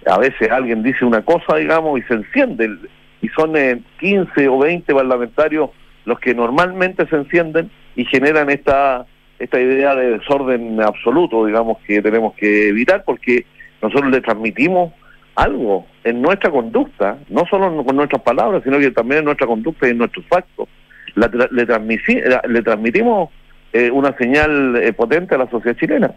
A 0.06 0.16
veces 0.18 0.50
alguien 0.50 0.82
dice 0.82 1.04
una 1.04 1.22
cosa, 1.22 1.56
digamos, 1.56 1.98
y 1.98 2.02
se 2.04 2.14
enciende. 2.14 2.64
el- 2.66 2.88
Y 3.20 3.28
son 3.30 3.56
eh, 3.56 3.80
15 4.00 4.48
o 4.48 4.58
20 4.58 4.94
parlamentarios 4.94 5.70
los 6.04 6.18
que 6.20 6.34
normalmente 6.34 7.04
se 7.08 7.16
encienden 7.16 7.68
y 7.96 8.04
generan 8.04 8.48
esta 8.48 9.04
esta 9.38 9.60
idea 9.60 9.94
de 9.94 10.18
desorden 10.18 10.80
absoluto, 10.82 11.46
digamos, 11.46 11.78
que 11.86 12.02
tenemos 12.02 12.34
que 12.34 12.68
evitar 12.68 13.04
porque 13.04 13.46
nosotros 13.80 14.10
le 14.10 14.20
transmitimos 14.20 14.92
algo 15.36 15.86
en 16.02 16.20
nuestra 16.20 16.50
conducta, 16.50 17.18
no 17.28 17.44
solo 17.48 17.84
con 17.84 17.94
nuestras 17.96 18.22
palabras, 18.22 18.62
sino 18.64 18.78
que 18.78 18.90
también 18.90 19.20
en 19.20 19.24
nuestra 19.26 19.46
conducta 19.46 19.86
y 19.86 19.90
en 19.90 19.98
nuestros 19.98 20.24
actos. 20.30 20.68
La 21.14 21.30
tra- 21.30 21.48
le, 21.50 22.52
le 22.52 22.62
transmitimos 22.62 23.30
eh, 23.72 23.90
una 23.90 24.16
señal 24.18 24.76
eh, 24.76 24.92
potente 24.92 25.34
a 25.34 25.38
la 25.38 25.48
sociedad 25.48 25.76
chilena. 25.78 26.10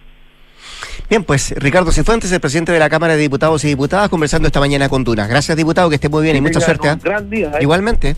Bien, 1.10 1.23
pues 1.23 1.53
Ricardo 1.57 1.91
Cifuentes, 1.91 2.31
el 2.31 2.39
presidente 2.39 2.71
de 2.71 2.79
la 2.79 2.89
Cámara 2.89 3.15
de 3.15 3.21
Diputados 3.21 3.63
y 3.65 3.67
Diputadas, 3.67 4.10
conversando 4.10 4.47
esta 4.47 4.60
mañana 4.60 4.89
con 4.89 5.03
Dunas. 5.03 5.27
Gracias, 5.29 5.55
diputado, 5.57 5.89
que 5.89 5.95
esté 5.95 6.10
muy 6.10 6.23
bien 6.23 6.38
y 6.38 6.41
mucha 6.41 6.60
suerte. 6.60 6.88
un 6.89 6.97
¿eh? 6.97 7.01
gran 7.03 7.29
día. 7.29 7.51
¿eh? 7.55 7.57
Igualmente. 7.62 8.15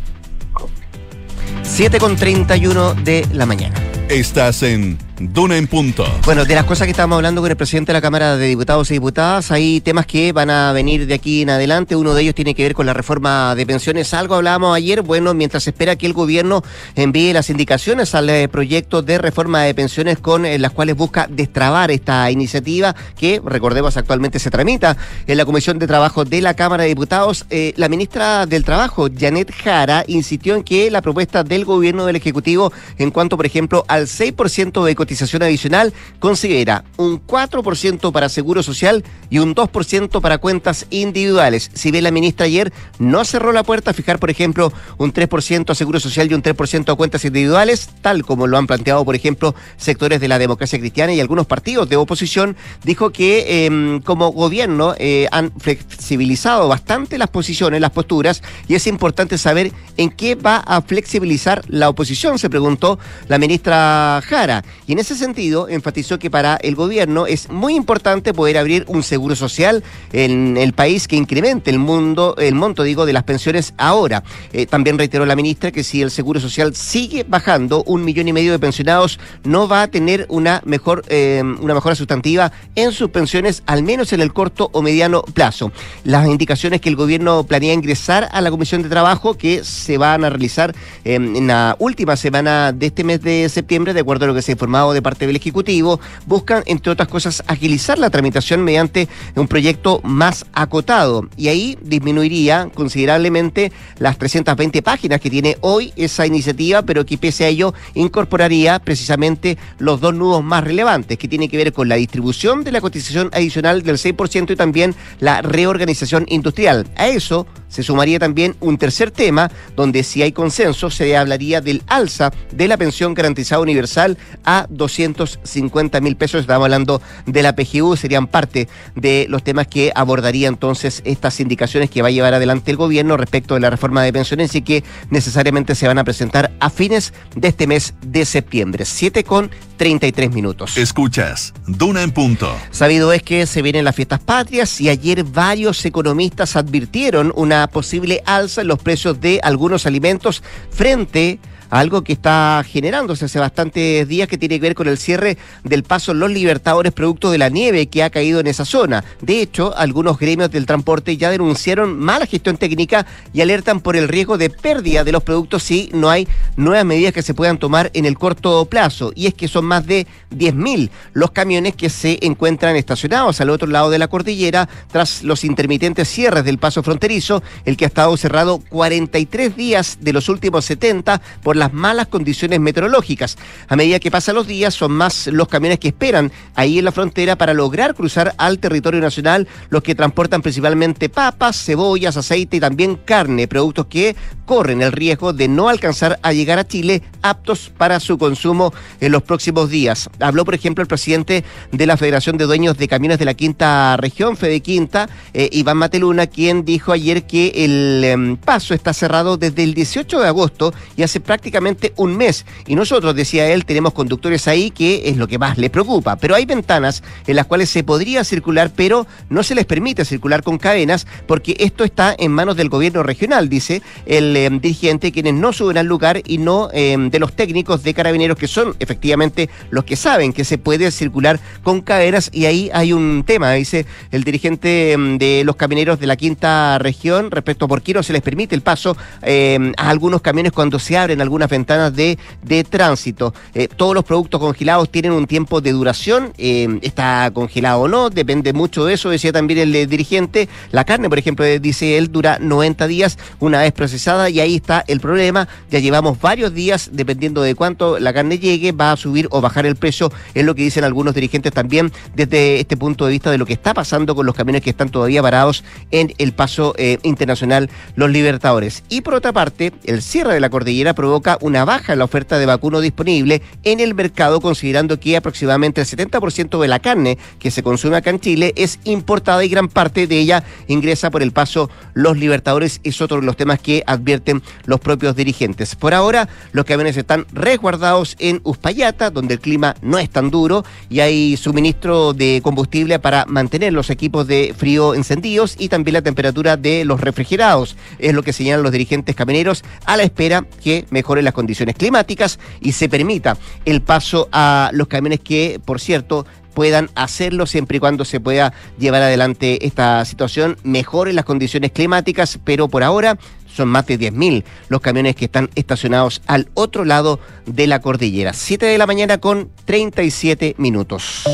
7 1.64 1.98
con 2.00 2.16
31 2.16 2.94
de 3.04 3.26
la 3.34 3.46
mañana. 3.46 3.76
Estás 4.10 4.64
en 4.64 4.98
Duna 5.20 5.58
en 5.58 5.68
Punto. 5.68 6.06
Bueno, 6.26 6.44
de 6.44 6.56
las 6.56 6.66
cosas 6.66 6.86
que 6.86 6.92
estábamos 6.92 7.18
hablando 7.18 7.42
con 7.42 7.52
el 7.52 7.58
presidente 7.58 7.92
de 7.92 7.98
la 7.98 8.02
Cámara 8.02 8.36
de 8.36 8.48
Diputados 8.48 8.90
y 8.90 8.96
Diputadas, 8.96 9.52
hay 9.52 9.80
temas 9.80 10.06
que 10.06 10.34
van 10.34 10.50
a 10.50 10.72
venir 10.74 11.06
de 11.06 11.14
aquí 11.14 11.44
en 11.44 11.52
adelante. 11.52 11.96
Uno 11.96 12.14
de 12.14 12.24
ellos 12.24 12.36
tiene 12.36 12.56
que 12.56 12.64
ver 12.64 12.74
con 12.74 12.86
la 12.86 12.94
reforma 12.94 13.54
de 13.56 13.66
pensiones. 13.66 14.14
Algo 14.14 14.36
hablábamos 14.36 14.76
ayer, 14.76 15.02
bueno, 15.02 15.34
mientras 15.34 15.64
se 15.64 15.70
espera 15.70 15.96
que 15.96 16.08
el 16.08 16.14
gobierno 16.14 16.64
envíe 16.96 17.32
las 17.32 17.50
indicaciones 17.50 18.16
al 18.16 18.30
eh, 18.30 18.48
proyecto 18.48 19.02
de 19.02 19.18
reforma 19.18 19.62
de 19.62 19.76
pensiones 19.76 20.18
con 20.18 20.46
eh, 20.46 20.58
las 20.58 20.72
cuales 20.72 20.96
busca 20.96 21.28
destrabar 21.30 21.92
esta 21.92 22.32
iniciativa 22.32 22.96
que, 23.18 23.42
recordemos, 23.46 23.98
actualmente 23.98 24.40
se 24.40 24.50
tramita 24.50 24.98
en 25.28 25.38
la 25.38 25.46
Comisión 25.46 25.78
de 25.78 25.88
Trabajo 25.88 26.26
de 26.26 26.42
la 26.42 26.56
Cámara 26.56 26.84
de 26.84 26.90
Diputados. 26.90 27.46
Eh, 27.50 27.74
la 27.78 27.88
ministra 27.88 28.46
del 28.46 28.64
Trabajo, 28.64 29.10
Janet 29.16 29.54
Jara, 29.64 30.04
insistió 30.08 30.56
en 30.56 30.64
que 30.64 30.90
la 30.90 31.02
propuesta 31.02 31.44
del 31.44 31.66
gobierno 31.66 32.06
del 32.06 32.16
Ejecutivo 32.16 32.74
en 32.98 33.12
cuanto, 33.12 33.38
por 33.38 33.46
ejemplo, 33.46 33.86
al 33.88 34.08
6% 34.08 34.84
de 34.84 34.96
cotización 35.04 35.44
adicional, 35.44 35.94
considera 36.20 36.86
un 36.96 37.22
4% 37.28 38.14
para 38.14 38.30
seguro 38.30 38.64
social 38.64 39.04
y 39.30 39.40
un 39.40 39.54
2% 39.54 40.22
para 40.22 40.38
cuentas 40.38 40.88
individuales. 40.92 41.70
Si 41.74 41.92
bien 41.92 42.06
la 42.06 42.12
ministra 42.12 42.46
ayer 42.46 42.72
no 43.00 43.26
cerró 43.26 43.52
la 43.52 43.64
puerta 43.64 43.92
a 43.92 43.94
fijar, 43.94 44.18
por 44.18 44.30
ejemplo, 44.30 44.72
un 44.98 45.12
3% 45.12 45.70
a 45.70 45.76
seguro 45.76 46.00
social 46.00 46.32
y 46.32 46.36
un 46.36 46.42
3% 46.42 46.90
a 46.90 46.96
cuentas 46.96 47.26
individuales, 47.26 47.90
tal 48.02 48.24
como 48.24 48.48
lo 48.48 48.58
han 48.58 48.66
planteado, 48.66 49.04
por 49.04 49.16
ejemplo, 49.16 49.56
sectores 49.76 50.22
de 50.22 50.30
la 50.30 50.40
democracia 50.40 50.80
cristiana 50.80 51.14
y 51.14 51.20
algunos 51.20 51.48
partidos 51.48 51.90
de 51.90 51.98
oposición, 51.98 52.56
dijo 52.86 53.10
que 53.10 53.66
eh, 53.66 54.00
como 54.06 54.30
gobierno 54.32 54.96
eh, 54.98 55.28
han 55.32 55.52
flexibilizado 55.60 56.70
bastante 56.70 57.18
las 57.18 57.30
posiciones, 57.30 57.82
las 57.82 57.92
posturas, 57.92 58.42
y 58.70 58.76
es 58.76 58.88
importante 58.88 59.38
saber 59.38 59.74
en 59.98 60.12
qué 60.12 60.36
va 60.36 60.58
a 60.58 60.82
flexibilizar 60.82 61.62
la 61.68 61.90
oposición, 61.90 62.40
se 62.40 62.50
preguntó 62.50 63.00
la 63.28 63.38
ministra 63.38 64.22
Jara. 64.26 64.64
En 64.94 65.00
ese 65.00 65.16
sentido, 65.16 65.68
enfatizó 65.70 66.20
que 66.20 66.30
para 66.30 66.56
el 66.56 66.76
gobierno 66.76 67.26
es 67.26 67.50
muy 67.50 67.76
importante 67.76 68.32
poder 68.32 68.60
abrir 68.60 68.86
un 68.88 69.02
seguro 69.02 69.36
social 69.36 69.84
en 70.12 70.56
el 70.56 70.74
país 70.74 71.08
que 71.08 71.16
incremente 71.16 71.72
el 71.72 71.80
mundo, 71.80 72.36
el 72.38 72.54
monto, 72.54 72.84
digo, 72.84 73.08
de 73.08 73.14
las 73.14 73.24
pensiones 73.24 73.74
ahora. 73.78 74.24
Eh, 74.52 74.68
también 74.68 75.00
reiteró 75.00 75.26
la 75.26 75.36
ministra 75.36 75.72
que 75.72 75.84
si 75.84 76.04
el 76.04 76.12
seguro 76.12 76.40
social 76.40 76.76
sigue 76.76 77.26
bajando, 77.28 77.84
un 77.88 78.06
millón 78.06 78.28
y 78.28 78.34
medio 78.34 78.52
de 78.52 78.60
pensionados 78.60 79.20
no 79.44 79.68
va 79.68 79.82
a 79.82 79.88
tener 79.88 80.28
una 80.30 80.62
mejor, 80.64 81.04
eh, 81.08 81.42
una 81.44 81.74
mejora 81.74 81.96
sustantiva 81.96 82.52
en 82.76 82.92
sus 82.92 83.10
pensiones, 83.10 83.64
al 83.66 83.82
menos 83.82 84.14
en 84.14 84.22
el 84.22 84.32
corto 84.32 84.70
o 84.74 84.84
mediano 84.84 85.24
plazo. 85.24 85.72
Las 86.04 86.28
indicaciones 86.28 86.82
que 86.82 86.90
el 86.90 86.96
gobierno 86.96 87.44
planea 87.46 87.74
ingresar 87.74 88.30
a 88.32 88.42
la 88.42 88.52
Comisión 88.52 88.84
de 88.84 88.90
Trabajo, 88.90 89.34
que 89.34 89.64
se 89.64 89.98
van 89.98 90.24
a 90.24 90.30
realizar 90.30 90.76
eh, 91.04 91.16
en 91.16 91.48
la 91.48 91.76
última 91.80 92.16
semana 92.16 92.72
de 92.72 92.86
este 92.86 93.04
mes 93.04 93.24
de 93.24 93.50
septiembre, 93.50 93.96
de 93.96 94.02
acuerdo 94.02 94.26
a 94.26 94.28
lo 94.28 94.36
que 94.36 94.44
se 94.44 94.52
ha 94.52 94.54
informado 94.54 94.83
de 94.92 95.02
parte 95.02 95.26
del 95.26 95.38
Ejecutivo, 95.38 96.02
buscan, 96.26 96.64
entre 96.66 96.92
otras 96.92 97.08
cosas, 97.08 97.44
agilizar 97.48 97.98
la 97.98 98.10
tramitación 98.10 98.62
mediante 98.64 99.08
un 99.36 99.48
proyecto 99.48 100.02
más 100.04 100.46
acotado. 100.52 101.30
Y 101.38 101.48
ahí 101.48 101.78
disminuiría 101.82 102.70
considerablemente 102.74 103.72
las 104.00 104.18
320 104.18 104.82
páginas 104.82 105.22
que 105.22 105.30
tiene 105.30 105.58
hoy 105.62 105.94
esa 105.96 106.26
iniciativa, 106.28 106.82
pero 106.82 107.06
que 107.06 107.18
pese 107.18 107.46
a 107.46 107.48
ello 107.48 107.74
incorporaría 107.94 108.80
precisamente 108.80 109.58
los 109.78 110.02
dos 110.02 110.14
nudos 110.14 110.44
más 110.44 110.64
relevantes, 110.64 111.18
que 111.18 111.28
tiene 111.28 111.48
que 111.48 111.58
ver 111.58 111.72
con 111.72 111.88
la 111.88 111.96
distribución 111.96 112.64
de 112.64 112.72
la 112.72 112.82
cotización 112.82 113.30
adicional 113.32 113.84
del 113.84 113.98
6% 113.98 114.52
y 114.52 114.56
también 114.56 114.96
la 115.20 115.42
reorganización 115.42 116.26
industrial. 116.28 116.88
A 116.98 117.08
eso 117.08 117.48
se 117.74 117.82
sumaría 117.82 118.20
también 118.20 118.56
un 118.60 118.78
tercer 118.78 119.10
tema, 119.10 119.50
donde 119.76 120.04
si 120.04 120.22
hay 120.22 120.32
consenso 120.32 120.92
se 120.92 121.18
hablaría 121.18 121.60
del 121.60 121.82
alza 121.88 122.32
de 122.52 122.68
la 122.68 122.78
pensión 122.78 123.16
garantizada 123.16 123.64
universal 123.64 124.16
a 124.46 124.68
250 124.70 126.00
mil 126.00 126.16
pesos. 126.16 126.42
Estamos 126.42 126.66
hablando 126.66 127.02
de 127.26 127.42
la 127.42 127.56
PGU, 127.56 127.96
serían 127.96 128.28
parte 128.28 128.68
de 128.96 129.26
los 129.28 129.44
temas 129.44 129.66
que 129.66 129.92
abordaría 129.96 130.50
entonces 130.50 131.02
estas 131.04 131.40
indicaciones 131.40 131.90
que 131.90 132.04
va 132.04 132.10
a 132.10 132.12
llevar 132.12 132.36
adelante 132.36 132.70
el 132.70 132.78
gobierno 132.78 133.18
respecto 133.18 133.56
de 133.56 133.62
la 133.62 133.72
reforma 133.72 134.04
de 134.04 134.14
pensiones 134.14 134.54
y 134.54 134.62
que 134.62 134.84
necesariamente 135.10 135.74
se 135.74 135.88
van 135.88 135.98
a 135.98 136.04
presentar 136.04 136.52
a 136.60 136.70
fines 136.70 137.12
de 137.36 137.48
este 137.48 137.66
mes 137.66 137.96
de 138.06 138.24
septiembre. 138.26 138.86
7 138.86 139.24
con 139.24 139.50
33 139.84 140.32
minutos. 140.32 140.78
Escuchas 140.78 141.54
Duna 141.68 142.04
en 142.04 142.14
Punto. 142.14 142.58
Sabido 142.72 143.12
es 143.12 143.22
que 143.22 143.46
se 143.46 143.62
vienen 143.62 143.84
las 143.84 143.94
fiestas 143.94 144.22
patrias 144.22 144.80
y 144.80 144.88
ayer 144.88 145.26
varios 145.26 145.84
economistas 145.84 146.56
advirtieron 146.56 147.34
una 147.36 147.68
posible 147.68 148.24
alza 148.26 148.62
en 148.62 148.68
los 148.68 148.80
precios 148.80 149.20
de 149.20 149.42
algunos 149.44 149.86
alimentos 149.86 150.42
frente 150.72 151.38
a 151.50 151.53
algo 151.74 152.04
que 152.04 152.14
está 152.14 152.64
generándose 152.68 153.26
hace 153.26 153.40
bastantes 153.40 154.08
días 154.08 154.28
que 154.28 154.38
tiene 154.38 154.60
que 154.60 154.62
ver 154.62 154.76
con 154.76 154.88
el 154.88 155.00
cierre 155.00 155.40
del 155.64 155.82
paso 155.82 156.14
Los 156.14 156.30
Libertadores 156.30 156.94
producto 156.94 157.32
de 157.32 157.40
la 157.40 157.50
nieve 157.50 157.88
que 157.88 158.04
ha 158.04 158.12
caído 158.12 158.40
en 158.40 158.46
esa 158.46 158.64
zona. 158.64 159.04
De 159.22 159.42
hecho, 159.42 159.76
algunos 159.76 160.20
gremios 160.20 160.52
del 160.52 160.68
transporte 160.68 161.18
ya 161.18 161.32
denunciaron 161.32 161.98
mala 161.98 162.28
gestión 162.28 162.58
técnica 162.58 163.08
y 163.34 163.42
alertan 163.42 163.80
por 163.82 163.96
el 163.96 164.08
riesgo 164.08 164.38
de 164.38 164.52
pérdida 164.52 165.04
de 165.04 165.12
los 165.12 165.24
productos 165.24 165.64
si 165.64 165.90
no 165.94 166.12
hay 166.12 166.28
nuevas 166.58 166.86
medidas 166.86 167.12
que 167.12 167.24
se 167.24 167.34
puedan 167.34 167.58
tomar 167.58 167.90
en 167.96 168.06
el 168.06 168.20
corto 168.20 168.66
plazo. 168.66 169.12
Y 169.16 169.26
es 169.26 169.34
que 169.34 169.48
son 169.48 169.66
más 169.66 169.88
de 169.88 170.06
10.000 170.30 170.92
los 171.14 171.32
camiones 171.32 171.76
que 171.76 171.90
se 171.90 172.20
encuentran 172.22 172.76
estacionados 172.76 173.42
al 173.42 173.50
otro 173.50 173.68
lado 173.68 173.90
de 173.90 173.98
la 173.98 174.10
cordillera 174.10 174.70
tras 174.92 175.24
los 175.24 175.44
intermitentes 175.44 176.08
cierres 176.08 176.46
del 176.46 176.60
paso 176.60 176.84
fronterizo, 176.84 177.42
el 177.66 177.78
que 177.78 177.86
ha 177.86 177.88
estado 177.88 178.16
cerrado 178.16 178.60
43 178.70 179.56
días 179.56 179.98
de 180.02 180.14
los 180.14 180.30
últimos 180.30 180.66
70 180.66 181.20
por 181.42 181.56
la 181.56 181.63
las 181.64 181.72
malas 181.72 182.08
condiciones 182.08 182.60
meteorológicas. 182.60 183.38
A 183.70 183.78
medida 183.78 183.98
que 184.02 184.12
pasan 184.12 184.36
los 184.36 184.48
días, 184.48 184.74
son 184.74 184.92
más 184.92 185.28
los 185.28 185.48
camiones 185.48 185.80
que 185.80 185.88
esperan 185.88 186.30
ahí 186.56 186.80
en 186.80 186.84
la 186.84 186.92
frontera 186.92 187.38
para 187.38 187.54
lograr 187.54 187.96
cruzar 187.96 188.36
al 188.38 188.60
territorio 188.60 189.00
nacional, 189.00 189.48
los 189.70 189.82
que 189.82 189.96
transportan 189.96 190.42
principalmente 190.42 191.08
papas, 191.08 191.64
cebollas, 191.64 192.18
aceite 192.18 192.58
y 192.58 192.60
también 192.60 192.98
carne, 192.98 193.48
productos 193.48 193.86
que 193.86 194.14
corren 194.46 194.82
el 194.82 194.92
riesgo 194.92 195.32
de 195.32 195.48
no 195.48 195.70
alcanzar 195.70 196.20
a 196.22 196.34
llegar 196.34 196.60
a 196.60 196.68
Chile 196.68 197.02
aptos 197.22 197.72
para 197.78 198.02
su 198.02 198.18
consumo 198.18 198.74
en 199.00 199.14
los 199.14 199.24
próximos 199.24 199.70
días. 199.70 200.10
Habló, 200.20 200.44
por 200.44 200.56
ejemplo, 200.56 200.82
el 200.82 200.90
presidente 200.90 201.46
de 201.72 201.86
la 201.86 201.96
Federación 201.96 202.36
de 202.36 202.44
Dueños 202.44 202.78
de 202.78 202.90
Camiones 202.90 203.20
de 203.20 203.26
la 203.26 203.36
Quinta 203.36 203.96
Región, 203.96 204.36
Fede 204.36 204.60
Quinta, 204.60 205.08
eh, 205.34 205.48
Iván 205.54 205.78
Mateluna, 205.78 206.28
quien 206.28 206.66
dijo 206.66 206.92
ayer 206.92 207.26
que 207.26 207.54
el 207.56 208.04
em, 208.04 208.36
paso 208.36 208.74
está 208.74 208.92
cerrado 208.92 209.38
desde 209.38 209.64
el 209.64 209.74
18 209.74 210.20
de 210.20 210.28
agosto 210.28 210.74
y 210.98 211.04
hace 211.04 211.22
prácticamente 211.22 211.53
un 211.96 212.18
mes. 212.18 212.46
Y 212.68 212.76
nosotros, 212.76 213.16
decía 213.16 213.50
él, 213.52 213.66
tenemos 213.66 213.94
conductores 213.94 214.48
ahí 214.48 214.72
que 214.72 215.10
es 215.10 215.18
lo 215.18 215.28
que 215.28 215.38
más 215.38 215.58
le 215.58 215.70
preocupa. 215.70 216.16
Pero 216.16 216.36
hay 216.36 216.46
ventanas 216.46 217.04
en 217.28 217.36
las 217.36 217.46
cuales 217.46 217.70
se 217.70 217.84
podría 217.84 218.24
circular, 218.24 218.72
pero 218.76 219.08
no 219.30 219.44
se 219.44 219.56
les 219.56 219.66
permite 219.66 220.06
circular 220.06 220.44
con 220.44 220.58
cadenas 220.58 221.08
porque 221.28 221.56
esto 221.60 221.84
está 221.84 222.16
en 222.18 222.32
manos 222.32 222.56
del 222.56 222.70
gobierno 222.70 223.04
regional, 223.04 223.50
dice 223.50 223.82
el 224.06 224.36
em, 224.36 224.60
dirigente, 224.60 225.12
quienes 225.12 225.34
no 225.34 225.54
suben 225.54 225.78
al 225.78 225.86
lugar 225.86 226.22
y 226.26 226.38
no 226.38 226.70
em, 226.74 227.10
de 227.10 227.20
los 227.20 227.34
técnicos 227.34 227.84
de 227.84 227.94
carabineros 227.94 228.38
que 228.38 228.48
son 228.48 228.76
efectivamente 228.80 229.50
los 229.70 229.84
que 229.84 229.96
saben 229.96 230.34
que 230.34 230.44
se 230.44 230.58
puede 230.58 230.92
circular 230.92 231.40
con 231.64 231.82
cadenas 231.82 232.30
y 232.34 232.46
ahí 232.46 232.70
hay 232.74 232.94
un 232.94 233.24
tema, 233.26 233.52
dice 233.54 233.86
el 234.12 234.24
dirigente 234.24 234.96
de 234.98 235.44
los 235.46 235.56
camineros 235.56 236.00
de 236.00 236.08
la 236.08 236.16
quinta 236.16 236.78
región 236.80 237.32
respecto 237.32 237.66
a 237.66 237.68
por 237.68 237.82
qué 237.82 237.94
no 237.94 238.04
se 238.04 238.14
les 238.14 238.22
permite 238.22 238.56
el 238.56 238.62
paso 238.62 238.96
a 239.22 239.90
algunos 239.90 240.22
camiones 240.22 240.52
cuando 240.52 240.80
se 240.80 240.98
abren 240.98 241.22
algunas 241.34 241.50
ventanas 241.50 241.96
de, 241.96 242.20
de 242.44 242.64
tránsito. 242.64 243.34
Eh, 243.56 243.68
todos 243.68 243.96
los 243.96 244.04
productos 244.04 244.40
congelados 244.40 244.92
tienen 244.92 245.14
un 245.14 245.26
tiempo 245.26 245.62
de 245.62 245.72
duración, 245.72 246.32
eh, 246.38 246.68
está 246.84 247.32
congelado 247.34 247.82
o 247.82 247.88
no, 247.88 248.12
depende 248.12 248.54
mucho 248.54 248.86
de 248.86 248.94
eso, 248.94 249.10
decía 249.10 249.32
también 249.32 249.60
el 249.60 249.76
eh, 249.76 249.88
dirigente. 249.88 250.48
La 250.70 250.84
carne, 250.84 251.10
por 251.10 251.18
ejemplo, 251.18 251.44
dice 251.60 251.98
él, 251.98 252.12
dura 252.12 252.38
90 252.40 252.86
días 252.86 253.18
una 253.40 253.62
vez 253.62 253.72
procesada 253.72 254.30
y 254.30 254.42
ahí 254.42 254.58
está 254.58 254.84
el 254.88 255.00
problema. 255.00 255.48
Ya 255.72 255.80
llevamos 255.80 256.22
varios 256.22 256.54
días, 256.54 256.92
dependiendo 256.94 257.42
de 257.42 257.56
cuánto 257.56 257.98
la 257.98 258.14
carne 258.14 258.38
llegue, 258.38 258.72
va 258.72 258.92
a 258.92 258.98
subir 258.98 259.28
o 259.32 259.42
bajar 259.42 259.66
el 259.66 259.76
precio, 259.76 260.12
es 260.36 260.46
lo 260.46 260.54
que 260.54 260.62
dicen 260.62 260.84
algunos 260.84 261.16
dirigentes 261.16 261.52
también 261.52 261.92
desde 262.14 262.60
este 262.60 262.78
punto 262.78 263.08
de 263.08 263.12
vista 263.12 263.32
de 263.32 263.40
lo 263.40 263.48
que 263.48 263.54
está 263.54 263.74
pasando 263.74 264.14
con 264.14 264.28
los 264.28 264.36
camiones 264.36 264.62
que 264.62 264.70
están 264.70 264.90
todavía 264.90 265.24
parados 265.24 265.64
en 265.90 266.14
el 266.20 266.34
paso 266.34 266.76
internacional 267.02 267.72
Los 267.96 268.12
Libertadores. 268.12 268.84
Y 268.88 269.02
por 269.02 269.16
otra 269.16 269.34
parte, 269.34 269.74
el 269.86 270.04
cierre 270.04 270.36
de 270.36 270.40
la 270.40 270.50
cordillera 270.52 270.94
provoca 270.94 271.23
una 271.42 271.66
baja 271.66 271.94
en 271.94 272.00
la 272.00 272.06
oferta 272.06 272.38
de 272.38 272.46
vacuno 272.46 272.82
disponible 272.82 273.42
en 273.64 273.80
el 273.80 273.94
mercado, 273.94 274.42
considerando 274.42 275.00
que 275.00 275.16
aproximadamente 275.16 275.82
el 275.82 275.88
70% 275.88 276.62
de 276.62 276.68
la 276.68 276.80
carne 276.80 277.18
que 277.40 277.52
se 277.52 277.64
consume 277.64 277.98
acá 277.98 278.10
en 278.10 278.20
Chile 278.20 278.54
es 278.56 278.80
importada 278.84 279.44
y 279.44 279.50
gran 279.50 279.68
parte 279.68 280.08
de 280.08 280.20
ella 280.20 280.44
ingresa 280.68 281.10
por 281.12 281.24
el 281.24 281.32
paso 281.32 281.70
Los 281.94 282.18
Libertadores. 282.18 282.82
Es 282.84 283.02
otro 283.02 283.20
de 283.20 283.26
los 283.26 283.38
temas 283.38 283.60
que 283.60 283.84
advierten 283.88 284.44
los 284.66 284.80
propios 284.80 285.16
dirigentes. 285.16 285.76
Por 285.76 285.94
ahora, 285.94 286.28
los 286.52 286.66
camiones 286.66 286.98
están 286.98 287.26
resguardados 287.32 288.16
en 288.20 288.42
Uspallata, 288.44 289.10
donde 289.10 289.36
el 289.36 289.40
clima 289.40 289.76
no 289.82 290.00
es 290.00 290.10
tan 290.10 290.30
duro 290.30 290.66
y 290.90 291.00
hay 291.00 291.38
suministro 291.38 292.14
de 292.14 292.42
combustible 292.44 293.00
para 293.00 293.26
mantener 293.26 293.74
los 293.74 293.90
equipos 293.90 294.28
de 294.28 294.54
frío 294.58 294.94
encendidos 294.94 295.56
y 295.58 295.70
también 295.70 295.94
la 295.94 296.02
temperatura 296.02 296.58
de 296.58 296.86
los 296.86 297.02
refrigerados. 297.02 297.76
Es 298.00 298.14
lo 298.14 298.24
que 298.24 298.34
señalan 298.34 298.64
los 298.64 298.72
dirigentes 298.72 299.16
camioneros 299.16 299.64
a 299.86 299.98
la 299.98 300.04
espera 300.04 300.46
que 300.64 300.86
mejoren 301.14 301.26
las 301.26 301.34
condiciones 301.36 301.76
climáticas 301.76 302.40
y 302.60 302.72
se 302.72 302.90
permita 302.90 303.38
el 303.66 303.84
paso 303.84 304.30
a 304.32 304.72
los 304.74 304.88
camiones 304.88 305.20
que, 305.20 305.60
por 305.64 305.80
cierto, 305.80 306.26
puedan 306.56 306.90
hacerlo 306.96 307.46
siempre 307.46 307.78
y 307.78 307.80
cuando 307.80 308.04
se 308.04 308.20
pueda 308.20 308.52
llevar 308.80 309.04
adelante 309.04 309.66
esta 309.66 310.04
situación, 310.06 310.58
mejoren 310.64 311.16
las 311.16 311.26
condiciones 311.26 311.72
climáticas, 311.72 312.40
pero 312.44 312.68
por 312.68 312.84
ahora 312.84 313.20
son 313.46 313.70
más 313.70 313.86
de 313.86 314.00
10.000 314.00 314.44
los 314.70 314.82
camiones 314.82 315.16
que 315.16 315.26
están 315.26 315.52
estacionados 315.54 316.24
al 316.26 316.50
otro 316.56 316.84
lado 316.84 317.20
de 317.46 317.68
la 317.68 317.80
cordillera. 317.80 318.34
7 318.34 318.66
de 318.66 318.78
la 318.80 318.88
mañana 318.88 319.20
con 319.20 319.50
37 319.66 320.56
minutos. 320.58 321.26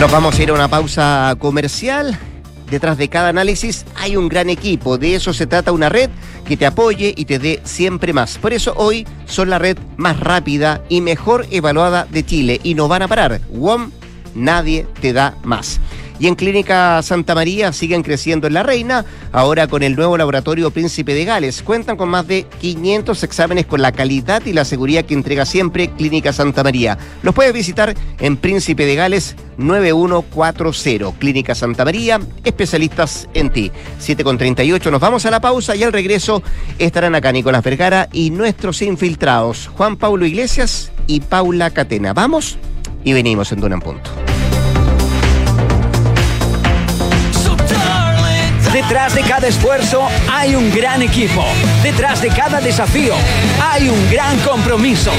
Nos 0.00 0.10
vamos 0.10 0.38
a 0.38 0.42
ir 0.42 0.48
a 0.48 0.54
una 0.54 0.68
pausa 0.68 1.36
comercial 1.38 2.18
detrás 2.70 2.98
de 2.98 3.08
cada 3.08 3.28
análisis 3.28 3.84
hay 3.94 4.16
un 4.16 4.28
gran 4.28 4.50
equipo. 4.50 4.98
De 4.98 5.14
eso 5.14 5.32
se 5.32 5.46
trata 5.46 5.72
una 5.72 5.88
red 5.88 6.10
que 6.46 6.56
te 6.56 6.66
apoye 6.66 7.14
y 7.16 7.24
te 7.24 7.38
dé 7.38 7.60
siempre 7.64 8.12
más. 8.12 8.38
Por 8.38 8.52
eso 8.52 8.74
hoy 8.76 9.06
son 9.26 9.50
la 9.50 9.58
red 9.58 9.76
más 9.96 10.20
rápida 10.20 10.82
y 10.88 11.00
mejor 11.00 11.46
evaluada 11.50 12.06
de 12.10 12.24
Chile 12.24 12.60
y 12.62 12.74
no 12.74 12.88
van 12.88 13.02
a 13.02 13.08
parar. 13.08 13.40
WOM, 13.50 13.90
nadie 14.34 14.86
te 15.00 15.12
da 15.12 15.36
más. 15.42 15.80
Y 16.18 16.28
en 16.28 16.34
Clínica 16.34 17.02
Santa 17.02 17.34
María 17.34 17.72
siguen 17.72 18.02
creciendo 18.02 18.46
en 18.46 18.54
La 18.54 18.62
Reina, 18.62 19.04
ahora 19.32 19.66
con 19.66 19.82
el 19.82 19.96
nuevo 19.96 20.16
laboratorio 20.16 20.70
Príncipe 20.70 21.14
de 21.14 21.24
Gales. 21.24 21.62
Cuentan 21.62 21.96
con 21.96 22.08
más 22.08 22.26
de 22.26 22.46
500 22.60 23.22
exámenes 23.22 23.66
con 23.66 23.82
la 23.82 23.92
calidad 23.92 24.42
y 24.46 24.52
la 24.52 24.64
seguridad 24.64 25.04
que 25.04 25.14
entrega 25.14 25.44
siempre 25.44 25.90
Clínica 25.90 26.32
Santa 26.32 26.62
María. 26.62 26.98
Los 27.22 27.34
puedes 27.34 27.52
visitar 27.52 27.94
en 28.18 28.36
Príncipe 28.36 28.86
de 28.86 28.94
Gales 28.94 29.36
9140. 29.58 31.18
Clínica 31.18 31.54
Santa 31.54 31.84
María, 31.84 32.20
especialistas 32.44 33.28
en 33.34 33.50
ti. 33.50 33.70
7 33.98 34.24
con 34.24 34.38
38, 34.38 34.90
nos 34.90 35.00
vamos 35.00 35.26
a 35.26 35.30
la 35.30 35.40
pausa 35.40 35.76
y 35.76 35.82
al 35.82 35.92
regreso 35.92 36.42
estarán 36.78 37.14
acá 37.14 37.32
Nicolás 37.32 37.62
Vergara 37.62 38.08
y 38.12 38.30
nuestros 38.30 38.82
infiltrados, 38.82 39.68
Juan 39.68 39.96
Paulo 39.96 40.26
Iglesias 40.26 40.92
y 41.06 41.20
Paula 41.20 41.70
Catena. 41.70 42.12
Vamos 42.12 42.58
y 43.04 43.12
venimos 43.12 43.52
en 43.52 43.60
Dunan 43.60 43.80
Punto. 43.80 44.35
Detrás 48.76 49.14
de 49.14 49.22
cada 49.22 49.48
esfuerzo 49.48 50.06
hay 50.30 50.54
un 50.54 50.70
gran 50.70 51.00
equipo. 51.00 51.42
Detrás 51.82 52.20
de 52.20 52.28
cada 52.28 52.60
desafío 52.60 53.14
hay 53.58 53.88
un 53.88 54.10
gran 54.10 54.38
compromiso. 54.40 55.12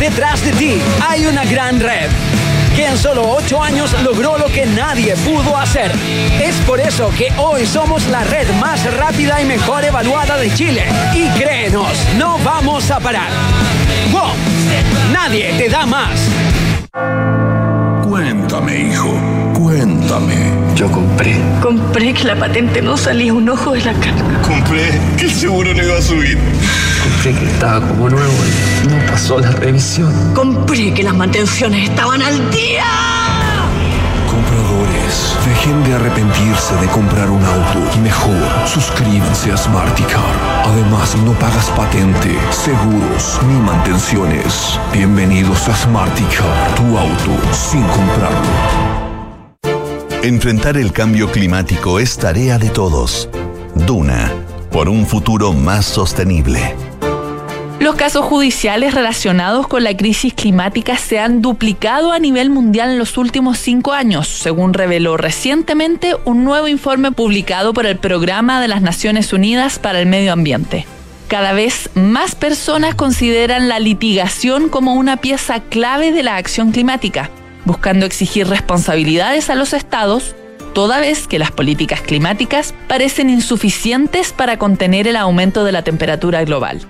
Detrás 0.00 0.44
de 0.44 0.50
ti 0.50 0.82
hay 1.08 1.24
una 1.24 1.44
gran 1.44 1.78
red 1.78 2.10
que 2.74 2.84
en 2.84 2.98
solo 2.98 3.30
ocho 3.30 3.62
años 3.62 3.94
logró 4.02 4.36
lo 4.36 4.46
que 4.46 4.66
nadie 4.66 5.14
pudo 5.18 5.56
hacer. 5.56 5.92
Es 6.42 6.56
por 6.66 6.80
eso 6.80 7.08
que 7.16 7.32
hoy 7.38 7.66
somos 7.66 8.04
la 8.08 8.24
red 8.24 8.48
más 8.54 8.82
rápida 8.96 9.40
y 9.40 9.44
mejor 9.44 9.84
evaluada 9.84 10.36
de 10.36 10.52
Chile. 10.52 10.84
Y 11.14 11.28
créenos, 11.38 11.96
no 12.18 12.36
vamos 12.38 12.90
a 12.90 12.98
parar. 12.98 13.30
¡Wow! 14.10 14.32
Nadie 15.12 15.54
te 15.56 15.68
da 15.68 15.86
más. 15.86 16.28
Yo 20.74 20.90
compré. 20.90 21.36
Compré 21.62 22.12
que 22.12 22.24
la 22.24 22.34
patente 22.34 22.82
no 22.82 22.96
salía 22.96 23.32
un 23.32 23.48
ojo 23.48 23.72
de 23.72 23.84
la 23.84 23.92
cara. 23.92 24.42
Compré 24.42 25.00
que 25.16 25.26
el 25.26 25.30
seguro 25.30 25.72
no 25.72 25.80
iba 25.80 25.98
a 25.98 26.02
subir. 26.02 26.36
Compré 27.02 27.32
que 27.32 27.46
estaba 27.46 27.86
como 27.86 28.10
nuevo 28.10 28.32
y 28.82 28.88
no 28.88 29.06
pasó 29.06 29.38
la 29.38 29.52
revisión. 29.52 30.12
Compré 30.34 30.92
que 30.92 31.04
las 31.04 31.14
mantenciones 31.14 31.88
estaban 31.90 32.20
al 32.22 32.50
día. 32.50 32.84
Compradores, 34.28 35.36
dejen 35.46 35.84
de 35.84 35.94
arrepentirse 35.94 36.74
de 36.80 36.88
comprar 36.88 37.30
un 37.30 37.44
auto. 37.44 38.00
Mejor, 38.02 38.34
suscríbanse 38.66 39.52
a 39.52 39.56
Smarticar. 39.56 40.34
Además, 40.64 41.14
no 41.24 41.32
pagas 41.34 41.70
patente, 41.76 42.36
seguros 42.50 43.38
ni 43.46 43.54
mantenciones. 43.60 44.80
Bienvenidos 44.92 45.68
a 45.68 45.76
Smarticar, 45.76 46.74
tu 46.74 46.98
auto 46.98 47.32
sin 47.52 47.82
comprarlo. 47.82 48.93
Enfrentar 50.24 50.78
el 50.78 50.90
cambio 50.90 51.30
climático 51.30 52.00
es 52.00 52.16
tarea 52.16 52.56
de 52.56 52.70
todos. 52.70 53.28
Duna, 53.74 54.32
por 54.72 54.88
un 54.88 55.06
futuro 55.06 55.52
más 55.52 55.84
sostenible. 55.84 56.74
Los 57.78 57.94
casos 57.96 58.24
judiciales 58.24 58.94
relacionados 58.94 59.68
con 59.68 59.84
la 59.84 59.94
crisis 59.94 60.32
climática 60.32 60.96
se 60.96 61.18
han 61.18 61.42
duplicado 61.42 62.10
a 62.10 62.18
nivel 62.18 62.48
mundial 62.48 62.92
en 62.92 62.98
los 62.98 63.18
últimos 63.18 63.58
cinco 63.58 63.92
años, 63.92 64.26
según 64.26 64.72
reveló 64.72 65.18
recientemente 65.18 66.16
un 66.24 66.42
nuevo 66.42 66.68
informe 66.68 67.12
publicado 67.12 67.74
por 67.74 67.84
el 67.84 67.98
Programa 67.98 68.62
de 68.62 68.68
las 68.68 68.80
Naciones 68.80 69.30
Unidas 69.34 69.78
para 69.78 70.00
el 70.00 70.06
Medio 70.06 70.32
Ambiente. 70.32 70.86
Cada 71.28 71.52
vez 71.52 71.90
más 71.92 72.34
personas 72.34 72.94
consideran 72.94 73.68
la 73.68 73.78
litigación 73.78 74.70
como 74.70 74.94
una 74.94 75.18
pieza 75.18 75.60
clave 75.60 76.12
de 76.12 76.22
la 76.22 76.36
acción 76.36 76.72
climática 76.72 77.28
buscando 77.64 78.06
exigir 78.06 78.46
responsabilidades 78.46 79.50
a 79.50 79.54
los 79.54 79.72
estados, 79.72 80.34
toda 80.74 81.00
vez 81.00 81.26
que 81.28 81.38
las 81.38 81.50
políticas 81.50 82.00
climáticas 82.00 82.74
parecen 82.88 83.30
insuficientes 83.30 84.32
para 84.32 84.58
contener 84.58 85.06
el 85.08 85.16
aumento 85.16 85.64
de 85.64 85.72
la 85.72 85.82
temperatura 85.82 86.44
global. 86.44 86.80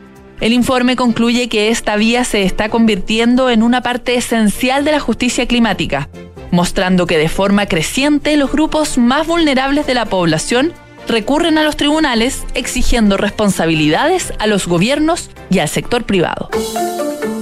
El 0.40 0.52
informe 0.52 0.96
concluye 0.96 1.48
que 1.48 1.68
esta 1.68 1.96
vía 1.96 2.24
se 2.24 2.42
está 2.42 2.68
convirtiendo 2.68 3.50
en 3.50 3.62
una 3.62 3.82
parte 3.82 4.16
esencial 4.16 4.84
de 4.84 4.92
la 4.92 5.00
justicia 5.00 5.46
climática, 5.46 6.08
mostrando 6.50 7.06
que 7.06 7.18
de 7.18 7.28
forma 7.28 7.66
creciente 7.66 8.36
los 8.36 8.50
grupos 8.50 8.98
más 8.98 9.26
vulnerables 9.26 9.86
de 9.86 9.94
la 9.94 10.06
población 10.06 10.72
recurren 11.08 11.58
a 11.58 11.62
los 11.62 11.76
tribunales 11.76 12.44
exigiendo 12.54 13.16
responsabilidades 13.16 14.32
a 14.38 14.46
los 14.46 14.66
gobiernos 14.66 15.30
y 15.50 15.58
al 15.58 15.68
sector 15.68 16.04
privado. 16.04 16.48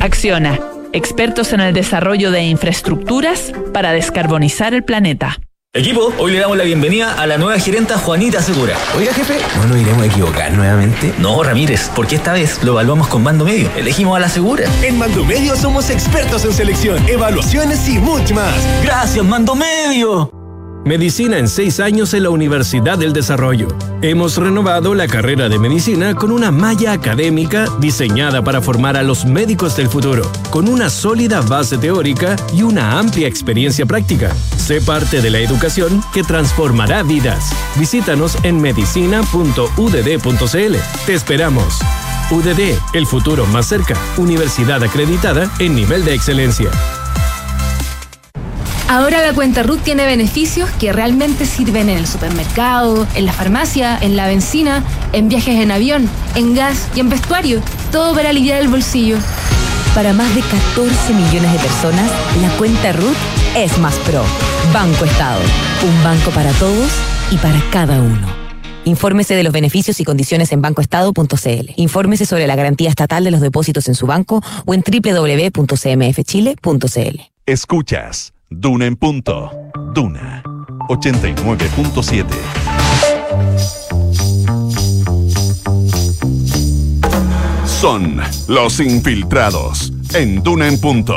Acciona, 0.00 0.58
expertos 0.92 1.52
en 1.52 1.60
el 1.60 1.74
desarrollo 1.74 2.30
de 2.30 2.42
infraestructuras 2.44 3.52
para 3.72 3.92
descarbonizar 3.92 4.74
el 4.74 4.84
planeta. 4.84 5.38
Equipo, 5.74 6.12
hoy 6.18 6.32
le 6.32 6.40
damos 6.40 6.58
la 6.58 6.64
bienvenida 6.64 7.14
a 7.14 7.26
la 7.26 7.38
nueva 7.38 7.58
gerenta 7.58 7.96
Juanita 7.96 8.42
Segura. 8.42 8.76
Oiga, 8.94 9.14
jefe, 9.14 9.38
¿no 9.56 9.68
nos 9.68 9.78
iremos 9.78 10.02
a 10.02 10.06
equivocar 10.06 10.52
nuevamente? 10.52 11.14
No, 11.18 11.42
Ramírez, 11.42 11.90
porque 11.96 12.16
esta 12.16 12.34
vez 12.34 12.62
lo 12.62 12.72
evaluamos 12.72 13.08
con 13.08 13.22
Mando 13.22 13.46
Medio. 13.46 13.70
Elegimos 13.74 14.14
a 14.14 14.20
la 14.20 14.28
Segura. 14.28 14.64
En 14.82 14.98
Mando 14.98 15.24
Medio 15.24 15.56
somos 15.56 15.88
expertos 15.88 16.44
en 16.44 16.52
selección, 16.52 17.08
evaluaciones 17.08 17.88
y 17.88 17.98
mucho 17.98 18.34
más. 18.34 18.54
Gracias, 18.84 19.24
Mando 19.24 19.54
Medio. 19.54 20.41
Medicina 20.84 21.38
en 21.38 21.46
seis 21.46 21.78
años 21.78 22.12
en 22.12 22.24
la 22.24 22.30
Universidad 22.30 22.98
del 22.98 23.12
Desarrollo. 23.12 23.68
Hemos 24.02 24.36
renovado 24.36 24.96
la 24.96 25.06
carrera 25.06 25.48
de 25.48 25.60
medicina 25.60 26.16
con 26.16 26.32
una 26.32 26.50
malla 26.50 26.90
académica 26.90 27.66
diseñada 27.78 28.42
para 28.42 28.60
formar 28.60 28.96
a 28.96 29.04
los 29.04 29.24
médicos 29.24 29.76
del 29.76 29.88
futuro, 29.88 30.28
con 30.50 30.68
una 30.68 30.90
sólida 30.90 31.40
base 31.40 31.78
teórica 31.78 32.34
y 32.52 32.64
una 32.64 32.98
amplia 32.98 33.28
experiencia 33.28 33.86
práctica. 33.86 34.34
Sé 34.56 34.80
parte 34.80 35.22
de 35.22 35.30
la 35.30 35.38
educación 35.38 36.02
que 36.12 36.24
transformará 36.24 37.04
vidas. 37.04 37.52
Visítanos 37.76 38.36
en 38.42 38.60
medicina.udd.cl. 38.60 40.76
Te 41.06 41.14
esperamos. 41.14 41.78
UDD, 42.32 42.76
el 42.94 43.06
futuro 43.06 43.46
más 43.46 43.66
cerca. 43.66 43.94
Universidad 44.16 44.82
acreditada 44.82 45.48
en 45.60 45.76
nivel 45.76 46.04
de 46.04 46.14
excelencia. 46.14 46.70
Ahora 48.92 49.22
la 49.22 49.32
cuenta 49.32 49.62
RUT 49.62 49.80
tiene 49.80 50.04
beneficios 50.04 50.68
que 50.72 50.92
realmente 50.92 51.46
sirven 51.46 51.88
en 51.88 51.96
el 51.96 52.06
supermercado, 52.06 53.06
en 53.14 53.24
la 53.24 53.32
farmacia, 53.32 53.98
en 53.98 54.16
la 54.18 54.26
benzina, 54.26 54.84
en 55.14 55.30
viajes 55.30 55.58
en 55.60 55.70
avión, 55.70 56.10
en 56.34 56.54
gas 56.54 56.90
y 56.94 57.00
en 57.00 57.08
vestuario. 57.08 57.62
Todo 57.90 58.14
para 58.14 58.28
aliviar 58.28 58.60
el 58.60 58.68
bolsillo. 58.68 59.16
Para 59.94 60.12
más 60.12 60.34
de 60.34 60.42
14 60.42 61.14
millones 61.14 61.50
de 61.54 61.58
personas, 61.58 62.10
la 62.42 62.50
cuenta 62.58 62.92
RUT 62.92 63.16
es 63.56 63.78
más 63.78 63.94
pro. 64.00 64.22
Banco 64.74 65.06
Estado. 65.06 65.40
Un 65.88 66.04
banco 66.04 66.30
para 66.32 66.52
todos 66.52 66.92
y 67.30 67.38
para 67.38 67.62
cada 67.70 67.98
uno. 67.98 68.28
Infórmese 68.84 69.34
de 69.34 69.42
los 69.42 69.54
beneficios 69.54 70.00
y 70.00 70.04
condiciones 70.04 70.52
en 70.52 70.60
bancoestado.cl. 70.60 71.70
Infórmese 71.76 72.26
sobre 72.26 72.46
la 72.46 72.56
garantía 72.56 72.90
estatal 72.90 73.24
de 73.24 73.30
los 73.30 73.40
depósitos 73.40 73.88
en 73.88 73.94
su 73.94 74.06
banco 74.06 74.42
o 74.66 74.74
en 74.74 74.84
www.cmfchile.cl. 74.86 75.60
Escuchas 77.46 78.34
Duna 78.54 78.86
en 78.86 78.96
punto. 78.96 79.50
Duna 79.94 80.42
89.7. 80.88 82.26
Son 87.66 88.20
los 88.48 88.80
infiltrados 88.80 89.92
en 90.14 90.42
Duna 90.42 90.68
en 90.68 90.80
punto. 90.80 91.16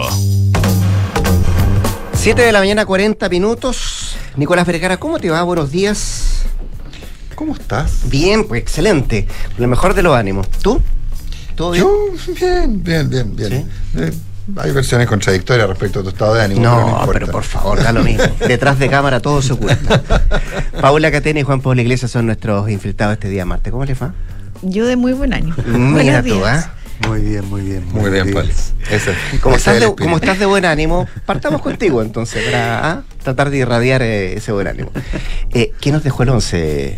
7 2.13 2.41
de 2.41 2.51
la 2.51 2.59
mañana, 2.59 2.85
40 2.85 3.27
minutos. 3.29 4.15
Nicolás 4.37 4.65
Vergara, 4.65 4.97
¿cómo 4.97 5.19
te 5.19 5.29
va? 5.29 5.43
Buenos 5.43 5.71
días. 5.71 6.45
¿Cómo 7.35 7.53
estás? 7.53 8.09
Bien, 8.09 8.47
pues 8.47 8.61
excelente. 8.61 9.27
Lo 9.57 9.67
mejor 9.67 9.93
de 9.93 10.03
los 10.03 10.15
ánimos. 10.15 10.49
¿Tú? 10.49 10.81
¿Todo 11.55 11.71
bien? 11.71 11.83
Yo, 11.83 12.33
bien, 12.33 12.83
bien, 12.83 13.09
bien, 13.09 13.35
bien. 13.35 13.69
Eh, 13.95 14.11
hay 14.57 14.71
versiones 14.71 15.07
contradictorias 15.07 15.67
respecto 15.67 15.99
a 15.99 16.03
tu 16.03 16.09
estado 16.09 16.35
de 16.35 16.43
ánimo. 16.43 16.61
No, 16.61 16.99
pero, 17.01 17.13
pero 17.13 17.27
por 17.31 17.43
favor, 17.43 17.81
da 17.81 17.91
lo 17.91 18.03
mismo. 18.03 18.23
Detrás 18.47 18.77
de 18.79 18.89
cámara 18.89 19.19
todo 19.19 19.41
se 19.41 19.53
oculta. 19.53 20.01
Paula 20.79 21.11
Catena 21.11 21.39
y 21.39 21.43
Juan 21.43 21.61
Pablo 21.61 21.81
Iglesias 21.81 22.11
son 22.11 22.27
nuestros 22.27 22.69
infiltrados 22.69 23.13
este 23.13 23.29
día 23.29 23.45
martes. 23.45 23.71
¿Cómo 23.71 23.85
les 23.85 24.01
va? 24.01 24.13
Yo 24.61 24.85
de 24.85 24.95
muy 24.95 25.13
buen 25.13 25.33
ánimo. 25.33 25.55
Mira 25.65 26.23
tú, 26.23 26.45
¿ah? 26.45 26.71
Muy 27.07 27.21
bien, 27.21 27.45
muy 27.49 27.61
bien. 27.61 27.85
Muy, 27.91 28.09
bien, 28.09 28.33
Pablo. 28.33 28.51
Como, 29.41 29.55
estás 29.55 29.79
de, 29.79 29.95
como 29.95 30.15
estás 30.15 30.39
de 30.39 30.45
buen 30.45 30.63
ánimo, 30.63 31.07
partamos 31.25 31.61
contigo 31.61 32.01
entonces 32.01 32.45
para 32.45 32.89
¿ah? 32.89 33.03
tratar 33.21 33.49
de 33.49 33.57
irradiar 33.57 34.01
eh, 34.01 34.37
ese 34.37 34.51
buen 34.53 34.67
ánimo. 34.67 34.91
Eh, 35.53 35.73
¿Qué 35.81 35.91
nos 35.91 36.03
dejó 36.03 36.23
el 36.23 36.29
11, 36.29 36.97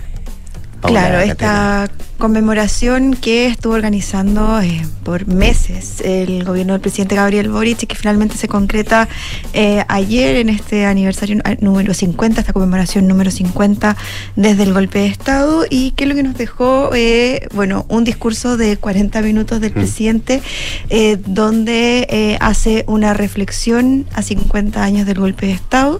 Paula 0.87 0.99
claro, 1.01 1.27
Catena? 1.27 1.31
esta 1.31 1.91
conmemoración 2.17 3.13
que 3.13 3.45
estuvo 3.47 3.73
organizando 3.73 4.59
eh, 4.61 4.81
por 5.03 5.27
meses 5.27 6.01
el 6.01 6.43
gobierno 6.43 6.73
del 6.73 6.81
presidente 6.81 7.15
Gabriel 7.15 7.49
Boric 7.49 7.83
y 7.83 7.85
que 7.85 7.95
finalmente 7.95 8.35
se 8.37 8.47
concreta 8.47 9.07
eh, 9.53 9.83
ayer 9.87 10.37
en 10.37 10.49
este 10.49 10.85
aniversario 10.85 11.37
eh, 11.45 11.57
número 11.61 11.93
50, 11.93 12.41
esta 12.41 12.53
conmemoración 12.53 13.07
número 13.07 13.29
50 13.29 13.95
desde 14.35 14.63
el 14.63 14.73
golpe 14.73 14.99
de 14.99 15.07
Estado 15.07 15.65
y 15.69 15.91
que 15.91 16.05
lo 16.05 16.15
que 16.15 16.23
nos 16.23 16.35
dejó, 16.35 16.89
eh, 16.95 17.47
bueno, 17.53 17.85
un 17.89 18.03
discurso 18.03 18.57
de 18.57 18.77
40 18.77 19.21
minutos 19.21 19.61
del 19.61 19.71
presidente 19.71 20.41
eh, 20.89 21.17
donde 21.25 22.37
hace 22.39 22.83
una 22.87 23.13
reflexión 23.13 24.05
a 24.13 24.21
50 24.21 24.83
años 24.83 25.05
del 25.05 25.19
golpe 25.19 25.47
de 25.47 25.51
Estado 25.53 25.99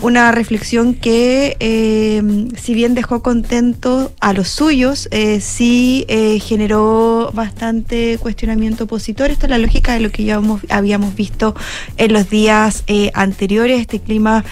una 0.00 0.30
reflexión 0.30 0.94
que, 0.94 1.56
eh, 1.58 2.22
si 2.56 2.74
bien 2.74 2.94
dejó 2.94 3.22
contento 3.22 4.12
a 4.20 4.32
los 4.32 4.48
suyos, 4.48 5.08
eh, 5.10 5.40
sí 5.40 6.04
eh, 6.08 6.38
generó 6.38 7.30
bastante 7.34 8.16
cuestionamiento 8.18 8.84
opositor. 8.84 9.30
Esta 9.30 9.46
es 9.46 9.50
la 9.50 9.58
lógica 9.58 9.94
de 9.94 10.00
lo 10.00 10.10
que 10.10 10.24
ya 10.24 10.40
habíamos 10.68 11.14
visto 11.16 11.54
en 11.96 12.12
los 12.12 12.30
días 12.30 12.84
anteriores, 13.14 13.80
este 13.80 14.00
clima 14.00 14.44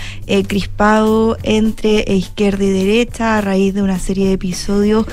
crispado 0.49 1.37
entre 1.43 2.05
izquierda 2.13 2.65
y 2.65 2.71
derecha 2.71 3.39
a 3.39 3.41
raíz 3.41 3.75
de 3.75 3.83
una 3.83 3.99
serie 3.99 4.27
de 4.27 4.33
episodios 4.33 5.07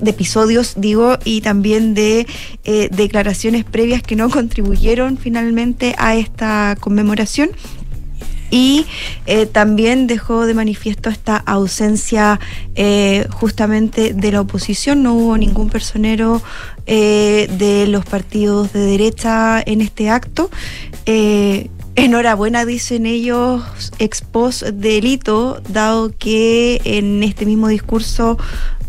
de 0.00 0.10
episodios, 0.10 0.74
digo, 0.76 1.18
y 1.24 1.40
también 1.40 1.94
de 1.94 2.26
declaraciones 2.90 3.64
previas 3.64 4.02
que 4.02 4.16
no 4.16 4.28
contribuyeron 4.30 5.18
finalmente 5.18 5.94
a 5.98 6.16
esta 6.16 6.76
conmemoración 6.80 7.50
y 8.50 8.86
eh, 9.26 9.46
también 9.46 10.06
dejó 10.06 10.46
de 10.46 10.54
manifiesto 10.54 11.10
esta 11.10 11.36
ausencia 11.36 12.40
eh, 12.74 13.26
justamente 13.30 14.14
de 14.14 14.32
la 14.32 14.40
oposición. 14.40 15.02
No 15.02 15.14
hubo 15.14 15.36
ningún 15.36 15.70
personero 15.70 16.42
eh, 16.86 17.48
de 17.58 17.86
los 17.86 18.04
partidos 18.04 18.72
de 18.72 18.80
derecha 18.80 19.62
en 19.64 19.80
este 19.80 20.10
acto. 20.10 20.50
Enhorabuena, 21.96 22.64
dicen 22.64 23.06
ellos, 23.06 23.62
ex 24.00 24.20
post 24.20 24.62
delito, 24.64 25.60
dado 25.68 26.12
que 26.18 26.80
en 26.84 27.22
este 27.22 27.46
mismo 27.46 27.68
discurso 27.68 28.36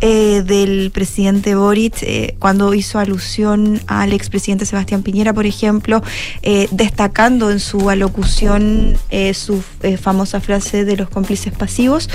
eh, 0.02 0.44
del 0.46 0.92
presidente 0.92 1.56
Boric, 1.56 2.02
eh, 2.02 2.36
cuando 2.40 2.74
hizo 2.74 3.00
alusión 3.00 3.80
al 3.88 4.14
expresidente 4.14 4.66
Sebastián 4.66 5.04
Piñera, 5.04 5.34
por 5.34 5.46
ejemplo, 5.46 6.02
eh, 6.42 6.68
destacando 6.72 7.52
en 7.52 7.60
su 7.60 7.90
alocución 7.90 8.98
eh, 9.10 9.34
su 9.34 9.64
eh, 9.82 9.98
famosa 9.98 10.42
frase 10.42 10.86
de 10.86 10.98
los 10.98 11.10
cómplices 11.10 11.54
pasivos, 11.54 12.10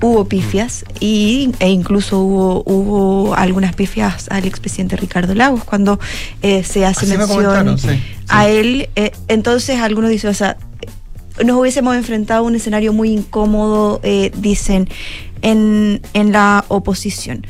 hubo 0.00 0.26
pifias 0.26 0.84
y, 1.00 1.50
e 1.58 1.68
incluso 1.70 2.20
hubo, 2.20 2.62
hubo 2.66 3.34
algunas 3.34 3.74
pifias 3.74 4.28
al 4.30 4.44
expresidente 4.44 4.96
Ricardo 4.96 5.34
Lagos 5.34 5.64
cuando 5.64 5.98
eh, 6.42 6.62
se 6.62 6.86
hace 6.86 7.06
Así 7.06 7.12
me 7.12 7.18
mención 7.18 7.78
sí, 7.78 7.88
a 8.28 8.48
él. 8.48 8.88
entonces 9.28 9.80
algunos 9.80 10.10
dicen, 10.10 10.30
o 10.30 10.34
sea, 10.34 10.56
nos 11.44 11.56
hubiésemos 11.58 11.96
enfrentado 11.96 12.40
a 12.40 12.46
un 12.46 12.54
escenario 12.54 12.92
muy 12.92 13.10
incómodo, 13.10 14.00
eh, 14.02 14.30
dicen, 14.36 14.88
en, 15.42 16.00
en 16.14 16.32
la 16.32 16.64
oposición. 16.68 17.46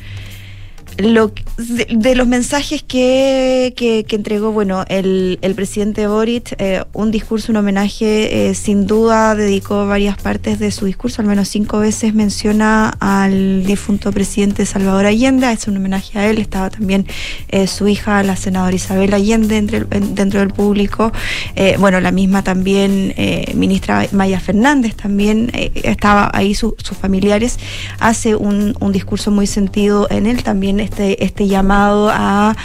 Lo, 0.98 1.30
de, 1.58 1.86
de 1.90 2.14
los 2.16 2.26
mensajes 2.26 2.82
que, 2.82 3.72
que- 3.76 4.04
entregó, 4.16 4.50
bueno, 4.50 4.84
el, 4.88 5.38
el 5.42 5.54
presidente 5.54 6.08
Boric, 6.08 6.56
eh, 6.58 6.82
un 6.92 7.12
discurso, 7.12 7.52
un 7.52 7.56
homenaje, 7.58 8.48
eh, 8.50 8.54
sin 8.56 8.88
duda 8.88 9.36
dedicó 9.36 9.86
varias 9.86 10.16
partes 10.20 10.58
de 10.58 10.72
su 10.72 10.86
discurso, 10.86 11.22
al 11.22 11.28
menos 11.28 11.48
cinco 11.48 11.78
veces 11.78 12.14
menciona 12.14 12.88
al 12.98 13.64
difunto 13.64 14.10
presidente 14.10 14.66
Salvador 14.66 15.06
Allende, 15.06 15.52
es 15.52 15.68
un 15.68 15.76
homenaje 15.76 16.18
a 16.18 16.28
él, 16.28 16.38
estaba 16.38 16.68
también 16.68 17.06
eh, 17.50 17.68
su 17.68 17.86
hija, 17.86 18.20
la 18.24 18.34
senadora 18.34 18.74
Isabel 18.74 19.14
Allende, 19.14 19.62
dentro 19.62 20.40
del 20.40 20.50
público, 20.50 21.12
eh, 21.54 21.76
bueno, 21.78 22.00
la 22.00 22.10
misma 22.10 22.42
también 22.42 23.14
eh, 23.16 23.52
ministra 23.54 24.08
Maya 24.10 24.40
Fernández, 24.40 24.96
también 24.96 25.52
estaba 25.54 26.28
ahí 26.34 26.56
su- 26.56 26.74
sus 26.82 26.98
familiares, 26.98 27.56
hace 28.00 28.34
un, 28.34 28.74
un 28.80 28.90
discurso 28.90 29.30
muy 29.30 29.46
sentido 29.46 30.08
en 30.10 30.26
él, 30.26 30.42
también 30.42 30.87
este, 30.88 31.24
este 31.24 31.46
llamado 31.46 32.10
a 32.10 32.56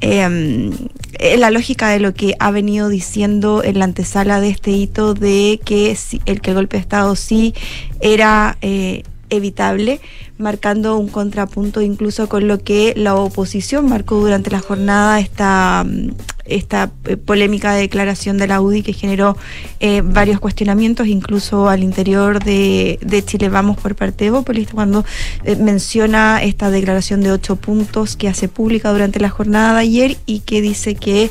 eh, 0.00 0.70
eh, 1.18 1.36
la 1.36 1.50
lógica 1.50 1.88
de 1.88 2.00
lo 2.00 2.14
que 2.14 2.34
ha 2.38 2.50
venido 2.50 2.88
diciendo 2.88 3.62
en 3.62 3.78
la 3.78 3.84
antesala 3.84 4.40
de 4.40 4.48
este 4.48 4.70
hito 4.70 5.14
de 5.14 5.60
que 5.64 5.96
el 6.26 6.40
que 6.40 6.50
el 6.50 6.56
golpe 6.56 6.76
de 6.76 6.80
Estado 6.80 7.16
sí 7.16 7.54
era 8.00 8.56
eh, 8.62 9.02
evitable, 9.30 10.00
marcando 10.38 10.98
un 10.98 11.08
contrapunto 11.08 11.80
incluso 11.80 12.28
con 12.28 12.48
lo 12.48 12.58
que 12.58 12.94
la 12.96 13.14
oposición 13.14 13.88
marcó 13.88 14.16
durante 14.16 14.50
la 14.50 14.60
jornada 14.60 15.20
esta, 15.20 15.84
mm, 15.86 16.10
esta 16.44 16.90
eh, 17.04 17.16
polémica 17.16 17.74
declaración 17.74 18.38
de 18.38 18.48
la 18.48 18.60
UDI 18.60 18.82
que 18.82 18.92
generó 18.92 19.36
eh, 19.78 20.02
varios 20.04 20.40
cuestionamientos, 20.40 21.06
incluso 21.06 21.68
al 21.68 21.82
interior 21.82 22.42
de, 22.42 22.98
Chile 23.24 23.48
Vamos 23.48 23.76
por 23.76 23.94
parte 23.94 24.24
de 24.24 24.30
Bópolis, 24.30 24.68
cuando 24.72 25.04
eh, 25.44 25.56
menciona 25.56 26.42
esta 26.42 26.70
declaración 26.70 27.20
de 27.20 27.32
ocho 27.32 27.56
puntos 27.56 28.16
que 28.16 28.28
hace 28.28 28.48
pública 28.48 28.90
durante 28.92 29.20
la 29.20 29.28
jornada 29.28 29.74
de 29.74 29.80
ayer 29.80 30.16
y 30.26 30.40
que 30.40 30.60
dice 30.60 30.94
que, 30.94 31.30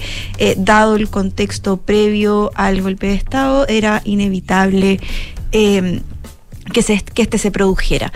dado 0.58 0.96
el 0.96 1.10
contexto 1.10 1.78
previo 1.78 2.52
al 2.56 2.82
golpe 2.82 3.08
de 3.08 3.14
Estado, 3.16 3.68
era 3.68 4.02
inevitable 4.06 5.00
eh, 5.52 6.02
que, 6.72 6.82
se, 6.82 7.02
que 7.02 7.22
este 7.22 7.38
se 7.38 7.52
produjera. 7.52 8.12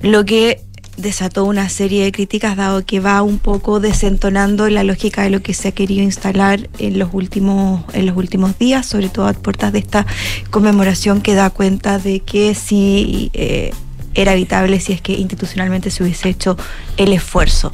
Lo 0.00 0.24
que 0.24 0.62
desató 0.98 1.44
una 1.44 1.68
serie 1.68 2.04
de 2.04 2.12
críticas 2.12 2.56
dado 2.56 2.84
que 2.84 3.00
va 3.00 3.22
un 3.22 3.38
poco 3.38 3.78
desentonando 3.80 4.68
la 4.68 4.82
lógica 4.82 5.22
de 5.22 5.30
lo 5.30 5.40
que 5.40 5.54
se 5.54 5.68
ha 5.68 5.72
querido 5.72 6.02
instalar 6.02 6.68
en 6.78 6.98
los 6.98 7.10
últimos 7.12 7.84
en 7.94 8.04
los 8.06 8.16
últimos 8.16 8.58
días, 8.58 8.84
sobre 8.84 9.08
todo 9.08 9.28
a 9.28 9.32
puertas 9.32 9.72
de 9.72 9.78
esta 9.78 10.06
conmemoración 10.50 11.22
que 11.22 11.34
da 11.34 11.50
cuenta 11.50 11.98
de 11.98 12.20
que 12.20 12.54
sí 12.54 13.30
eh, 13.32 13.70
era 14.14 14.32
evitable 14.32 14.80
si 14.80 14.92
es 14.92 15.00
que 15.00 15.12
institucionalmente 15.12 15.90
se 15.90 16.02
hubiese 16.02 16.28
hecho 16.28 16.56
el 16.96 17.12
esfuerzo. 17.12 17.70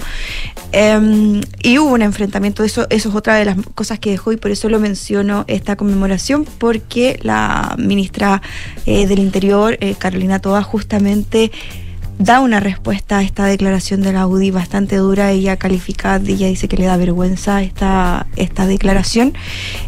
Eh, 0.76 1.40
y 1.62 1.78
hubo 1.78 1.92
un 1.92 2.02
enfrentamiento, 2.02 2.64
eso, 2.64 2.86
eso 2.90 3.08
es 3.08 3.14
otra 3.14 3.36
de 3.36 3.44
las 3.44 3.56
cosas 3.76 4.00
que 4.00 4.10
dejó 4.10 4.32
y 4.32 4.36
por 4.36 4.50
eso 4.50 4.68
lo 4.68 4.80
menciono 4.80 5.44
esta 5.46 5.76
conmemoración, 5.76 6.44
porque 6.44 7.18
la 7.22 7.76
ministra 7.78 8.42
eh, 8.84 9.06
del 9.06 9.20
Interior, 9.20 9.78
eh, 9.80 9.94
Carolina 9.96 10.40
Toa, 10.40 10.62
justamente 10.62 11.52
da 12.18 12.40
una 12.40 12.58
respuesta 12.60 13.18
a 13.18 13.22
esta 13.22 13.46
declaración 13.46 14.00
de 14.02 14.12
la 14.12 14.26
UDI 14.26 14.50
bastante 14.50 14.96
dura. 14.96 15.30
Ella 15.30 15.56
califica, 15.56 16.16
ella 16.16 16.48
dice 16.48 16.68
que 16.68 16.76
le 16.76 16.86
da 16.86 16.96
vergüenza 16.96 17.62
esta, 17.62 18.26
esta 18.36 18.66
declaración, 18.66 19.34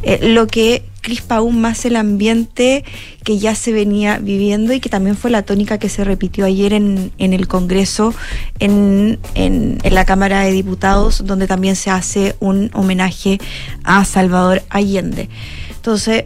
eh, 0.03 0.19
lo 0.23 0.47
que 0.47 0.85
crispa 1.07 1.37
aún 1.37 1.61
más 1.61 1.85
el 1.85 1.95
ambiente 1.95 2.85
que 3.23 3.39
ya 3.39 3.55
se 3.55 3.71
venía 3.71 4.19
viviendo 4.19 4.73
y 4.73 4.81
que 4.81 4.89
también 4.89 5.17
fue 5.17 5.31
la 5.31 5.43
tónica 5.43 5.79
que 5.79 5.89
se 5.89 6.03
repitió 6.03 6.45
ayer 6.45 6.73
en, 6.73 7.13
en 7.19 7.33
el 7.33 7.47
Congreso, 7.47 8.13
en, 8.59 9.21
en, 9.37 9.79
la 9.89 10.05
Cámara 10.05 10.41
de 10.41 10.51
Diputados, 10.51 11.23
donde 11.25 11.47
también 11.47 11.77
se 11.77 11.91
hace 11.91 12.35
un 12.41 12.73
homenaje 12.75 13.39
a 13.85 14.05
Salvador 14.05 14.65
Allende. 14.69 15.29
Entonces, 15.77 16.25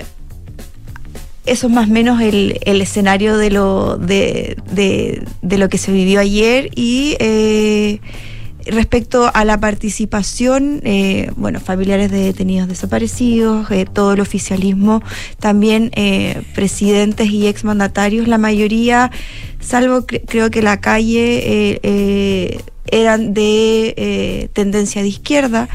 eso 1.45 1.66
es 1.66 1.72
más 1.74 1.87
o 1.87 1.93
menos 1.93 2.22
el, 2.22 2.59
el 2.62 2.81
escenario 2.81 3.37
de 3.37 3.51
lo, 3.51 3.99
de, 3.99 4.57
de, 4.72 5.59
lo 5.59 5.68
que 5.68 5.76
se 5.76 5.93
vivió 5.93 6.20
ayer 6.20 6.70
y 6.74 7.18
eh, 7.20 8.01
respecto 8.70 9.30
a 9.32 9.44
la 9.44 9.58
participación, 9.60 10.80
eh, 10.84 11.30
bueno, 11.36 11.60
familiares 11.60 12.10
de 12.10 12.18
detenidos 12.18 12.68
desaparecidos, 12.68 13.70
eh, 13.70 13.86
todo 13.90 14.12
el 14.12 14.20
oficialismo, 14.20 15.02
también 15.38 15.90
eh, 15.94 16.42
presidentes 16.54 17.30
y 17.30 17.46
exmandatarios, 17.46 18.28
la 18.28 18.38
mayoría, 18.38 19.10
salvo 19.60 20.06
cre 20.06 20.22
creo 20.22 20.50
que 20.50 20.62
la 20.62 20.80
calle, 20.80 21.80
eran 22.86 23.34
de 23.34 24.50
tendencia 24.52 25.02
de 25.02 25.08
izquierda. 25.08 25.68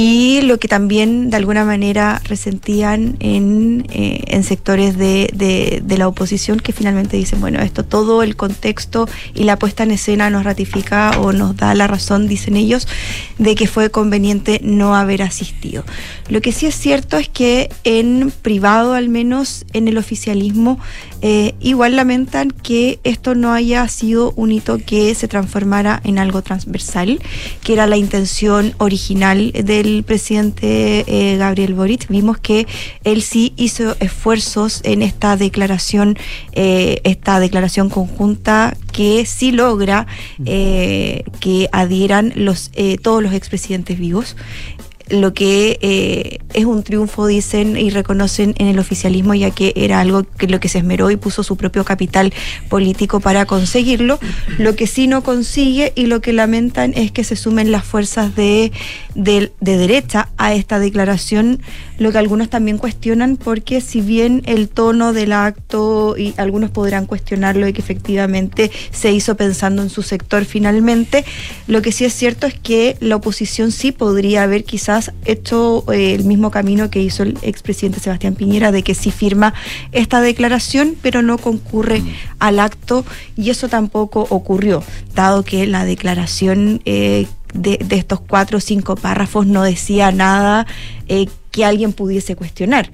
Y 0.00 0.42
lo 0.42 0.60
que 0.60 0.68
también 0.68 1.28
de 1.28 1.36
alguna 1.38 1.64
manera 1.64 2.22
resentían 2.22 3.16
en, 3.18 3.84
eh, 3.90 4.22
en 4.28 4.44
sectores 4.44 4.96
de, 4.96 5.28
de, 5.34 5.82
de, 5.84 5.98
la 5.98 6.06
oposición 6.06 6.60
que 6.60 6.72
finalmente 6.72 7.16
dicen, 7.16 7.40
bueno, 7.40 7.58
esto 7.60 7.84
todo 7.84 8.22
el 8.22 8.36
contexto 8.36 9.08
y 9.34 9.42
la 9.42 9.58
puesta 9.58 9.82
en 9.82 9.90
escena 9.90 10.30
nos 10.30 10.44
ratifica 10.44 11.10
o 11.18 11.32
nos 11.32 11.56
da 11.56 11.74
la 11.74 11.88
razón, 11.88 12.28
dicen 12.28 12.54
ellos, 12.56 12.86
de 13.38 13.56
que 13.56 13.66
fue 13.66 13.90
conveniente 13.90 14.60
no 14.62 14.94
haber 14.94 15.20
asistido. 15.20 15.82
Lo 16.28 16.40
que 16.42 16.52
sí 16.52 16.66
es 16.66 16.76
cierto 16.76 17.16
es 17.16 17.28
que 17.28 17.68
en 17.82 18.32
privado, 18.40 18.94
al 18.94 19.08
menos 19.08 19.66
en 19.72 19.88
el 19.88 19.98
oficialismo, 19.98 20.78
eh, 21.22 21.56
igual 21.58 21.96
lamentan 21.96 22.52
que 22.52 23.00
esto 23.02 23.34
no 23.34 23.52
haya 23.52 23.88
sido 23.88 24.32
un 24.36 24.52
hito 24.52 24.78
que 24.78 25.12
se 25.16 25.26
transformara 25.26 26.00
en 26.04 26.20
algo 26.20 26.42
transversal, 26.42 27.18
que 27.64 27.72
era 27.72 27.88
la 27.88 27.96
intención 27.96 28.74
original 28.78 29.50
del 29.50 29.87
presidente 30.06 31.04
eh, 31.06 31.36
Gabriel 31.36 31.74
Boric. 31.74 32.08
Vimos 32.08 32.38
que 32.38 32.66
él 33.04 33.22
sí 33.22 33.52
hizo 33.56 33.96
esfuerzos 34.00 34.80
en 34.84 35.02
esta 35.02 35.36
declaración, 35.36 36.16
eh, 36.52 37.00
esta 37.04 37.40
declaración 37.40 37.88
conjunta 37.88 38.76
que 38.92 39.26
sí 39.26 39.52
logra 39.52 40.06
eh, 40.44 41.24
que 41.40 41.68
adhieran 41.72 42.32
los, 42.34 42.70
todos 43.02 43.22
los 43.22 43.32
expresidentes 43.32 43.98
vivos 43.98 44.36
lo 45.10 45.34
que 45.34 45.78
eh, 45.80 46.38
es 46.54 46.64
un 46.64 46.82
triunfo, 46.82 47.26
dicen 47.26 47.76
y 47.76 47.90
reconocen 47.90 48.54
en 48.58 48.66
el 48.66 48.78
oficialismo, 48.78 49.34
ya 49.34 49.50
que 49.50 49.72
era 49.76 50.00
algo 50.00 50.24
que 50.24 50.46
lo 50.46 50.60
que 50.60 50.68
se 50.68 50.78
esmeró 50.78 51.10
y 51.10 51.16
puso 51.16 51.42
su 51.42 51.56
propio 51.56 51.84
capital 51.84 52.32
político 52.68 53.20
para 53.20 53.46
conseguirlo. 53.46 54.18
Lo 54.58 54.76
que 54.76 54.86
sí 54.86 55.06
no 55.06 55.22
consigue 55.22 55.92
y 55.94 56.06
lo 56.06 56.20
que 56.20 56.32
lamentan 56.32 56.92
es 56.94 57.10
que 57.12 57.24
se 57.24 57.36
sumen 57.36 57.72
las 57.72 57.84
fuerzas 57.84 58.34
de, 58.34 58.72
de, 59.14 59.52
de 59.60 59.76
derecha 59.76 60.28
a 60.36 60.54
esta 60.54 60.78
declaración, 60.78 61.60
lo 61.98 62.12
que 62.12 62.18
algunos 62.18 62.48
también 62.48 62.78
cuestionan, 62.78 63.36
porque 63.36 63.80
si 63.80 64.00
bien 64.00 64.42
el 64.46 64.68
tono 64.68 65.12
del 65.12 65.32
acto, 65.32 66.16
y 66.16 66.34
algunos 66.36 66.70
podrán 66.70 67.06
cuestionarlo 67.06 67.68
y 67.68 67.72
que 67.72 67.80
efectivamente 67.80 68.70
se 68.90 69.12
hizo 69.12 69.36
pensando 69.36 69.82
en 69.82 69.90
su 69.90 70.02
sector 70.02 70.44
finalmente, 70.44 71.24
lo 71.66 71.82
que 71.82 71.92
sí 71.92 72.04
es 72.04 72.14
cierto 72.14 72.46
es 72.46 72.54
que 72.54 72.96
la 73.00 73.16
oposición 73.16 73.72
sí 73.72 73.92
podría 73.92 74.44
haber 74.44 74.64
quizás 74.64 75.12
hecho 75.24 75.84
eh, 75.92 76.14
el 76.14 76.24
mismo 76.24 76.50
camino 76.50 76.90
que 76.90 77.02
hizo 77.02 77.22
el 77.24 77.36
expresidente 77.42 78.00
Sebastián 78.00 78.34
Piñera, 78.34 78.72
de 78.72 78.82
que 78.82 78.94
sí 78.94 79.10
firma 79.10 79.54
esta 79.92 80.20
declaración, 80.20 80.96
pero 81.02 81.22
no 81.22 81.38
concurre 81.38 82.00
mm. 82.00 82.14
al 82.38 82.60
acto, 82.60 83.04
y 83.36 83.50
eso 83.50 83.68
tampoco 83.68 84.26
ocurrió, 84.30 84.82
dado 85.14 85.42
que 85.42 85.66
la 85.66 85.84
declaración 85.84 86.80
eh, 86.84 87.26
de, 87.54 87.78
de, 87.78 87.96
estos 87.96 88.20
cuatro 88.20 88.58
o 88.58 88.60
cinco 88.60 88.96
párrafos 88.96 89.46
no 89.46 89.62
decía 89.62 90.12
nada 90.12 90.66
eh, 91.08 91.26
que 91.50 91.64
alguien 91.64 91.92
pudiese 91.92 92.36
cuestionar. 92.36 92.90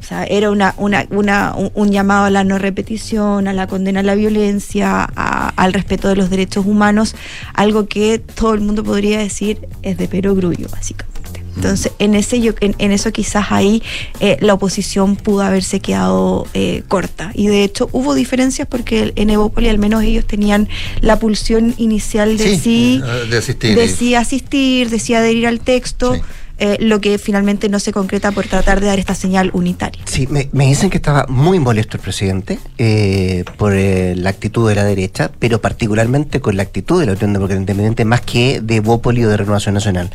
O 0.00 0.06
sea, 0.06 0.24
era 0.24 0.50
una, 0.50 0.74
una, 0.76 1.06
una, 1.10 1.54
un, 1.56 1.90
llamado 1.90 2.26
a 2.26 2.30
la 2.30 2.44
no 2.44 2.58
repetición, 2.58 3.48
a 3.48 3.54
la 3.54 3.66
condena 3.66 4.00
a 4.00 4.02
la 4.02 4.14
violencia, 4.14 5.02
al 5.04 5.72
respeto 5.72 6.08
de 6.08 6.16
los 6.16 6.28
derechos 6.28 6.66
humanos, 6.66 7.16
algo 7.54 7.86
que 7.86 8.18
todo 8.18 8.52
el 8.52 8.60
mundo 8.60 8.84
podría 8.84 9.18
decir 9.18 9.66
es 9.82 9.96
de 9.96 10.06
perogrullo, 10.06 10.68
básicamente. 10.68 11.13
Entonces, 11.56 11.92
en, 11.98 12.14
ese, 12.14 12.40
yo, 12.40 12.52
en, 12.60 12.74
en 12.78 12.92
eso 12.92 13.12
quizás 13.12 13.46
ahí 13.50 13.82
eh, 14.20 14.36
la 14.40 14.54
oposición 14.54 15.16
pudo 15.16 15.42
haberse 15.42 15.80
quedado 15.80 16.46
eh, 16.54 16.82
corta. 16.88 17.30
Y 17.34 17.46
de 17.46 17.64
hecho 17.64 17.88
hubo 17.92 18.14
diferencias 18.14 18.68
porque 18.68 19.12
en 19.16 19.30
Evópoli 19.30 19.68
al 19.68 19.78
menos 19.78 20.02
ellos 20.02 20.26
tenían 20.26 20.68
la 21.00 21.18
pulsión 21.18 21.74
inicial 21.78 22.36
de 22.36 22.44
sí, 22.44 22.58
sí 22.58 23.02
de, 23.30 23.38
asistir, 23.38 23.76
de 23.76 23.88
sí 23.88 24.14
asistir, 24.14 24.90
de 24.90 24.98
sí 24.98 25.14
adherir 25.14 25.46
al 25.46 25.60
texto. 25.60 26.14
Sí. 26.14 26.20
Eh, 26.56 26.76
lo 26.78 27.00
que 27.00 27.18
finalmente 27.18 27.68
no 27.68 27.80
se 27.80 27.92
concreta 27.92 28.30
por 28.30 28.46
tratar 28.46 28.80
de 28.80 28.86
dar 28.86 29.00
esta 29.00 29.16
señal 29.16 29.50
unitaria. 29.54 30.00
Sí, 30.06 30.28
me, 30.28 30.48
me 30.52 30.66
dicen 30.66 30.88
que 30.88 30.98
estaba 30.98 31.26
muy 31.28 31.58
molesto 31.58 31.96
el 31.96 32.00
presidente 32.00 32.60
eh, 32.78 33.44
por 33.56 33.74
eh, 33.74 34.14
la 34.14 34.30
actitud 34.30 34.68
de 34.68 34.76
la 34.76 34.84
derecha, 34.84 35.32
pero 35.40 35.60
particularmente 35.60 36.40
con 36.40 36.56
la 36.56 36.62
actitud 36.62 37.00
de 37.00 37.06
la 37.06 37.12
Unión 37.14 37.32
Democrática 37.32 37.60
Independiente, 37.60 38.04
más 38.04 38.20
que 38.20 38.60
de 38.60 38.78
Bópoli 38.78 39.24
o 39.24 39.28
de 39.30 39.36
Renovación 39.36 39.74
Nacional. 39.74 40.10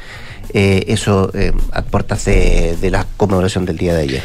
Eh, 0.54 0.86
eso 0.88 1.32
a 1.72 1.82
puertas 1.84 2.26
de, 2.26 2.78
la 2.90 3.06
conmemoración 3.18 3.66
del 3.66 3.78
día 3.78 3.94
de 3.94 4.02
ayer. 4.02 4.24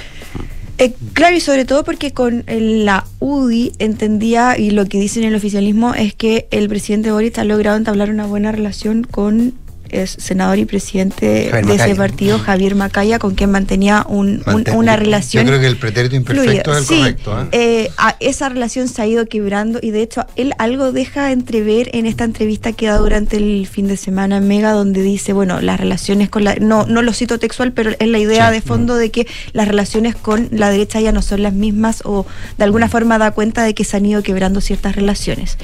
Eh, 0.79 0.93
claro, 1.12 1.37
y 1.37 1.41
sobre 1.41 1.64
todo 1.64 1.85
porque 1.85 2.12
con 2.12 2.45
la 2.47 3.05
UDI 3.20 3.72
entendía, 3.79 4.59
y 4.59 4.70
lo 4.70 4.87
que 4.87 4.99
dicen 4.99 5.22
en 5.22 5.31
el 5.31 5.35
oficialismo, 5.37 5.95
es 5.95 6.14
que 6.14 6.49
el 6.51 6.68
presidente 6.68 7.12
Boris 7.12 7.39
ha 7.39 7.45
logrado 7.45 7.77
entablar 7.77 8.11
una 8.11 8.27
buena 8.27 8.51
relación 8.51 9.05
con 9.05 9.55
es 10.03 10.16
senador 10.18 10.59
y 10.59 10.64
presidente 10.64 11.49
Javier 11.51 11.66
de 11.66 11.72
Macaya. 11.72 11.86
ese 11.86 11.95
partido, 11.95 12.38
Javier 12.38 12.74
Macaya, 12.74 13.18
con 13.18 13.34
quien 13.34 13.51
mantenía 13.51 14.05
un, 14.09 14.42
un, 14.47 14.64
una 14.74 14.97
relación. 14.97 15.45
Yo 15.45 15.51
creo 15.51 15.61
que 15.61 15.66
el 15.66 15.76
pretérito 15.76 16.16
imperfecto 16.16 16.72
fluida. 16.72 16.78
es 16.78 16.90
el 16.90 16.97
sí, 16.97 17.01
correcto. 17.01 17.42
¿eh? 17.42 17.49
Eh, 17.53 17.90
a, 17.97 18.16
esa 18.20 18.49
relación 18.49 18.88
se 18.88 19.03
ha 19.03 19.07
ido 19.07 19.26
quebrando 19.26 19.78
y 19.82 19.90
de 19.90 20.03
hecho 20.03 20.26
él 20.36 20.53
algo 20.59 20.92
deja 20.92 21.32
entrever 21.32 21.90
en 21.92 22.07
esta 22.07 22.24
entrevista 22.24 22.72
que 22.72 22.86
da 22.86 22.99
durante 22.99 23.36
el 23.36 23.66
fin 23.66 23.86
de 23.86 23.97
semana 23.97 24.38
en 24.38 24.49
Mega, 24.49 24.72
donde 24.72 25.03
dice, 25.03 25.32
bueno, 25.32 25.61
las 25.61 25.78
relaciones 25.78 26.28
con 26.30 26.45
la. 26.45 26.57
No, 26.57 26.86
no 26.86 27.03
lo 27.03 27.12
cito 27.12 27.38
textual, 27.38 27.72
pero 27.72 27.92
es 27.99 28.09
la 28.09 28.18
idea 28.18 28.49
sí, 28.49 28.55
de 28.55 28.61
fondo 28.61 28.95
no. 28.95 28.99
de 28.99 29.11
que 29.11 29.26
las 29.53 29.68
relaciones 29.68 30.14
con 30.14 30.49
la 30.51 30.70
derecha 30.70 31.01
ya 31.01 31.12
no 31.12 31.22
son 31.22 31.42
las 31.42 31.53
mismas 31.53 32.03
o 32.05 32.26
de 32.59 32.64
alguna 32.64 32.88
forma 32.88 33.18
da 33.18 33.30
cuenta 33.30 33.62
de 33.62 33.74
que 33.74 33.84
se 33.84 33.97
han 33.97 34.07
ido 34.07 34.22
quebrando 34.22 34.61
ciertas 34.61 34.97
relaciones. 34.97 35.59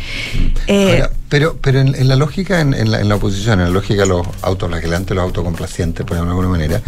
Eh, 0.67 1.01
Ahora, 1.03 1.11
pero, 1.29 1.59
pero 1.61 1.81
en, 1.81 1.95
en 1.95 2.09
la 2.09 2.17
lógica, 2.17 2.61
en, 2.61 2.75
en, 2.75 2.91
la, 2.91 3.01
en, 3.01 3.09
la, 3.09 3.15
oposición, 3.17 3.61
en 3.61 3.67
la 3.67 3.71
lógica 3.71 4.03
de 4.03 4.09
los 4.09 4.20
autoflagelantes, 4.43 5.15
los 5.15 5.25
autocomplacientes, 5.25 6.05
por 6.07 6.17
de 6.17 6.23
alguna 6.23 6.49
manera, 6.49 6.81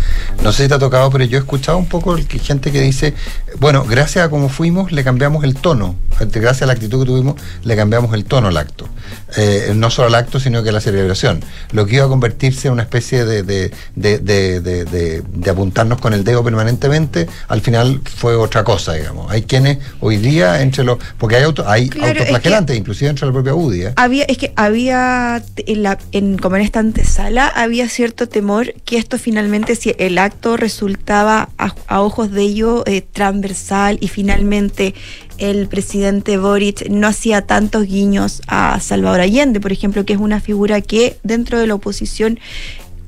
no 0.43 0.53
sé 0.53 0.65
si 0.65 0.69
te 0.69 0.75
ha 0.75 0.79
tocado, 0.79 1.11
pero 1.11 1.25
yo 1.25 1.39
he 1.39 1.41
escuchado 1.41 1.79
un 1.79 1.87
poco 1.87 2.17
que 2.17 2.39
gente 2.39 2.73
que 2.73 2.81
dice, 2.81 3.15
bueno, 3.59 3.85
gracias 3.85 4.27
a 4.27 4.31
cómo 4.31 4.49
fuimos, 4.49 4.93
le 4.93 5.05
cambiamos 5.05 5.45
el 5.45 5.55
tono 5.55 5.97
gracias 6.31 6.63
a 6.63 6.67
la 6.67 6.73
actitud 6.73 7.01
que 7.01 7.07
tuvimos, 7.07 7.37
le 7.65 7.77
cambiamos 7.77 8.15
el 8.15 8.25
tono 8.25 8.49
al 8.49 8.57
acto. 8.57 8.89
Eh, 9.37 9.73
no 9.75 9.91
solo 9.91 10.09
al 10.09 10.15
acto, 10.15 10.39
sino 10.39 10.63
que 10.63 10.71
a 10.71 10.73
la 10.73 10.81
celebración. 10.81 11.43
Lo 11.73 11.87
que 11.87 11.97
iba 11.97 12.05
a 12.05 12.09
convertirse 12.09 12.69
en 12.69 12.75
una 12.75 12.83
especie 12.83 13.25
de, 13.25 13.43
de, 13.43 13.73
de, 13.97 14.19
de, 14.61 15.23
de 15.23 15.51
apuntarnos 15.51 16.01
con 16.01 16.13
el 16.15 16.25
dedo 16.25 16.45
permanentemente, 16.45 17.29
al 17.49 17.61
final 17.61 18.01
fue 18.05 18.37
otra 18.37 18.65
cosa, 18.65 18.95
digamos. 18.95 19.31
Hay 19.31 19.43
quienes 19.43 19.79
hoy 20.01 20.17
día, 20.17 20.63
entre 20.63 20.85
los. 20.85 20.99
Porque 21.19 21.37
hay, 21.37 21.45
auto, 21.45 21.69
hay 21.69 21.89
Claro, 21.89 22.21
autoflagelantes, 22.21 22.77
inclusive 22.77 23.11
entre 23.11 23.27
la 23.27 23.33
propia 23.33 23.55
UDI. 23.55 23.83
¿eh? 23.83 23.93
Había, 23.97 24.25
es 24.25 24.39
que 24.39 24.53
había, 24.57 25.43
en 25.57 25.83
la, 25.83 25.99
en, 26.13 26.39
como 26.39 26.57
en 26.57 26.63
esta 26.63 26.81
antesala, 27.13 27.47
había 27.47 27.89
cierto 27.91 28.27
temor 28.27 28.73
que 28.87 28.97
esto 28.97 29.19
finalmente, 29.19 29.77
si 29.77 29.95
el 29.99 30.17
acto 30.17 30.57
resultaba 30.57 31.51
a, 31.59 31.75
a 31.87 32.01
ojos 32.01 32.31
de 32.31 32.43
ello 32.43 32.85
eh, 32.87 33.03
transversal 33.03 33.99
y 34.01 34.09
finalmente 34.09 34.95
el 35.37 35.69
presidente 35.69 36.39
Boric 36.39 36.89
no 36.89 37.07
hacía 37.07 37.43
tantos 37.43 37.87
guiños 37.87 38.41
a 38.47 38.81
Salvador 38.81 39.21
Allende, 39.21 39.61
por 39.61 39.73
ejemplo, 39.73 40.07
que 40.07 40.15
es 40.15 40.19
una 40.21 40.41
figura 40.41 40.81
que 40.81 41.19
dentro 41.23 41.59
de 41.59 41.67
la 41.67 41.75
oposición 41.75 42.39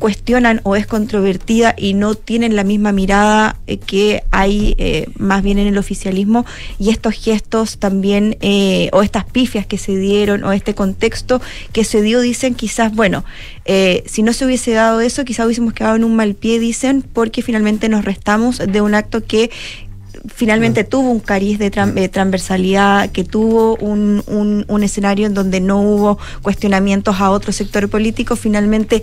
cuestionan 0.05 0.61
o 0.65 0.77
es 0.77 0.87
controvertida 0.87 1.75
y 1.79 1.95
no 1.95 2.15
tienen 2.15 2.57
la 2.57 2.63
misma 2.63 2.93
mirada 2.93 3.57
eh, 3.67 3.79
que 3.79 4.23
hay 4.33 4.75
eh, 4.77 5.09
más 5.17 5.43
bien 5.43 5.59
en 5.59 5.67
el 5.67 5.79
oficialismo. 5.79 6.45
Y 6.79 6.91
estos 6.91 7.15
gestos 7.15 7.79
también 7.79 8.37
eh, 8.43 8.91
o 8.93 9.01
estas 9.01 9.25
pifias 9.25 9.67
que 9.67 9.79
se 9.79 9.97
dieron 9.97 10.45
o 10.45 10.53
este 10.53 10.75
contexto 10.75 11.41
que 11.73 11.85
se 11.85 12.03
dio 12.03 12.21
dicen 12.21 12.55
quizás 12.55 12.95
bueno 12.95 13.25
eh, 13.65 14.03
si 14.07 14.23
no 14.23 14.35
se 14.35 14.45
hubiese 14.45 14.73
dado 14.73 15.01
eso 15.01 15.25
quizás 15.25 15.47
hubiésemos 15.47 15.73
quedado 15.73 15.97
en 15.97 16.05
un 16.05 16.15
mal 16.17 16.35
pie 16.35 16.59
dicen 16.59 17.01
porque 17.01 17.41
finalmente 17.41 17.89
nos 17.89 18.05
restamos 18.05 18.59
de 18.59 18.81
un 18.83 18.95
acto 18.95 19.25
que 19.25 19.51
finalmente 20.35 20.85
tuvo 20.85 21.11
un 21.11 21.21
cariz 21.21 21.59
de 21.59 21.71
tran- 21.71 22.11
transversalidad, 22.11 23.11
que 23.11 23.25
tuvo 23.25 23.77
un, 23.77 24.23
un- 24.27 24.65
un 24.69 24.83
escenario 24.83 25.27
en 25.27 25.35
donde 25.35 25.61
no 25.61 25.81
hubo 25.83 26.19
cuestionamientos 26.41 27.21
a 27.21 27.31
otro 27.31 27.53
sector 27.53 27.89
político, 27.91 28.35
finalmente 28.37 29.03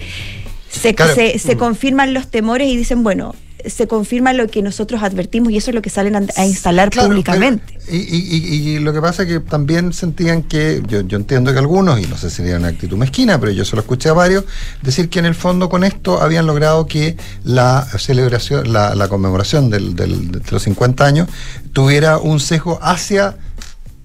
se, 0.72 0.96
Claro. 0.96 1.14
se, 1.14 1.38
se 1.40 1.56
Mm. 1.56 1.60
confirman 1.60 2.14
los 2.14 2.28
temores 2.30 2.68
y 2.68 2.78
dicen, 2.78 3.04
bueno, 3.04 3.36
se 3.64 3.86
confirma 3.88 4.34
lo 4.34 4.48
que 4.48 4.64
nosotros 4.64 5.04
advertimos 5.04 5.52
y 5.54 5.58
eso 5.58 5.70
es 5.70 5.76
lo 5.76 5.84
que 5.84 5.92
salen 5.92 6.16
a, 6.16 6.24
a 6.36 6.46
instalar 6.48 6.90
Claro, 6.90 7.10
públicamente. 7.10 7.78
Y, 7.92 7.98
y- 7.98 8.28
y- 8.32 8.70
y 8.76 8.80
lo 8.80 8.92
que 8.92 9.02
pasa 9.02 9.22
es 9.24 9.28
que 9.30 9.40
también 9.40 9.94
sentían 9.94 10.42
que, 10.42 10.82
yo, 10.88 11.02
yo 11.02 11.16
entiendo 11.18 11.52
que 11.54 11.60
algunos, 11.60 12.00
y 12.00 12.08
no 12.08 12.18
sé 12.18 12.32
si 12.32 12.38
sería 12.38 12.58
una 12.58 12.70
actitud 12.70 12.98
mezquina, 12.98 13.40
pero 13.40 13.52
yo 13.52 13.64
se 13.64 13.76
lo 13.76 13.82
escuché 13.84 14.10
a 14.10 14.14
varios, 14.14 14.46
decir 14.82 15.10
que 15.10 15.20
en 15.20 15.26
el 15.28 15.36
fondo 15.36 15.70
con 15.70 15.84
esto 15.84 16.20
habían 16.22 16.48
logrado 16.48 16.88
que 16.88 17.18
la 17.44 17.86
celebración, 18.00 18.74
la, 18.74 18.96
la 18.96 19.08
conmemoración 19.10 19.70
del, 19.70 19.96
del- 19.96 20.32
de 20.32 20.42
los 20.50 20.64
50 20.64 21.06
años 21.06 21.28
tuviera 21.74 22.18
un 22.18 22.40
sesgo 22.40 22.80
hacia 22.82 23.36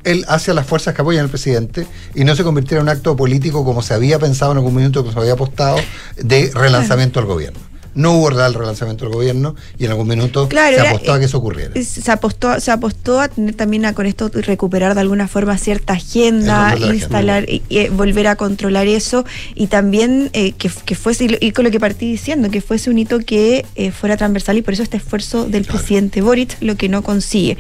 el, 0.07 0.25
hacia 0.29 0.55
las 0.55 0.67
fuerzas 0.67 0.95
que 0.95 1.03
apoyan 1.03 1.25
al 1.25 1.31
presidente 1.31 1.87
y 2.15 2.25
no 2.25 2.35
se 2.35 2.45
convirtiera 2.45 2.81
en 2.81 2.85
un 2.85 2.89
acto 2.89 3.17
político 3.17 3.65
como 3.65 3.83
se 3.83 3.93
había 3.93 4.19
pensado 4.19 4.53
en 4.53 4.59
algún 4.59 4.75
minuto, 4.75 5.01
como 5.01 5.13
se 5.13 5.19
había 5.19 5.33
apostado, 5.33 5.77
de 6.17 6.51
relanzamiento 6.55 7.21
del 7.21 7.29
gobierno. 7.29 7.61
No 7.97 8.13
hubo 8.13 8.29
real 8.29 8.53
relanzamiento 8.53 9.07
del 9.07 9.15
gobierno 9.15 9.57
y 9.79 9.87
en 9.87 9.91
algún 9.91 10.07
minuto 10.07 10.51
Claro, 10.51 10.77
se 10.77 10.83
era, 10.83 10.91
apostó 10.91 11.15
a 11.15 11.19
que 11.19 11.25
eso 11.25 11.39
ocurriera. 11.39 11.73
Se 11.83 12.13
apostó, 12.13 12.61
se 12.61 12.71
apostó 12.71 13.21
a 13.21 13.29
tener 13.29 13.55
también 13.55 13.87
a 13.87 13.95
con 13.95 14.05
esto 14.05 14.31
recuperar 14.33 14.95
de 14.95 15.01
alguna 15.01 15.29
forma 15.29 15.57
cierta 15.57 15.95
agenda, 15.95 16.77
instalar, 16.77 17.49
y, 17.49 17.63
y, 17.71 17.79
eh, 17.79 17.89
volver 17.89 18.27
a 18.27 18.37
controlar 18.37 18.87
eso 18.87 19.25
y 19.55 19.69
también 19.69 20.29
eh, 20.35 20.53
que, 20.53 20.71
que 20.85 20.95
fuese, 20.95 21.39
y 21.41 21.53
con 21.53 21.65
lo 21.65 21.71
que 21.71 21.81
partí 21.81 22.11
diciendo, 22.11 22.51
que 22.51 22.61
fuese 22.61 22.91
un 22.91 22.99
hito 22.99 23.19
que 23.21 23.65
eh, 23.77 23.91
fuera 23.93 24.19
transversal 24.19 24.59
y 24.59 24.63
por 24.63 24.75
eso 24.75 24.83
este 24.83 24.99
esfuerzo 24.99 25.47
del 25.47 25.65
presidente 25.65 26.21
Boric 26.21 26.59
lo 26.61 26.77
que 26.77 26.91
no 26.91 27.03
consigue. 27.03 27.57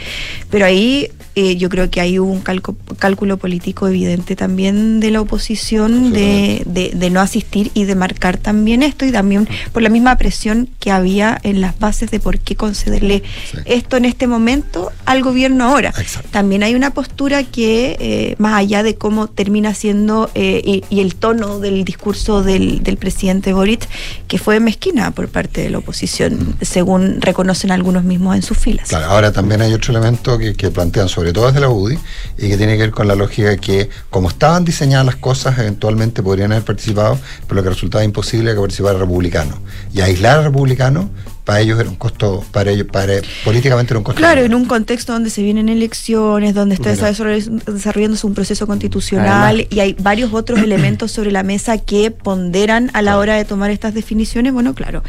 Pero 0.50 0.66
ahí 0.66 1.10
eh, 1.36 1.56
yo 1.56 1.68
creo 1.68 1.90
que 1.90 2.00
hay 2.00 2.18
un 2.18 2.42
calco- 2.42 2.74
cálculo 2.98 3.36
político 3.36 3.86
evidente 3.86 4.34
también 4.34 4.98
de 5.00 5.10
la 5.10 5.20
oposición 5.20 6.12
de, 6.12 6.62
de- 6.66 6.90
de 6.94 7.10
no 7.10 7.20
asistir 7.20 7.70
y 7.74 7.84
de 7.84 7.94
marcar 7.94 8.38
también 8.38 8.82
esto 8.82 9.04
y 9.04 9.12
también 9.12 9.46
por 9.72 9.82
la 9.82 9.88
misma 9.90 10.16
presión 10.16 10.68
que 10.80 10.90
había 10.90 11.38
en 11.44 11.60
las 11.60 11.78
bases 11.78 12.10
de 12.10 12.20
por 12.20 12.38
qué 12.38 12.56
concederle 12.56 13.22
esto 13.66 13.96
en 13.98 14.06
este 14.06 14.26
momento 14.26 14.90
al 15.04 15.22
gobierno 15.22 15.64
ahora. 15.64 15.92
También 16.30 16.62
hay 16.62 16.74
una 16.74 16.92
postura 16.94 17.44
que, 17.44 17.96
eh, 18.00 18.34
más 18.38 18.54
allá 18.54 18.82
de 18.82 18.94
cómo 18.96 19.28
termina 19.28 19.74
siendo 19.74 20.30
eh, 20.34 20.62
y, 20.64 20.84
y 20.88 21.00
el 21.00 21.14
tono 21.16 21.58
del 21.60 21.84
discurso 21.84 22.42
del, 22.42 22.82
del 22.82 22.96
presidente 22.96 23.52
Boric, 23.52 23.86
que 24.26 24.38
fue 24.38 24.58
mezquina 24.58 25.10
por 25.10 25.28
parte 25.28 25.60
de 25.60 25.68
la 25.70 25.78
oposición, 25.78 26.56
según 26.62 27.20
reconocen 27.20 27.70
algunos 27.72 28.04
mismos 28.04 28.34
en 28.36 28.42
sus 28.42 28.56
filas. 28.56 28.88
Claro, 28.88 29.06
ahora 29.06 29.32
también 29.32 29.60
hay 29.60 29.74
otro 29.74 29.92
elemento 29.92 30.38
que, 30.38 30.54
que 30.54 30.70
plantean, 30.70 31.08
sobre 31.10 31.25
todo 31.32 31.46
desde 31.46 31.60
la 31.60 31.68
UDI, 31.68 31.98
y 32.38 32.48
que 32.48 32.56
tiene 32.56 32.74
que 32.74 32.82
ver 32.82 32.90
con 32.90 33.08
la 33.08 33.14
lógica 33.14 33.50
de 33.50 33.58
que, 33.58 33.88
como 34.10 34.28
estaban 34.28 34.64
diseñadas 34.64 35.06
las 35.06 35.16
cosas, 35.16 35.58
eventualmente 35.58 36.22
podrían 36.22 36.52
haber 36.52 36.64
participado, 36.64 37.18
pero 37.46 37.56
lo 37.56 37.62
que 37.62 37.70
resultaba 37.70 38.04
imposible 38.04 38.50
era 38.50 38.54
que 38.54 38.60
participara 38.60 38.98
republicano. 38.98 39.58
Y 39.92 40.00
aislar 40.00 40.40
a 40.40 40.42
republicano, 40.42 41.10
para 41.46 41.60
ellos 41.60 41.78
era 41.78 41.88
un 41.88 41.94
costo, 41.94 42.44
para 42.50 42.72
ellos, 42.72 42.88
para, 42.90 43.14
políticamente 43.44 43.92
era 43.92 43.98
un 43.98 44.04
costo. 44.04 44.18
Claro, 44.18 44.40
en 44.40 44.52
un 44.52 44.64
contexto 44.64 45.12
donde 45.12 45.30
se 45.30 45.42
vienen 45.42 45.68
elecciones, 45.68 46.54
donde 46.54 46.74
está 46.74 46.90
desarrollándose 46.90 48.26
un 48.26 48.34
proceso 48.34 48.66
constitucional 48.66 49.54
Además. 49.54 49.66
y 49.70 49.78
hay 49.78 49.96
varios 49.98 50.32
otros 50.34 50.58
elementos 50.62 51.12
sobre 51.12 51.30
la 51.30 51.44
mesa 51.44 51.78
que 51.78 52.10
ponderan 52.10 52.90
a 52.94 53.02
la 53.02 53.16
hora 53.16 53.36
de 53.36 53.44
tomar 53.44 53.70
estas 53.70 53.94
definiciones, 53.94 54.52
bueno, 54.52 54.74
claro. 54.74 55.04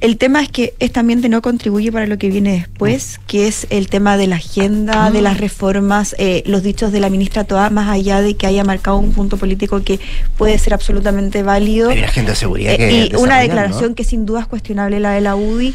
El 0.00 0.18
tema 0.18 0.42
es 0.42 0.50
que 0.50 0.74
este 0.80 1.00
ambiente 1.00 1.28
no 1.28 1.40
contribuye 1.40 1.90
para 1.90 2.06
lo 2.06 2.18
que 2.18 2.28
viene 2.28 2.52
después, 2.52 3.20
que 3.26 3.46
es 3.48 3.66
el 3.70 3.88
tema 3.88 4.16
de 4.16 4.26
la 4.26 4.36
agenda, 4.36 5.10
de 5.10 5.22
las 5.22 5.38
reformas, 5.38 6.14
eh, 6.18 6.42
los 6.46 6.62
dichos 6.62 6.92
de 6.92 7.00
la 7.00 7.08
ministra 7.08 7.44
Toa, 7.44 7.70
más 7.70 7.88
allá 7.88 8.20
de 8.20 8.34
que 8.34 8.46
haya 8.46 8.64
marcado 8.64 8.98
un 8.98 9.12
punto 9.12 9.36
político 9.36 9.82
que 9.82 10.00
puede 10.36 10.58
ser 10.58 10.74
absolutamente 10.74 11.42
válido. 11.42 11.90
Hay 11.90 12.02
agenda 12.02 12.32
de 12.32 12.36
seguridad 12.36 12.74
Eh, 12.74 12.76
que 12.76 13.16
y 13.16 13.16
una 13.16 13.38
declaración 13.38 13.90
¿no? 13.90 13.94
que 13.94 14.04
sin 14.04 14.26
duda 14.26 14.40
es 14.40 14.46
cuestionable, 14.46 15.00
la 15.00 15.12
de 15.12 15.20
la 15.22 15.36
UDI, 15.36 15.74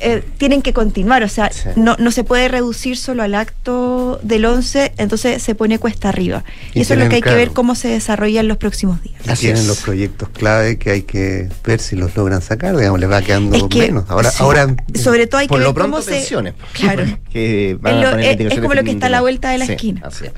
eh, 0.00 0.22
tienen 0.38 0.62
que 0.62 0.72
continuar, 0.72 1.22
o 1.22 1.28
sea, 1.28 1.50
no, 1.76 1.96
no 1.98 2.10
se 2.10 2.24
puede 2.24 2.48
reducir 2.48 2.96
solo 2.96 3.22
al 3.22 3.34
acto 3.34 4.20
del 4.22 4.44
11, 4.44 4.92
entonces 4.96 5.42
se 5.42 5.54
pone 5.54 5.78
cuesta 5.78 6.08
arriba. 6.08 6.44
Y, 6.74 6.78
Y 6.78 6.82
eso 6.82 6.94
es 6.94 7.00
lo 7.00 7.08
que 7.08 7.16
hay 7.16 7.22
que 7.22 7.34
ver 7.34 7.50
cómo 7.50 7.74
se 7.74 7.88
desarrolla 7.88 8.40
en 8.40 8.48
los 8.48 8.56
próximos 8.58 9.02
días. 9.02 9.20
Y 9.26 9.40
tienen 9.40 9.66
los 9.66 9.80
proyectos 9.80 10.28
clave 10.30 10.78
que 10.78 10.90
hay 10.90 11.02
que 11.02 11.48
ver 11.64 11.80
si 11.80 11.96
los 11.96 12.16
logran 12.16 12.42
sacar, 12.42 12.76
digamos, 12.76 13.00
les 13.00 13.10
va 13.10 13.22
quedando 13.22 13.56
Es 13.56 13.64
que, 13.64 13.80
menos. 13.80 14.04
Ahora, 14.08 14.30
sí, 14.30 14.36
ahora 14.42 14.74
sobre 14.94 15.26
todo 15.26 15.40
hay 15.40 15.48
Por 15.48 15.58
que 15.58 15.64
lo 15.64 15.70
ver 15.70 15.74
pronto 15.74 15.96
cómo 15.98 16.02
se... 16.02 16.22
Claro. 16.72 17.04
que 17.30 17.76
van 17.80 17.94
Es 17.94 17.98
a 17.98 18.02
lo- 18.04 18.10
poner 18.12 18.40
es- 18.42 18.52
es 18.52 18.60
como 18.60 18.74
lo 18.74 18.84
que 18.84 18.90
está 18.92 19.06
a 19.06 19.10
la 19.10 19.20
vuelta 19.20 19.50
de 19.50 19.58
la 19.58 19.66
Sí, 19.66 19.72
esquina. 19.72 20.02
así 20.04 20.26
es. 20.26 20.32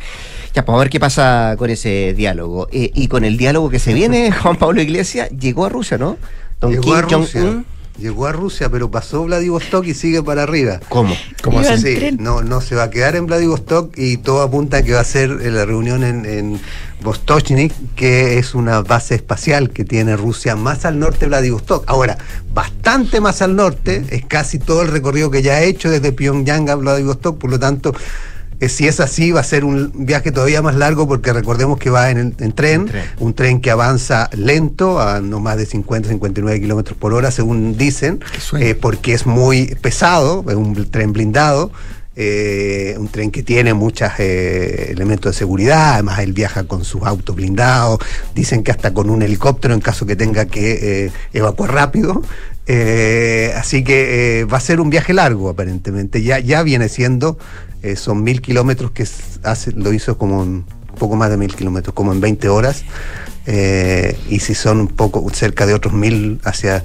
Ya, 0.54 0.62
pues 0.64 0.66
vamos 0.68 0.80
a 0.80 0.84
ver 0.84 0.90
qué 0.90 1.00
pasa 1.00 1.56
con 1.58 1.68
ese 1.68 2.14
diálogo. 2.14 2.68
Eh, 2.70 2.90
y 2.94 3.08
con 3.08 3.24
el 3.24 3.36
diálogo 3.36 3.70
que 3.70 3.78
se 3.80 3.92
viene, 3.92 4.30
Juan 4.42 4.56
Pablo 4.56 4.80
Iglesias 4.80 5.28
llegó 5.30 5.66
a 5.66 5.68
Rusia, 5.68 5.98
¿no? 5.98 6.16
Don 6.60 6.70
llegó 6.70 6.82
Kim 6.84 6.94
a 6.94 7.02
Rusia. 7.02 7.40
Jong-un. 7.40 7.66
Llegó 7.98 8.26
a 8.26 8.32
Rusia, 8.32 8.68
pero 8.70 8.90
pasó 8.90 9.22
Vladivostok 9.22 9.86
y 9.86 9.94
sigue 9.94 10.20
para 10.22 10.42
arriba. 10.42 10.80
¿Cómo? 10.88 11.14
¿Cómo 11.42 11.60
así? 11.60 11.96
Sí, 11.96 12.16
no, 12.18 12.42
no 12.42 12.60
se 12.60 12.74
va 12.74 12.84
a 12.84 12.90
quedar 12.90 13.14
en 13.14 13.26
Vladivostok 13.26 13.96
y 13.96 14.16
todo 14.16 14.42
apunta 14.42 14.78
a 14.78 14.82
que 14.82 14.94
va 14.94 15.00
a 15.00 15.04
ser 15.04 15.30
eh, 15.30 15.50
la 15.52 15.64
reunión 15.64 16.02
en, 16.02 16.26
en 16.26 16.60
Vostochnik, 17.02 17.72
que 17.94 18.38
es 18.38 18.54
una 18.54 18.82
base 18.82 19.14
espacial 19.14 19.70
que 19.70 19.84
tiene 19.84 20.16
Rusia 20.16 20.56
más 20.56 20.84
al 20.84 20.98
norte 20.98 21.20
de 21.20 21.26
Vladivostok. 21.26 21.84
Ahora, 21.86 22.18
bastante 22.52 23.20
más 23.20 23.42
al 23.42 23.54
norte, 23.54 24.04
es 24.10 24.24
casi 24.26 24.58
todo 24.58 24.82
el 24.82 24.88
recorrido 24.88 25.30
que 25.30 25.42
ya 25.42 25.54
ha 25.54 25.62
hecho 25.62 25.88
desde 25.88 26.10
Pyongyang 26.10 26.68
a 26.70 26.74
Vladivostok, 26.74 27.38
por 27.38 27.50
lo 27.50 27.60
tanto, 27.60 27.94
si 28.68 28.86
es 28.86 29.00
así, 29.00 29.32
va 29.32 29.40
a 29.40 29.44
ser 29.44 29.64
un 29.64 29.92
viaje 30.06 30.32
todavía 30.32 30.62
más 30.62 30.74
largo 30.74 31.06
porque 31.08 31.32
recordemos 31.32 31.78
que 31.78 31.90
va 31.90 32.10
en, 32.10 32.32
tren, 32.52 32.90
un 33.18 33.34
tren 33.34 33.60
que 33.60 33.70
avanza 33.70 34.30
lento, 34.32 35.00
a 35.00 35.20
no 35.20 35.40
más 35.40 35.56
de 35.56 35.66
50, 35.66 36.08
59 36.08 36.60
kilómetros 36.60 36.98
por 36.98 37.14
hora, 37.14 37.30
según 37.30 37.76
dicen, 37.76 38.20
eh, 38.58 38.74
porque 38.74 39.12
es 39.12 39.26
muy 39.26 39.74
pesado, 39.80 40.44
es 40.48 40.54
un 40.54 40.90
tren 40.90 41.12
blindado. 41.12 41.70
eh, 42.16 42.94
un 42.96 43.08
tren 43.08 43.32
que 43.32 43.42
tiene 43.42 43.74
muchos 43.74 44.08
elementos 44.18 45.32
de 45.32 45.38
seguridad, 45.38 45.94
además 45.94 46.20
él 46.20 46.32
viaja 46.32 46.62
con 46.62 46.84
sus 46.84 47.02
autos 47.02 47.34
blindados, 47.34 47.98
dicen 48.36 48.62
que 48.62 48.70
hasta 48.70 48.94
con 48.94 49.10
un 49.10 49.22
helicóptero 49.22 49.74
en 49.74 49.80
caso 49.80 50.06
que 50.06 50.14
tenga 50.14 50.44
que 50.44 51.06
eh, 51.06 51.12
evacuar 51.32 51.72
rápido. 51.72 52.22
Eh, 52.66 53.52
así 53.56 53.84
que 53.84 54.40
eh, 54.40 54.44
va 54.46 54.56
a 54.56 54.60
ser 54.60 54.80
un 54.80 54.88
viaje 54.88 55.12
largo 55.12 55.50
aparentemente, 55.50 56.22
ya, 56.22 56.38
ya 56.38 56.62
viene 56.62 56.88
siendo, 56.88 57.36
eh, 57.84 57.96
son 57.96 58.24
mil 58.24 58.40
kilómetros 58.40 58.92
que 58.92 59.06
hace, 59.42 59.72
lo 59.72 59.92
hizo 59.92 60.16
como 60.16 60.42
en 60.42 60.64
poco 60.98 61.16
más 61.16 61.28
de 61.28 61.36
mil 61.36 61.54
kilómetros, 61.54 61.94
como 61.94 62.12
en 62.12 62.20
20 62.20 62.48
horas, 62.48 62.82
eh, 63.44 64.18
y 64.30 64.40
si 64.40 64.54
son 64.54 64.80
un 64.80 64.88
poco 64.88 65.28
cerca 65.34 65.66
de 65.66 65.74
otros 65.74 65.92
mil 65.92 66.40
hacia 66.44 66.82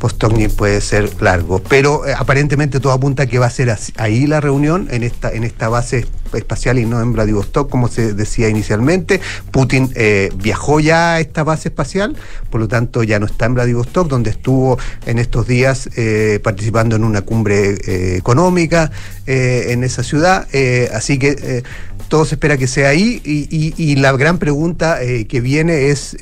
Vostoknik 0.00 0.50
puede 0.52 0.80
ser 0.80 1.22
largo. 1.22 1.62
Pero 1.62 2.06
eh, 2.06 2.14
aparentemente 2.16 2.80
todo 2.80 2.92
apunta 2.92 3.24
a 3.24 3.26
que 3.26 3.38
va 3.38 3.46
a 3.46 3.50
ser 3.50 3.74
ahí 3.96 4.26
la 4.26 4.40
reunión, 4.40 4.88
en 4.90 5.02
esta, 5.02 5.30
en 5.30 5.44
esta 5.44 5.68
base 5.68 6.06
espacial 6.38 6.78
y 6.78 6.86
no 6.86 7.00
en 7.00 7.12
Vladivostok, 7.12 7.68
como 7.68 7.88
se 7.88 8.14
decía 8.14 8.48
inicialmente. 8.48 9.20
Putin 9.50 9.90
eh, 9.94 10.30
viajó 10.36 10.80
ya 10.80 11.14
a 11.14 11.20
esta 11.20 11.42
base 11.44 11.68
espacial, 11.68 12.16
por 12.50 12.60
lo 12.60 12.68
tanto 12.68 13.02
ya 13.02 13.18
no 13.18 13.26
está 13.26 13.46
en 13.46 13.54
Vladivostok, 13.54 14.08
donde 14.08 14.30
estuvo 14.30 14.78
en 15.06 15.18
estos 15.18 15.46
días 15.46 15.88
eh, 15.96 16.40
participando 16.42 16.96
en 16.96 17.04
una 17.04 17.22
cumbre 17.22 17.78
eh, 17.86 18.16
económica 18.16 18.90
en 19.26 19.84
esa 19.84 20.02
ciudad. 20.02 20.48
Así 20.92 21.18
que 21.18 21.62
todo 22.08 22.24
se 22.24 22.34
espera 22.34 22.56
que 22.56 22.66
sea 22.66 22.88
ahí 22.88 23.22
y, 23.24 23.94
la 23.96 24.10
gran 24.12 24.38
pregunta 24.38 24.98
que 25.28 25.40
viene 25.40 25.90
es... 25.90 26.16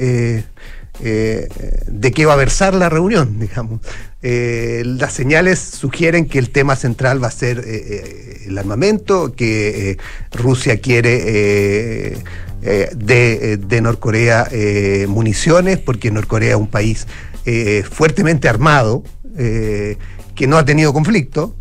eh, 1.03 1.49
de 1.87 2.13
qué 2.13 2.27
va 2.27 2.33
a 2.33 2.37
versar 2.37 2.75
la 2.75 2.89
reunión, 2.89 3.39
digamos. 3.41 3.81
Eh, 4.23 4.83
las 4.85 5.13
señales 5.13 5.59
sugieren 5.59 6.27
que 6.27 6.39
el 6.39 6.51
tema 6.51 6.77
central 6.77 7.23
va 7.23 7.29
a 7.29 7.33
ser 7.33 7.63
eh, 7.65 8.45
el 8.47 8.59
armamento, 8.59 9.35
que 9.35 9.99
Rusia 10.33 10.81
quiere 10.81 12.17
de, 12.61 13.57
de 13.57 13.81
Norcorea 13.81 14.49
municiones, 15.07 15.79
porque 15.79 16.11
Norcorea 16.11 16.51
es 16.51 16.57
un 16.57 16.69
país 16.69 17.07
fuertemente 17.91 18.49
armado, 18.49 19.05
que 19.37 20.47
no 20.47 20.57
ha 20.57 20.65
tenido 20.65 20.93
conflicto. 20.93 21.55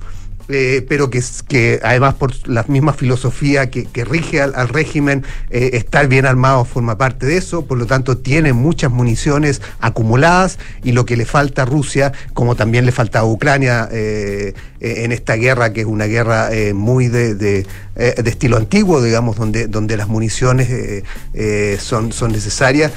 Eh, 0.50 0.86
pero 0.88 1.10
que, 1.10 1.80
además 1.84 2.14
por 2.14 2.48
la 2.48 2.64
misma 2.68 2.94
filosofía 2.94 3.70
que, 3.70 3.88
rige 4.06 4.42
al, 4.42 4.70
régimen, 4.70 5.26
eh, 5.50 5.72
estar 5.74 6.08
bien 6.08 6.26
armado 6.26 6.64
forma 6.64 6.98
parte 6.98 7.26
de 7.26 7.38
eso, 7.38 7.66
por 7.66 7.78
lo 7.78 7.86
tanto 7.86 8.18
tiene 8.18 8.54
muchas 8.54 8.92
municiones 8.92 9.62
acumuladas 9.80 10.58
y 10.84 10.94
lo 10.94 11.06
que 11.06 11.18
le 11.18 11.26
falta 11.26 11.64
a 11.64 11.66
Rusia, 11.66 12.14
como 12.34 12.56
también 12.56 12.86
le 12.86 12.92
falta 12.94 13.20
a 13.20 13.26
Ucrania 13.26 13.90
eh, 13.92 14.54
en 14.80 15.12
esta 15.12 15.36
guerra, 15.36 15.74
que 15.74 15.82
es 15.82 15.88
una 15.88 16.06
guerra 16.06 16.50
muy 16.74 17.08
de, 17.08 17.36
de, 17.36 17.66
estilo 17.96 18.58
antiguo, 18.58 19.02
digamos, 19.02 19.36
donde, 19.36 19.68
donde 19.68 19.98
las 19.98 20.08
municiones 20.08 21.04
son, 21.80 22.12
son 22.14 22.32
necesarias, 22.32 22.92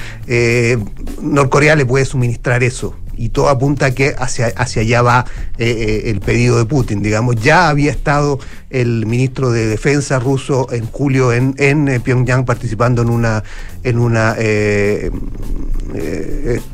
Norcorea 1.21 1.75
le 1.75 1.85
puede 1.85 2.05
suministrar 2.05 2.63
eso 2.63 2.95
y 3.21 3.29
todo 3.29 3.49
apunta 3.49 3.85
a 3.87 3.91
que 3.91 4.15
hacia, 4.17 4.47
hacia 4.47 4.81
allá 4.81 5.03
va 5.03 5.25
eh, 5.59 5.69
eh, 5.69 6.09
el 6.09 6.21
pedido 6.21 6.57
de 6.57 6.65
Putin, 6.65 7.03
digamos. 7.03 7.35
Ya 7.35 7.69
había 7.69 7.91
estado 7.91 8.39
el 8.71 9.05
ministro 9.05 9.51
de 9.51 9.67
Defensa 9.67 10.17
ruso 10.17 10.67
en 10.71 10.87
julio 10.87 11.31
en, 11.31 11.53
en 11.57 11.87
eh, 11.87 11.99
Pyongyang 11.99 12.45
participando 12.45 13.03
en 13.03 13.09
una, 13.09 13.43
en 13.83 13.99
una 13.99 14.35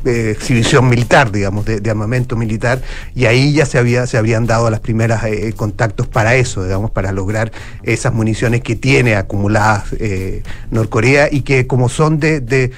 exhibición 0.06 0.88
militar, 0.88 1.30
digamos, 1.30 1.66
de, 1.66 1.90
armamento 1.90 2.34
militar, 2.34 2.80
y 3.14 3.26
ahí 3.26 3.52
ya 3.52 3.66
se, 3.66 3.76
había, 3.76 4.06
se 4.06 4.16
habrían 4.16 4.46
dado 4.46 4.70
las 4.70 4.80
primeras 4.80 5.24
contactos 5.56 6.06
para 6.06 6.34
eso, 6.36 6.64
digamos, 6.64 6.90
para 6.90 7.12
lograr 7.12 7.52
esas 7.82 8.14
municiones 8.14 8.62
que 8.62 8.74
tiene 8.76 9.16
acumuladas 9.16 9.84
Norcorea 10.70 11.28
y 11.30 11.42
que 11.42 11.66
como 11.66 11.88
son 11.88 12.20
de, 12.20 12.40
de, 12.40 12.72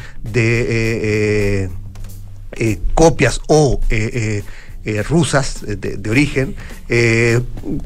eh, 2.52 2.78
copias 2.94 3.40
o 3.46 3.80
eh, 3.90 4.42
eh, 4.84 5.02
rusas 5.02 5.60
de, 5.60 5.76
de 5.76 6.10
origen 6.10 6.56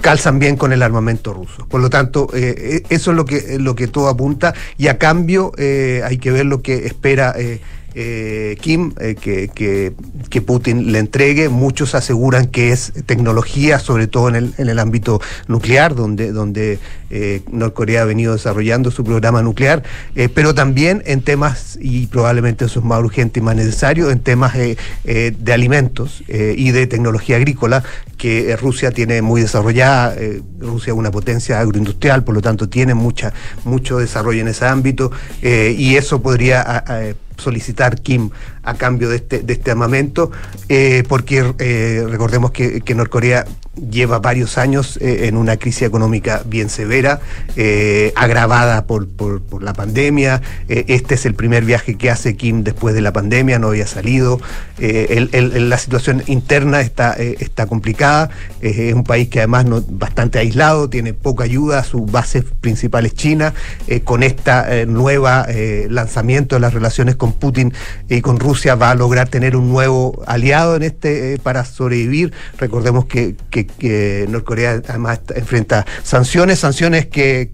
calzan 0.00 0.38
bien 0.38 0.56
con 0.56 0.72
el 0.72 0.82
armamento 0.82 1.34
ruso. 1.34 1.66
Por 1.68 1.80
lo 1.80 1.90
tanto, 1.90 2.28
eso 2.32 3.10
es 3.10 3.16
lo 3.16 3.24
que, 3.24 3.58
lo 3.58 3.74
que 3.74 3.88
todo 3.88 4.08
apunta 4.08 4.54
y 4.78 4.86
a 4.86 4.96
cambio 4.96 5.52
hay 5.58 6.18
que 6.18 6.30
ver 6.30 6.46
lo 6.46 6.62
que 6.62 6.86
espera. 6.86 7.34
Eh, 7.94 8.56
Kim, 8.60 8.92
eh, 9.00 9.14
que, 9.14 9.48
que- 9.48 9.92
Putin 10.44 10.90
le 10.90 10.98
entregue. 10.98 11.48
Muchos 11.48 11.94
aseguran 11.94 12.46
que 12.46 12.72
es 12.72 12.92
tecnología, 13.06 13.78
sobre 13.78 14.08
todo 14.08 14.28
en 14.28 14.34
el, 14.34 14.54
en 14.58 14.68
el 14.68 14.80
ámbito 14.80 15.20
nuclear, 15.46 15.94
donde, 15.94 16.32
donde 16.32 16.80
eh, 17.10 17.42
Norcorea 17.52 18.02
ha 18.02 18.04
venido 18.04 18.32
desarrollando 18.32 18.90
su 18.90 19.04
programa 19.04 19.42
nuclear, 19.42 19.84
pero 20.34 20.52
también 20.52 21.04
en 21.06 21.22
temas, 21.22 21.78
y 21.80 22.08
probablemente 22.08 22.64
eso 22.64 22.80
es 22.80 22.84
más 22.84 22.98
urgente 22.98 23.38
y 23.38 23.42
más 23.44 23.54
necesario, 23.54 24.10
en 24.10 24.18
temas 24.18 24.54
de 24.54 25.52
alimentos 25.52 26.24
y 26.28 26.72
de 26.72 26.88
tecnología 26.88 27.36
agrícola, 27.36 27.84
que 28.18 28.56
Rusia 28.56 28.90
tiene 28.90 29.22
muy 29.22 29.40
desarrollada. 29.40 30.16
Rusia 30.58 30.92
es 30.92 30.98
una 30.98 31.12
potencia 31.12 31.60
agroindustrial, 31.60 32.24
por 32.24 32.34
lo 32.34 32.42
tanto 32.42 32.68
tiene 32.68 32.94
mucha, 32.94 33.32
mucho 33.64 33.98
desarrollo 33.98 34.40
en 34.40 34.48
ese 34.48 34.66
ámbito, 34.66 35.12
y 35.42 35.94
eso 35.94 36.20
podría... 36.20 37.14
solicitar 37.36 38.00
Kim 38.00 38.30
a 38.62 38.74
cambio 38.74 39.08
de 39.08 39.16
este, 39.16 39.40
de 39.40 39.52
este 39.52 39.70
armamento, 39.70 40.30
eh, 40.68 41.02
porque 41.08 41.54
eh, 41.58 42.04
recordemos 42.08 42.50
que, 42.50 42.80
que 42.80 42.94
Norcorea 42.94 43.44
lleva 43.90 44.18
varios 44.18 44.58
años 44.58 44.98
eh, 45.00 45.26
en 45.26 45.36
una 45.36 45.56
crisis 45.56 45.82
económica 45.82 46.42
bien 46.46 46.68
severa, 46.70 47.20
eh, 47.56 48.12
agravada 48.16 48.86
por, 48.86 49.08
por- 49.08 49.42
la 49.62 49.72
pandemia. 49.72 50.42
Eh, 50.68 50.84
este 50.88 51.14
es 51.14 51.26
el 51.26 51.34
primer 51.34 51.64
viaje 51.64 51.96
que 51.96 52.10
hace 52.10 52.36
Kim 52.36 52.64
después 52.64 52.94
de 52.94 53.00
la 53.00 53.12
pandemia, 53.12 53.58
no 53.58 53.68
había 53.68 53.86
salido. 53.86 54.40
La 54.78 55.78
situación 55.78 56.22
interna 56.26 56.80
está, 56.80 57.12
está 57.14 57.66
complicada. 57.66 58.30
Es 58.60 58.92
un 58.94 59.04
país 59.04 59.28
que 59.28 59.40
además 59.40 59.64
no, 59.64 59.82
bastante 59.88 60.38
aislado, 60.38 60.88
tiene 60.90 61.14
poca 61.14 61.44
ayuda, 61.44 61.82
su 61.84 62.04
base 62.06 62.42
principal 62.42 63.06
es 63.06 63.14
China. 63.14 63.54
Con 64.04 64.22
esta 64.22 64.66
nueva 64.86 65.46
eh, 65.48 65.86
lanzamiento 65.90 66.56
de 66.56 66.60
las 66.60 66.74
relaciones 66.74 67.16
con 67.16 67.32
Putin 67.32 67.72
y 68.08 68.20
con 68.20 68.38
Rusia 68.38 68.74
va 68.74 68.90
a 68.90 68.94
lograr 68.94 69.28
tener 69.28 69.56
un 69.56 69.68
nuevo 69.68 70.22
aliado 70.26 70.76
en 70.76 70.82
este 70.82 71.38
para 71.42 71.64
sobrevivir. 71.64 72.32
Recordemos 72.58 73.06
que, 73.06 73.36
que- 73.50 73.63
que 73.66 74.26
Norcorea 74.28 74.80
además 74.88 75.20
enfrenta 75.34 75.84
sanciones, 76.02 76.58
sanciones 76.58 77.06
que, 77.06 77.50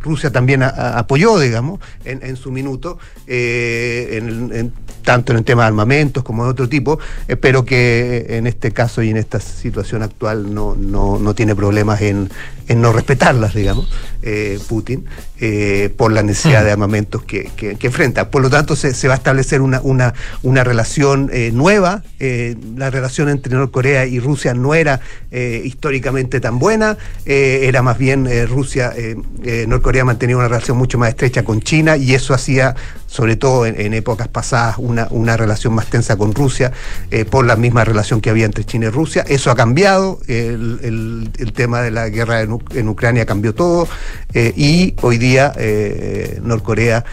Rusia 0.00 0.30
también 0.30 0.62
a- 0.62 0.98
apoyó, 0.98 1.38
digamos, 1.38 1.80
en, 2.04 2.22
en 2.22 2.36
su 2.36 2.50
minuto, 2.52 2.98
eh, 3.26 4.18
en- 4.18 4.50
en- 4.54 4.72
tanto 5.02 5.32
en 5.32 5.38
el 5.38 5.44
tema 5.44 5.62
de 5.62 5.68
armamentos 5.68 6.24
como 6.24 6.44
de 6.44 6.50
otro 6.50 6.68
tipo, 6.68 6.98
eh, 7.28 7.36
pero 7.36 7.64
que 7.64 8.26
en 8.30 8.46
este 8.48 8.72
caso 8.72 9.02
y 9.02 9.10
en 9.10 9.16
esta 9.16 9.38
situación 9.38 10.02
actual 10.02 10.52
no, 10.52 10.74
no, 10.74 11.18
no 11.18 11.34
tiene 11.34 11.54
problemas 11.54 12.00
en, 12.00 12.28
en 12.68 12.80
no 12.80 12.92
respetarlas, 12.92 13.54
digamos, 13.54 13.88
eh, 14.22 14.58
Putin, 14.68 15.04
eh, 15.40 15.92
por 15.96 16.10
la 16.12 16.22
necesidad 16.22 16.64
de 16.64 16.72
armamentos 16.72 17.22
que, 17.22 17.50
que- 17.56 17.76
que 17.76 17.86
enfrenta. 17.86 18.30
Por 18.30 18.42
lo 18.42 18.50
tanto, 18.50 18.74
se, 18.74 18.92
se 18.94 19.06
va 19.08 19.14
a 19.14 19.16
establecer 19.18 19.60
una, 19.60 19.80
una, 19.82 20.14
una 20.42 20.64
relación 20.64 21.30
eh, 21.32 21.50
nueva. 21.52 22.02
eh, 22.18 22.56
la 22.76 22.90
relación 22.90 23.28
entre 23.28 23.54
Norcorea 23.54 24.06
y 24.06 24.18
Rusia 24.18 24.54
no 24.54 24.74
era 24.74 25.00
eh, 25.30 25.62
históricamente 25.64 26.40
tan 26.40 26.58
buena, 26.58 26.96
era 27.24 27.82
más 27.82 27.98
bien 27.98 28.28
Rusia, 28.48 28.92
Norcorea 29.66 30.04
mantenía 30.04 30.36
una 30.36 30.48
relación 30.48 30.76
mucho 30.76 30.98
más 30.98 31.10
estrecha 31.10 31.44
con 31.44 31.60
China 31.60 31.96
y 31.96 32.14
eso 32.14 32.34
hacía, 32.34 32.74
sobre 33.06 33.36
todo 33.36 33.66
en, 33.66 33.78
en 33.80 33.94
épocas 33.94 34.28
pasadas, 34.28 34.76
una, 34.78 35.06
una 35.10 35.36
relación 35.36 35.74
más 35.74 35.86
tensa 35.86 36.16
con 36.16 36.34
Rusia 36.34 36.72
eh, 37.10 37.24
por 37.24 37.44
la 37.46 37.56
misma 37.56 37.84
relación 37.84 38.20
que 38.20 38.30
había 38.30 38.46
entre 38.46 38.64
China 38.64 38.86
y 38.86 38.90
Rusia. 38.90 39.24
Eso 39.28 39.50
ha 39.50 39.54
cambiado, 39.56 40.20
el, 40.26 40.80
el- 40.82 41.30
el 41.38 41.52
tema 41.52 41.82
de 41.82 41.90
la 41.90 42.08
guerra 42.08 42.38
en, 42.56 42.60
Uc- 42.64 42.76
en 42.76 42.88
Ucrania 42.88 43.26
cambió 43.26 43.54
todo 43.54 43.88
eh, 44.34 44.52
y 44.56 44.94
hoy 45.02 45.18
día 45.18 45.52
eh, 45.56 46.40
Norcorea 46.42 47.04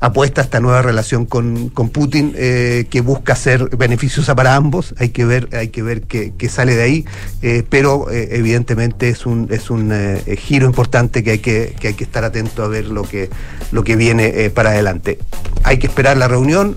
apuesta 0.00 0.40
a 0.40 0.44
esta 0.44 0.60
nueva 0.60 0.80
relación 0.82 1.26
con, 1.26 1.70
con 1.70 1.88
Putin 1.88 2.32
eh, 2.36 2.86
que 2.88 3.00
busca 3.00 3.34
ser 3.34 3.68
beneficiosa 3.76 4.34
para 4.36 4.54
ambos. 4.54 4.94
Hay 4.98 5.08
que 5.08 5.24
ver, 5.24 5.48
hay 5.52 5.68
que 5.68 5.82
ver 5.82 6.02
qué, 6.02 6.48
sale 6.48 6.76
de 6.76 6.82
ahí, 6.82 7.04
eh, 7.42 7.64
pero 7.68 8.06
evidentemente 8.10 9.08
es 9.08 9.26
un, 9.26 9.48
es 9.50 9.70
un 9.70 9.92
giro 10.38 10.66
importante 10.66 11.24
que 11.24 11.32
hay 11.32 11.38
que, 11.40 11.74
que 11.80 11.88
hay 11.88 11.94
que 11.94 12.04
estar 12.04 12.22
atento 12.24 12.62
a 12.62 12.68
ver 12.68 12.86
lo 12.86 13.02
que, 13.02 13.28
lo 13.72 13.82
que 13.82 13.96
viene 13.96 14.50
para 14.50 14.70
adelante. 14.70 15.18
Hay 15.64 15.78
que 15.78 15.88
esperar 15.88 16.16
la 16.16 16.28
reunión. 16.28 16.76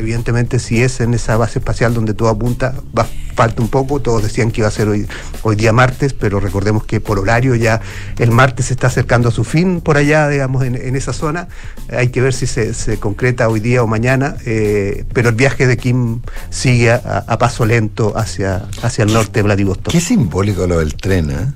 Evidentemente, 0.00 0.58
si 0.58 0.82
es 0.82 1.00
en 1.00 1.12
esa 1.12 1.36
base 1.36 1.58
espacial 1.58 1.92
donde 1.92 2.14
todo 2.14 2.30
apunta, 2.30 2.74
va, 2.98 3.06
falta 3.34 3.60
un 3.60 3.68
poco. 3.68 4.00
Todos 4.00 4.22
decían 4.22 4.50
que 4.50 4.62
iba 4.62 4.68
a 4.68 4.70
ser 4.70 4.88
hoy, 4.88 5.06
hoy 5.42 5.56
día 5.56 5.74
martes, 5.74 6.14
pero 6.14 6.40
recordemos 6.40 6.84
que 6.84 7.00
por 7.00 7.18
horario 7.18 7.54
ya 7.54 7.82
el 8.18 8.30
martes 8.30 8.66
se 8.66 8.72
está 8.72 8.86
acercando 8.86 9.28
a 9.28 9.32
su 9.32 9.44
fin 9.44 9.82
por 9.82 9.98
allá, 9.98 10.26
digamos, 10.28 10.64
en, 10.64 10.96
esa 10.96 11.12
zona. 11.12 11.48
Hay 11.90 12.08
que 12.08 12.22
ver 12.22 12.32
si 12.32 12.46
se, 12.46 12.72
se 12.72 12.98
concreta 12.98 13.48
hoy 13.50 13.60
día 13.60 13.82
o 13.82 13.86
mañana, 13.86 14.36
eh, 14.46 15.04
pero 15.12 15.28
el 15.28 15.34
viaje 15.34 15.66
de 15.66 15.76
Kim 15.76 16.22
sigue 16.48 16.90
a, 16.92 17.24
a 17.26 17.38
paso 17.38 17.66
lento 17.66 18.16
hacia, 18.16 18.66
hacia 18.82 19.04
el 19.04 19.12
norte 19.12 19.40
de 19.40 19.42
Vladivostok. 19.42 19.92
Qué 19.92 20.00
simbólico 20.00 20.66
lo 20.66 20.78
del 20.78 20.94
tren, 20.94 21.30
¿eh? 21.30 21.52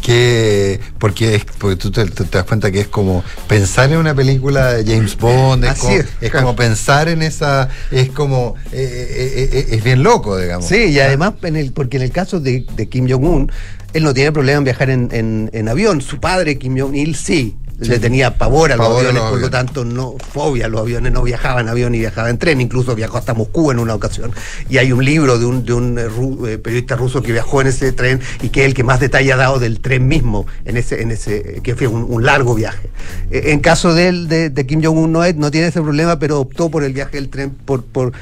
Que, 0.00 0.80
porque, 0.98 1.34
es, 1.36 1.44
porque 1.58 1.76
tú 1.76 1.90
te, 1.90 2.04
te 2.06 2.24
das 2.24 2.44
cuenta 2.44 2.70
que 2.70 2.80
es 2.80 2.88
como 2.88 3.22
pensar 3.48 3.92
en 3.92 3.98
una 3.98 4.14
película 4.14 4.72
de 4.72 4.84
James 4.94 5.16
Bond, 5.16 5.64
es, 5.64 5.70
Así 5.70 5.80
como, 5.82 5.94
es, 5.96 6.06
es 6.20 6.30
claro. 6.30 6.46
como 6.46 6.56
pensar 6.56 7.08
en 7.08 7.22
esa, 7.22 7.68
es 7.90 8.10
como, 8.10 8.54
eh, 8.72 8.72
eh, 8.72 9.50
eh, 9.52 9.66
es 9.76 9.84
bien 9.84 10.02
loco, 10.02 10.36
digamos. 10.38 10.66
Sí, 10.66 10.86
y 10.86 11.00
además, 11.00 11.34
en 11.42 11.56
el, 11.56 11.72
porque 11.72 11.98
en 11.98 12.04
el 12.04 12.10
caso 12.10 12.40
de, 12.40 12.64
de 12.76 12.88
Kim 12.88 13.08
Jong-un, 13.10 13.52
él 13.92 14.02
no 14.04 14.14
tiene 14.14 14.32
problema 14.32 14.58
en 14.58 14.64
viajar 14.64 14.90
en, 14.90 15.08
en- 15.12 15.50
en 15.52 15.68
avión. 15.68 16.00
Su 16.00 16.18
padre, 16.20 16.58
Kim 16.58 16.78
Jong-il, 16.78 17.14
sí. 17.16 17.56
Le 17.80 17.98
tenía 17.98 18.36
pavor 18.36 18.72
a 18.72 18.76
los 18.76 18.86
Pavor 18.86 18.98
a 18.98 19.08
aviones, 19.08 19.22
los 19.22 19.30
por 19.32 19.40
lo 19.40 19.50
tanto, 19.50 19.84
no 19.84 20.14
fobia 20.32 20.66
a 20.66 20.68
los 20.68 20.82
aviones, 20.82 21.12
no 21.12 21.22
viajaba 21.22 21.60
en 21.62 21.68
avión 21.68 21.94
y 21.94 21.98
viajaba 21.98 22.28
en 22.30 22.36
tren, 22.38 22.60
incluso 22.60 22.94
viajó 22.94 23.16
hasta 23.18 23.32
Moscú 23.34 23.70
en 23.70 23.78
una 23.78 23.94
ocasión. 23.94 24.32
Y 24.68 24.78
hay 24.78 24.92
un 24.92 25.04
libro 25.04 25.38
de 25.38 25.46
un, 25.46 25.64
de 25.64 25.72
un 25.72 25.98
eh, 25.98 26.08
ru- 26.08 26.46
eh, 26.46 26.58
periodista 26.58 26.96
ruso 26.96 27.22
que 27.22 27.32
viajó 27.32 27.60
en 27.62 27.68
ese 27.68 27.92
tren 27.92 28.20
y 28.42 28.50
que 28.50 28.60
es 28.60 28.66
el 28.66 28.74
que 28.74 28.84
más 28.84 29.00
detalle 29.00 29.32
ha 29.32 29.36
dado 29.36 29.58
del 29.58 29.80
tren 29.80 30.06
mismo, 30.06 30.46
en 30.64 30.76
ese, 30.76 31.00
en 31.02 31.10
ese, 31.10 31.36
eh, 31.36 31.60
que 31.62 31.74
fue 31.74 31.86
un, 31.86 32.04
un 32.08 32.24
largo 32.24 32.54
viaje. 32.54 32.90
Eh, 33.30 33.44
en 33.52 33.60
caso 33.60 33.94
de, 33.94 34.08
él, 34.08 34.28
de, 34.28 34.50
de 34.50 34.66
Kim 34.66 34.82
Jong-un 34.84 35.10
no, 35.10 35.20
no 35.32 35.50
tiene 35.50 35.68
ese 35.68 35.80
problema, 35.80 36.18
pero 36.18 36.38
optó 36.40 36.70
por 36.70 36.84
el 36.84 36.92
viaje 36.92 37.16
del 37.16 37.28
tren 37.30 37.50
por, 37.50 37.82
por, 37.84 38.12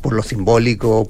por 0.00 0.12
lo 0.12 0.22
simbólico, 0.22 1.08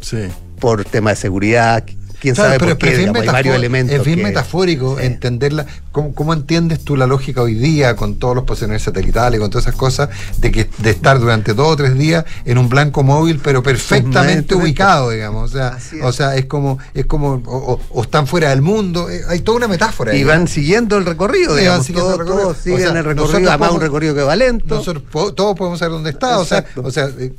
por 0.58 0.84
tema 0.84 1.10
de 1.10 1.16
seguridad. 1.16 1.84
Quién 2.22 2.36
Claro, 2.36 2.50
sabe 2.50 2.58
pero, 2.60 2.78
por 2.78 2.88
qué, 2.88 2.96
digamos, 2.96 3.20
hay 3.22 3.26
varios 3.28 3.56
elementos. 3.56 3.96
es 3.96 4.04
bien 4.04 4.18
que- 4.18 4.22
metafórico 4.26 5.00
entenderla. 5.00 5.66
¿Cómo, 5.90 6.14
cómo 6.14 6.32
entiendes 6.32 6.78
tú 6.84 6.96
la 6.96 7.08
lógica 7.08 7.42
hoy 7.42 7.54
día 7.54 7.96
con 7.96 8.14
todos 8.20 8.36
los 8.36 8.44
posiciones 8.44 8.80
satelitales, 8.82 9.40
con 9.40 9.50
todas 9.50 9.66
esas 9.66 9.74
cosas, 9.74 10.08
de 10.38 10.52
que 10.52 10.70
de 10.78 10.90
estar 10.90 11.18
durante 11.18 11.52
dos 11.52 11.66
o 11.72 11.76
tres 11.76 11.98
días 11.98 12.24
en 12.44 12.58
un 12.58 12.68
blanco 12.68 13.02
móvil, 13.02 13.40
pero 13.42 13.62
perfectamente 13.64 14.54
ubicado, 14.54 15.10
digamos? 15.10 15.50
O 15.50 15.52
sea, 15.52 15.76
o 16.04 16.12
sea 16.12 16.36
es 16.36 16.46
como, 16.46 16.78
es 16.94 17.06
como 17.06 17.42
o, 17.44 18.02
están 18.02 18.28
fuera 18.28 18.50
del 18.50 18.62
mundo. 18.62 19.10
eh, 19.10 19.22
Hay 19.28 19.40
toda 19.40 19.56
una 19.58 19.66
metáfora. 19.68 20.14
Y 20.14 20.22
van 20.22 20.46
siguiendo 20.46 20.96
el 20.98 21.04
recorrido, 21.04 21.56
digamos, 21.56 21.78
van 21.80 21.86
siguiendo 21.86 22.10
todos- 22.12 22.20
el 22.20 22.26
recorrido. 22.26 22.42
todos 22.52 22.62
siguen 22.62 22.78
O 22.78 22.80
sea, 22.82 22.88
el 23.00 23.04
recorrido, 23.04 23.48
además 23.50 23.70
un 23.72 23.80
recorrido 23.80 24.14
que 24.14 24.22
va 24.22 24.36
lento. 24.36 24.76
Nosotros 24.76 25.02
po- 25.10 25.34
todos 25.34 25.56
podemos 25.56 25.80
saber 25.80 25.92
dónde 25.94 26.10
está. 26.10 26.38
O 26.38 26.44
sea, 26.44 26.58
Exacto. 26.58 26.82
o 26.84 26.90
sea, 26.92 27.10
eh, 27.18 27.32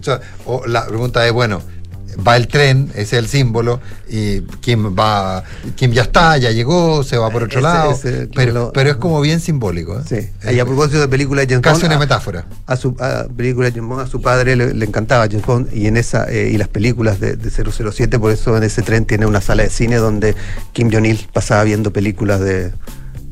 o 0.00 0.02
sea, 0.02 0.20
o 0.46 0.66
la 0.66 0.86
pregunta 0.86 1.26
es, 1.26 1.32
bueno, 1.34 1.60
va 2.26 2.36
el 2.36 2.48
tren, 2.48 2.88
ese 2.94 3.02
es 3.02 3.12
el 3.14 3.26
símbolo, 3.28 3.80
y 4.08 4.40
Kim 4.60 4.94
va, 4.98 5.42
Kim 5.76 5.92
ya 5.92 6.02
está, 6.02 6.36
ya 6.38 6.50
llegó, 6.50 7.02
se 7.04 7.16
va 7.16 7.30
por 7.30 7.44
otro 7.44 7.58
Ese- 7.60 7.62
lado, 7.68 7.92
ese, 7.92 8.28
pero, 8.34 8.52
lo- 8.52 8.72
pero 8.72 8.90
es 8.90 8.96
como 8.96 9.20
bien 9.20 9.40
simbólico. 9.40 9.98
¿eh? 9.98 10.02
Sí. 10.08 10.50
Y 10.54 10.58
a 10.58 10.64
propósito 10.64 11.00
de 11.00 11.08
película 11.08 11.40
de 11.42 11.48
James 11.48 11.62
Casi 11.62 11.80
Bond, 11.82 11.86
una 11.92 11.96
a- 11.96 11.98
metáfora. 11.98 12.46
A 12.66 12.76
su 12.76 12.96
a 13.00 13.26
película 13.36 13.66
de 13.70 13.72
James 13.76 13.88
Bond, 13.88 14.00
a 14.02 14.06
su 14.06 14.20
padre 14.20 14.56
le, 14.56 14.74
le 14.74 14.84
encantaba 14.86 15.26
James 15.28 15.46
Bond 15.46 15.68
y 15.74 15.86
en 15.86 15.96
esa 15.96 16.26
eh, 16.30 16.50
y 16.52 16.58
las 16.58 16.68
películas 16.68 17.20
de, 17.20 17.36
de 17.36 17.50
007, 17.50 18.18
por 18.18 18.32
eso 18.32 18.56
en 18.56 18.62
ese 18.62 18.82
tren 18.82 19.04
tiene 19.04 19.26
una 19.26 19.40
sala 19.40 19.62
de 19.62 19.70
cine 19.70 19.96
donde 19.96 20.34
Kim 20.72 20.90
Jong-il 20.92 21.28
pasaba 21.32 21.64
viendo 21.64 21.92
películas 21.92 22.40
de, 22.40 22.72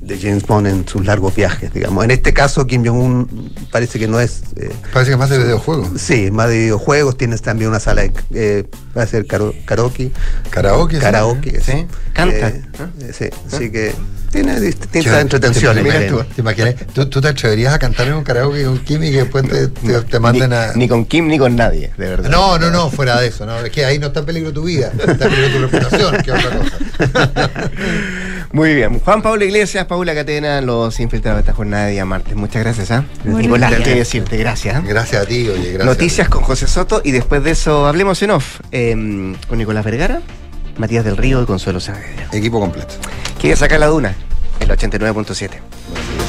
de 0.09 0.19
James 0.19 0.45
Bond 0.47 0.67
en 0.67 0.89
sus 0.89 1.05
largos 1.07 1.35
viajes, 1.37 1.73
digamos. 1.73 2.03
En 2.05 2.11
este 2.11 2.33
caso 2.33 2.67
Kim 2.67 2.85
Jong-un 2.85 3.53
parece 3.71 3.99
que 3.99 4.09
no 4.09 4.19
es... 4.19 4.43
eh, 4.57 4.71
Parece 4.93 5.11
que 5.11 5.13
es 5.13 5.19
más 5.19 5.31
de 5.31 5.39
videojuegos. 5.39 5.89
Sí, 6.01 6.31
más 6.33 6.49
de 6.49 6.59
videojuegos, 6.59 7.17
tienes 7.17 7.43
también 7.43 7.71
una 7.71 7.79
sala 7.81 8.03
de... 8.03 8.13
Eh, 8.35 8.65
va 8.97 9.03
a 9.03 9.07
ser 9.07 9.27
karo- 9.27 9.55
karaoke. 9.67 10.11
Karaoke, 10.51 10.97
sí. 10.97 11.01
Karaoke, 11.03 11.61
Sí, 11.61 11.87
Canta. 12.15 12.53
canta. 12.53 13.13
sí, 13.13 13.27
así 13.53 13.71
que 13.71 13.95
tiene 14.31 14.61
distintas 14.61 15.05
Yo- 15.05 15.19
entretenciones. 15.19 15.85
¿te 15.85 15.91
Belén. 15.91 16.11
tú- 16.11 16.23
¿Te 16.35 16.41
imaginas? 16.41 16.75
¿Tú, 16.93 17.07
tú 17.09 17.21
te 17.21 17.29
atreverías 17.29 17.73
a 17.75 17.79
cantar 17.79 18.07
en 18.09 18.15
un 18.15 18.25
karaoke 18.25 18.65
con 18.65 18.79
Kim 18.81 19.03
y 19.05 19.11
que 19.11 19.19
después 19.19 19.49
te, 19.49 19.69
te- 19.69 20.01
te 20.03 20.21
manden 20.21 20.53
a. 20.53 20.73
Ni 20.75 20.87
con 20.89 21.05
Kim 21.07 21.29
ni 21.29 21.39
con 21.39 21.57
nadie, 21.57 21.91
de 21.97 22.09
verdad. 22.09 22.29
No, 22.31 22.59
no, 22.59 22.71
no, 22.71 22.91
fuera 22.91 23.21
de 23.21 23.29
eso. 23.29 23.47
No, 23.47 23.59
es 23.59 23.71
que 23.71 23.85
ahí 23.85 23.99
no 23.99 24.09
está 24.09 24.21
en 24.21 24.27
peligro 24.27 24.53
tu 24.53 24.65
vida, 24.65 24.93
está 24.99 25.27
en 25.27 25.31
peligro 25.31 25.49
tu 25.51 25.59
reputación, 25.67 26.17
que 26.23 26.31
es 26.31 26.45
otra 26.45 26.59
cosa. 26.59 27.51
Muy 28.53 28.75
bien. 28.75 28.99
Juan 29.01 29.21
Pablo 29.23 29.45
Iglesias, 29.45 29.85
Paula 29.87 30.15
Catena, 30.15 30.61
los 30.63 30.99
infiltrados 31.01 31.39
de 31.39 31.41
esta 31.43 31.53
jornada 31.53 31.85
de 31.87 31.93
día 31.93 32.05
martes. 32.05 32.35
Muchas 32.35 32.63
gracias, 32.63 32.91
¿ah? 32.91 33.05
Muy 33.25 33.43
Nicolás, 33.43 33.73
qué 33.85 33.95
decirte, 33.95 34.37
gracias. 34.39 34.77
¿ah? 34.77 34.83
Gracias 34.87 35.23
a 35.23 35.27
ti, 35.27 35.49
oye, 35.49 35.73
gracias. 35.73 35.85
Noticias 35.85 36.29
con 36.29 36.43
José 36.43 36.67
Soto 36.67 37.03
y 37.05 37.11
después 37.13 37.45
de 37.45 37.51
eso 37.51 37.87
hablemos 37.87 38.23
en 38.23 38.31
off 38.31 38.61
eh, 38.73 38.93
con 39.49 39.59
Nicolás 39.59 39.85
Vergara, 39.85 40.21
Matías 40.79 41.05
del 41.05 41.17
Río 41.17 41.43
y 41.43 41.47
Consuelo 41.47 41.79
Saavedra. 41.81 42.29
Equipo 42.33 42.59
completo. 42.59 42.95
Quiere 43.39 43.57
sacar 43.57 43.79
la 43.79 43.87
duna, 43.87 44.17
el 44.59 44.69
89.7. 44.69 46.28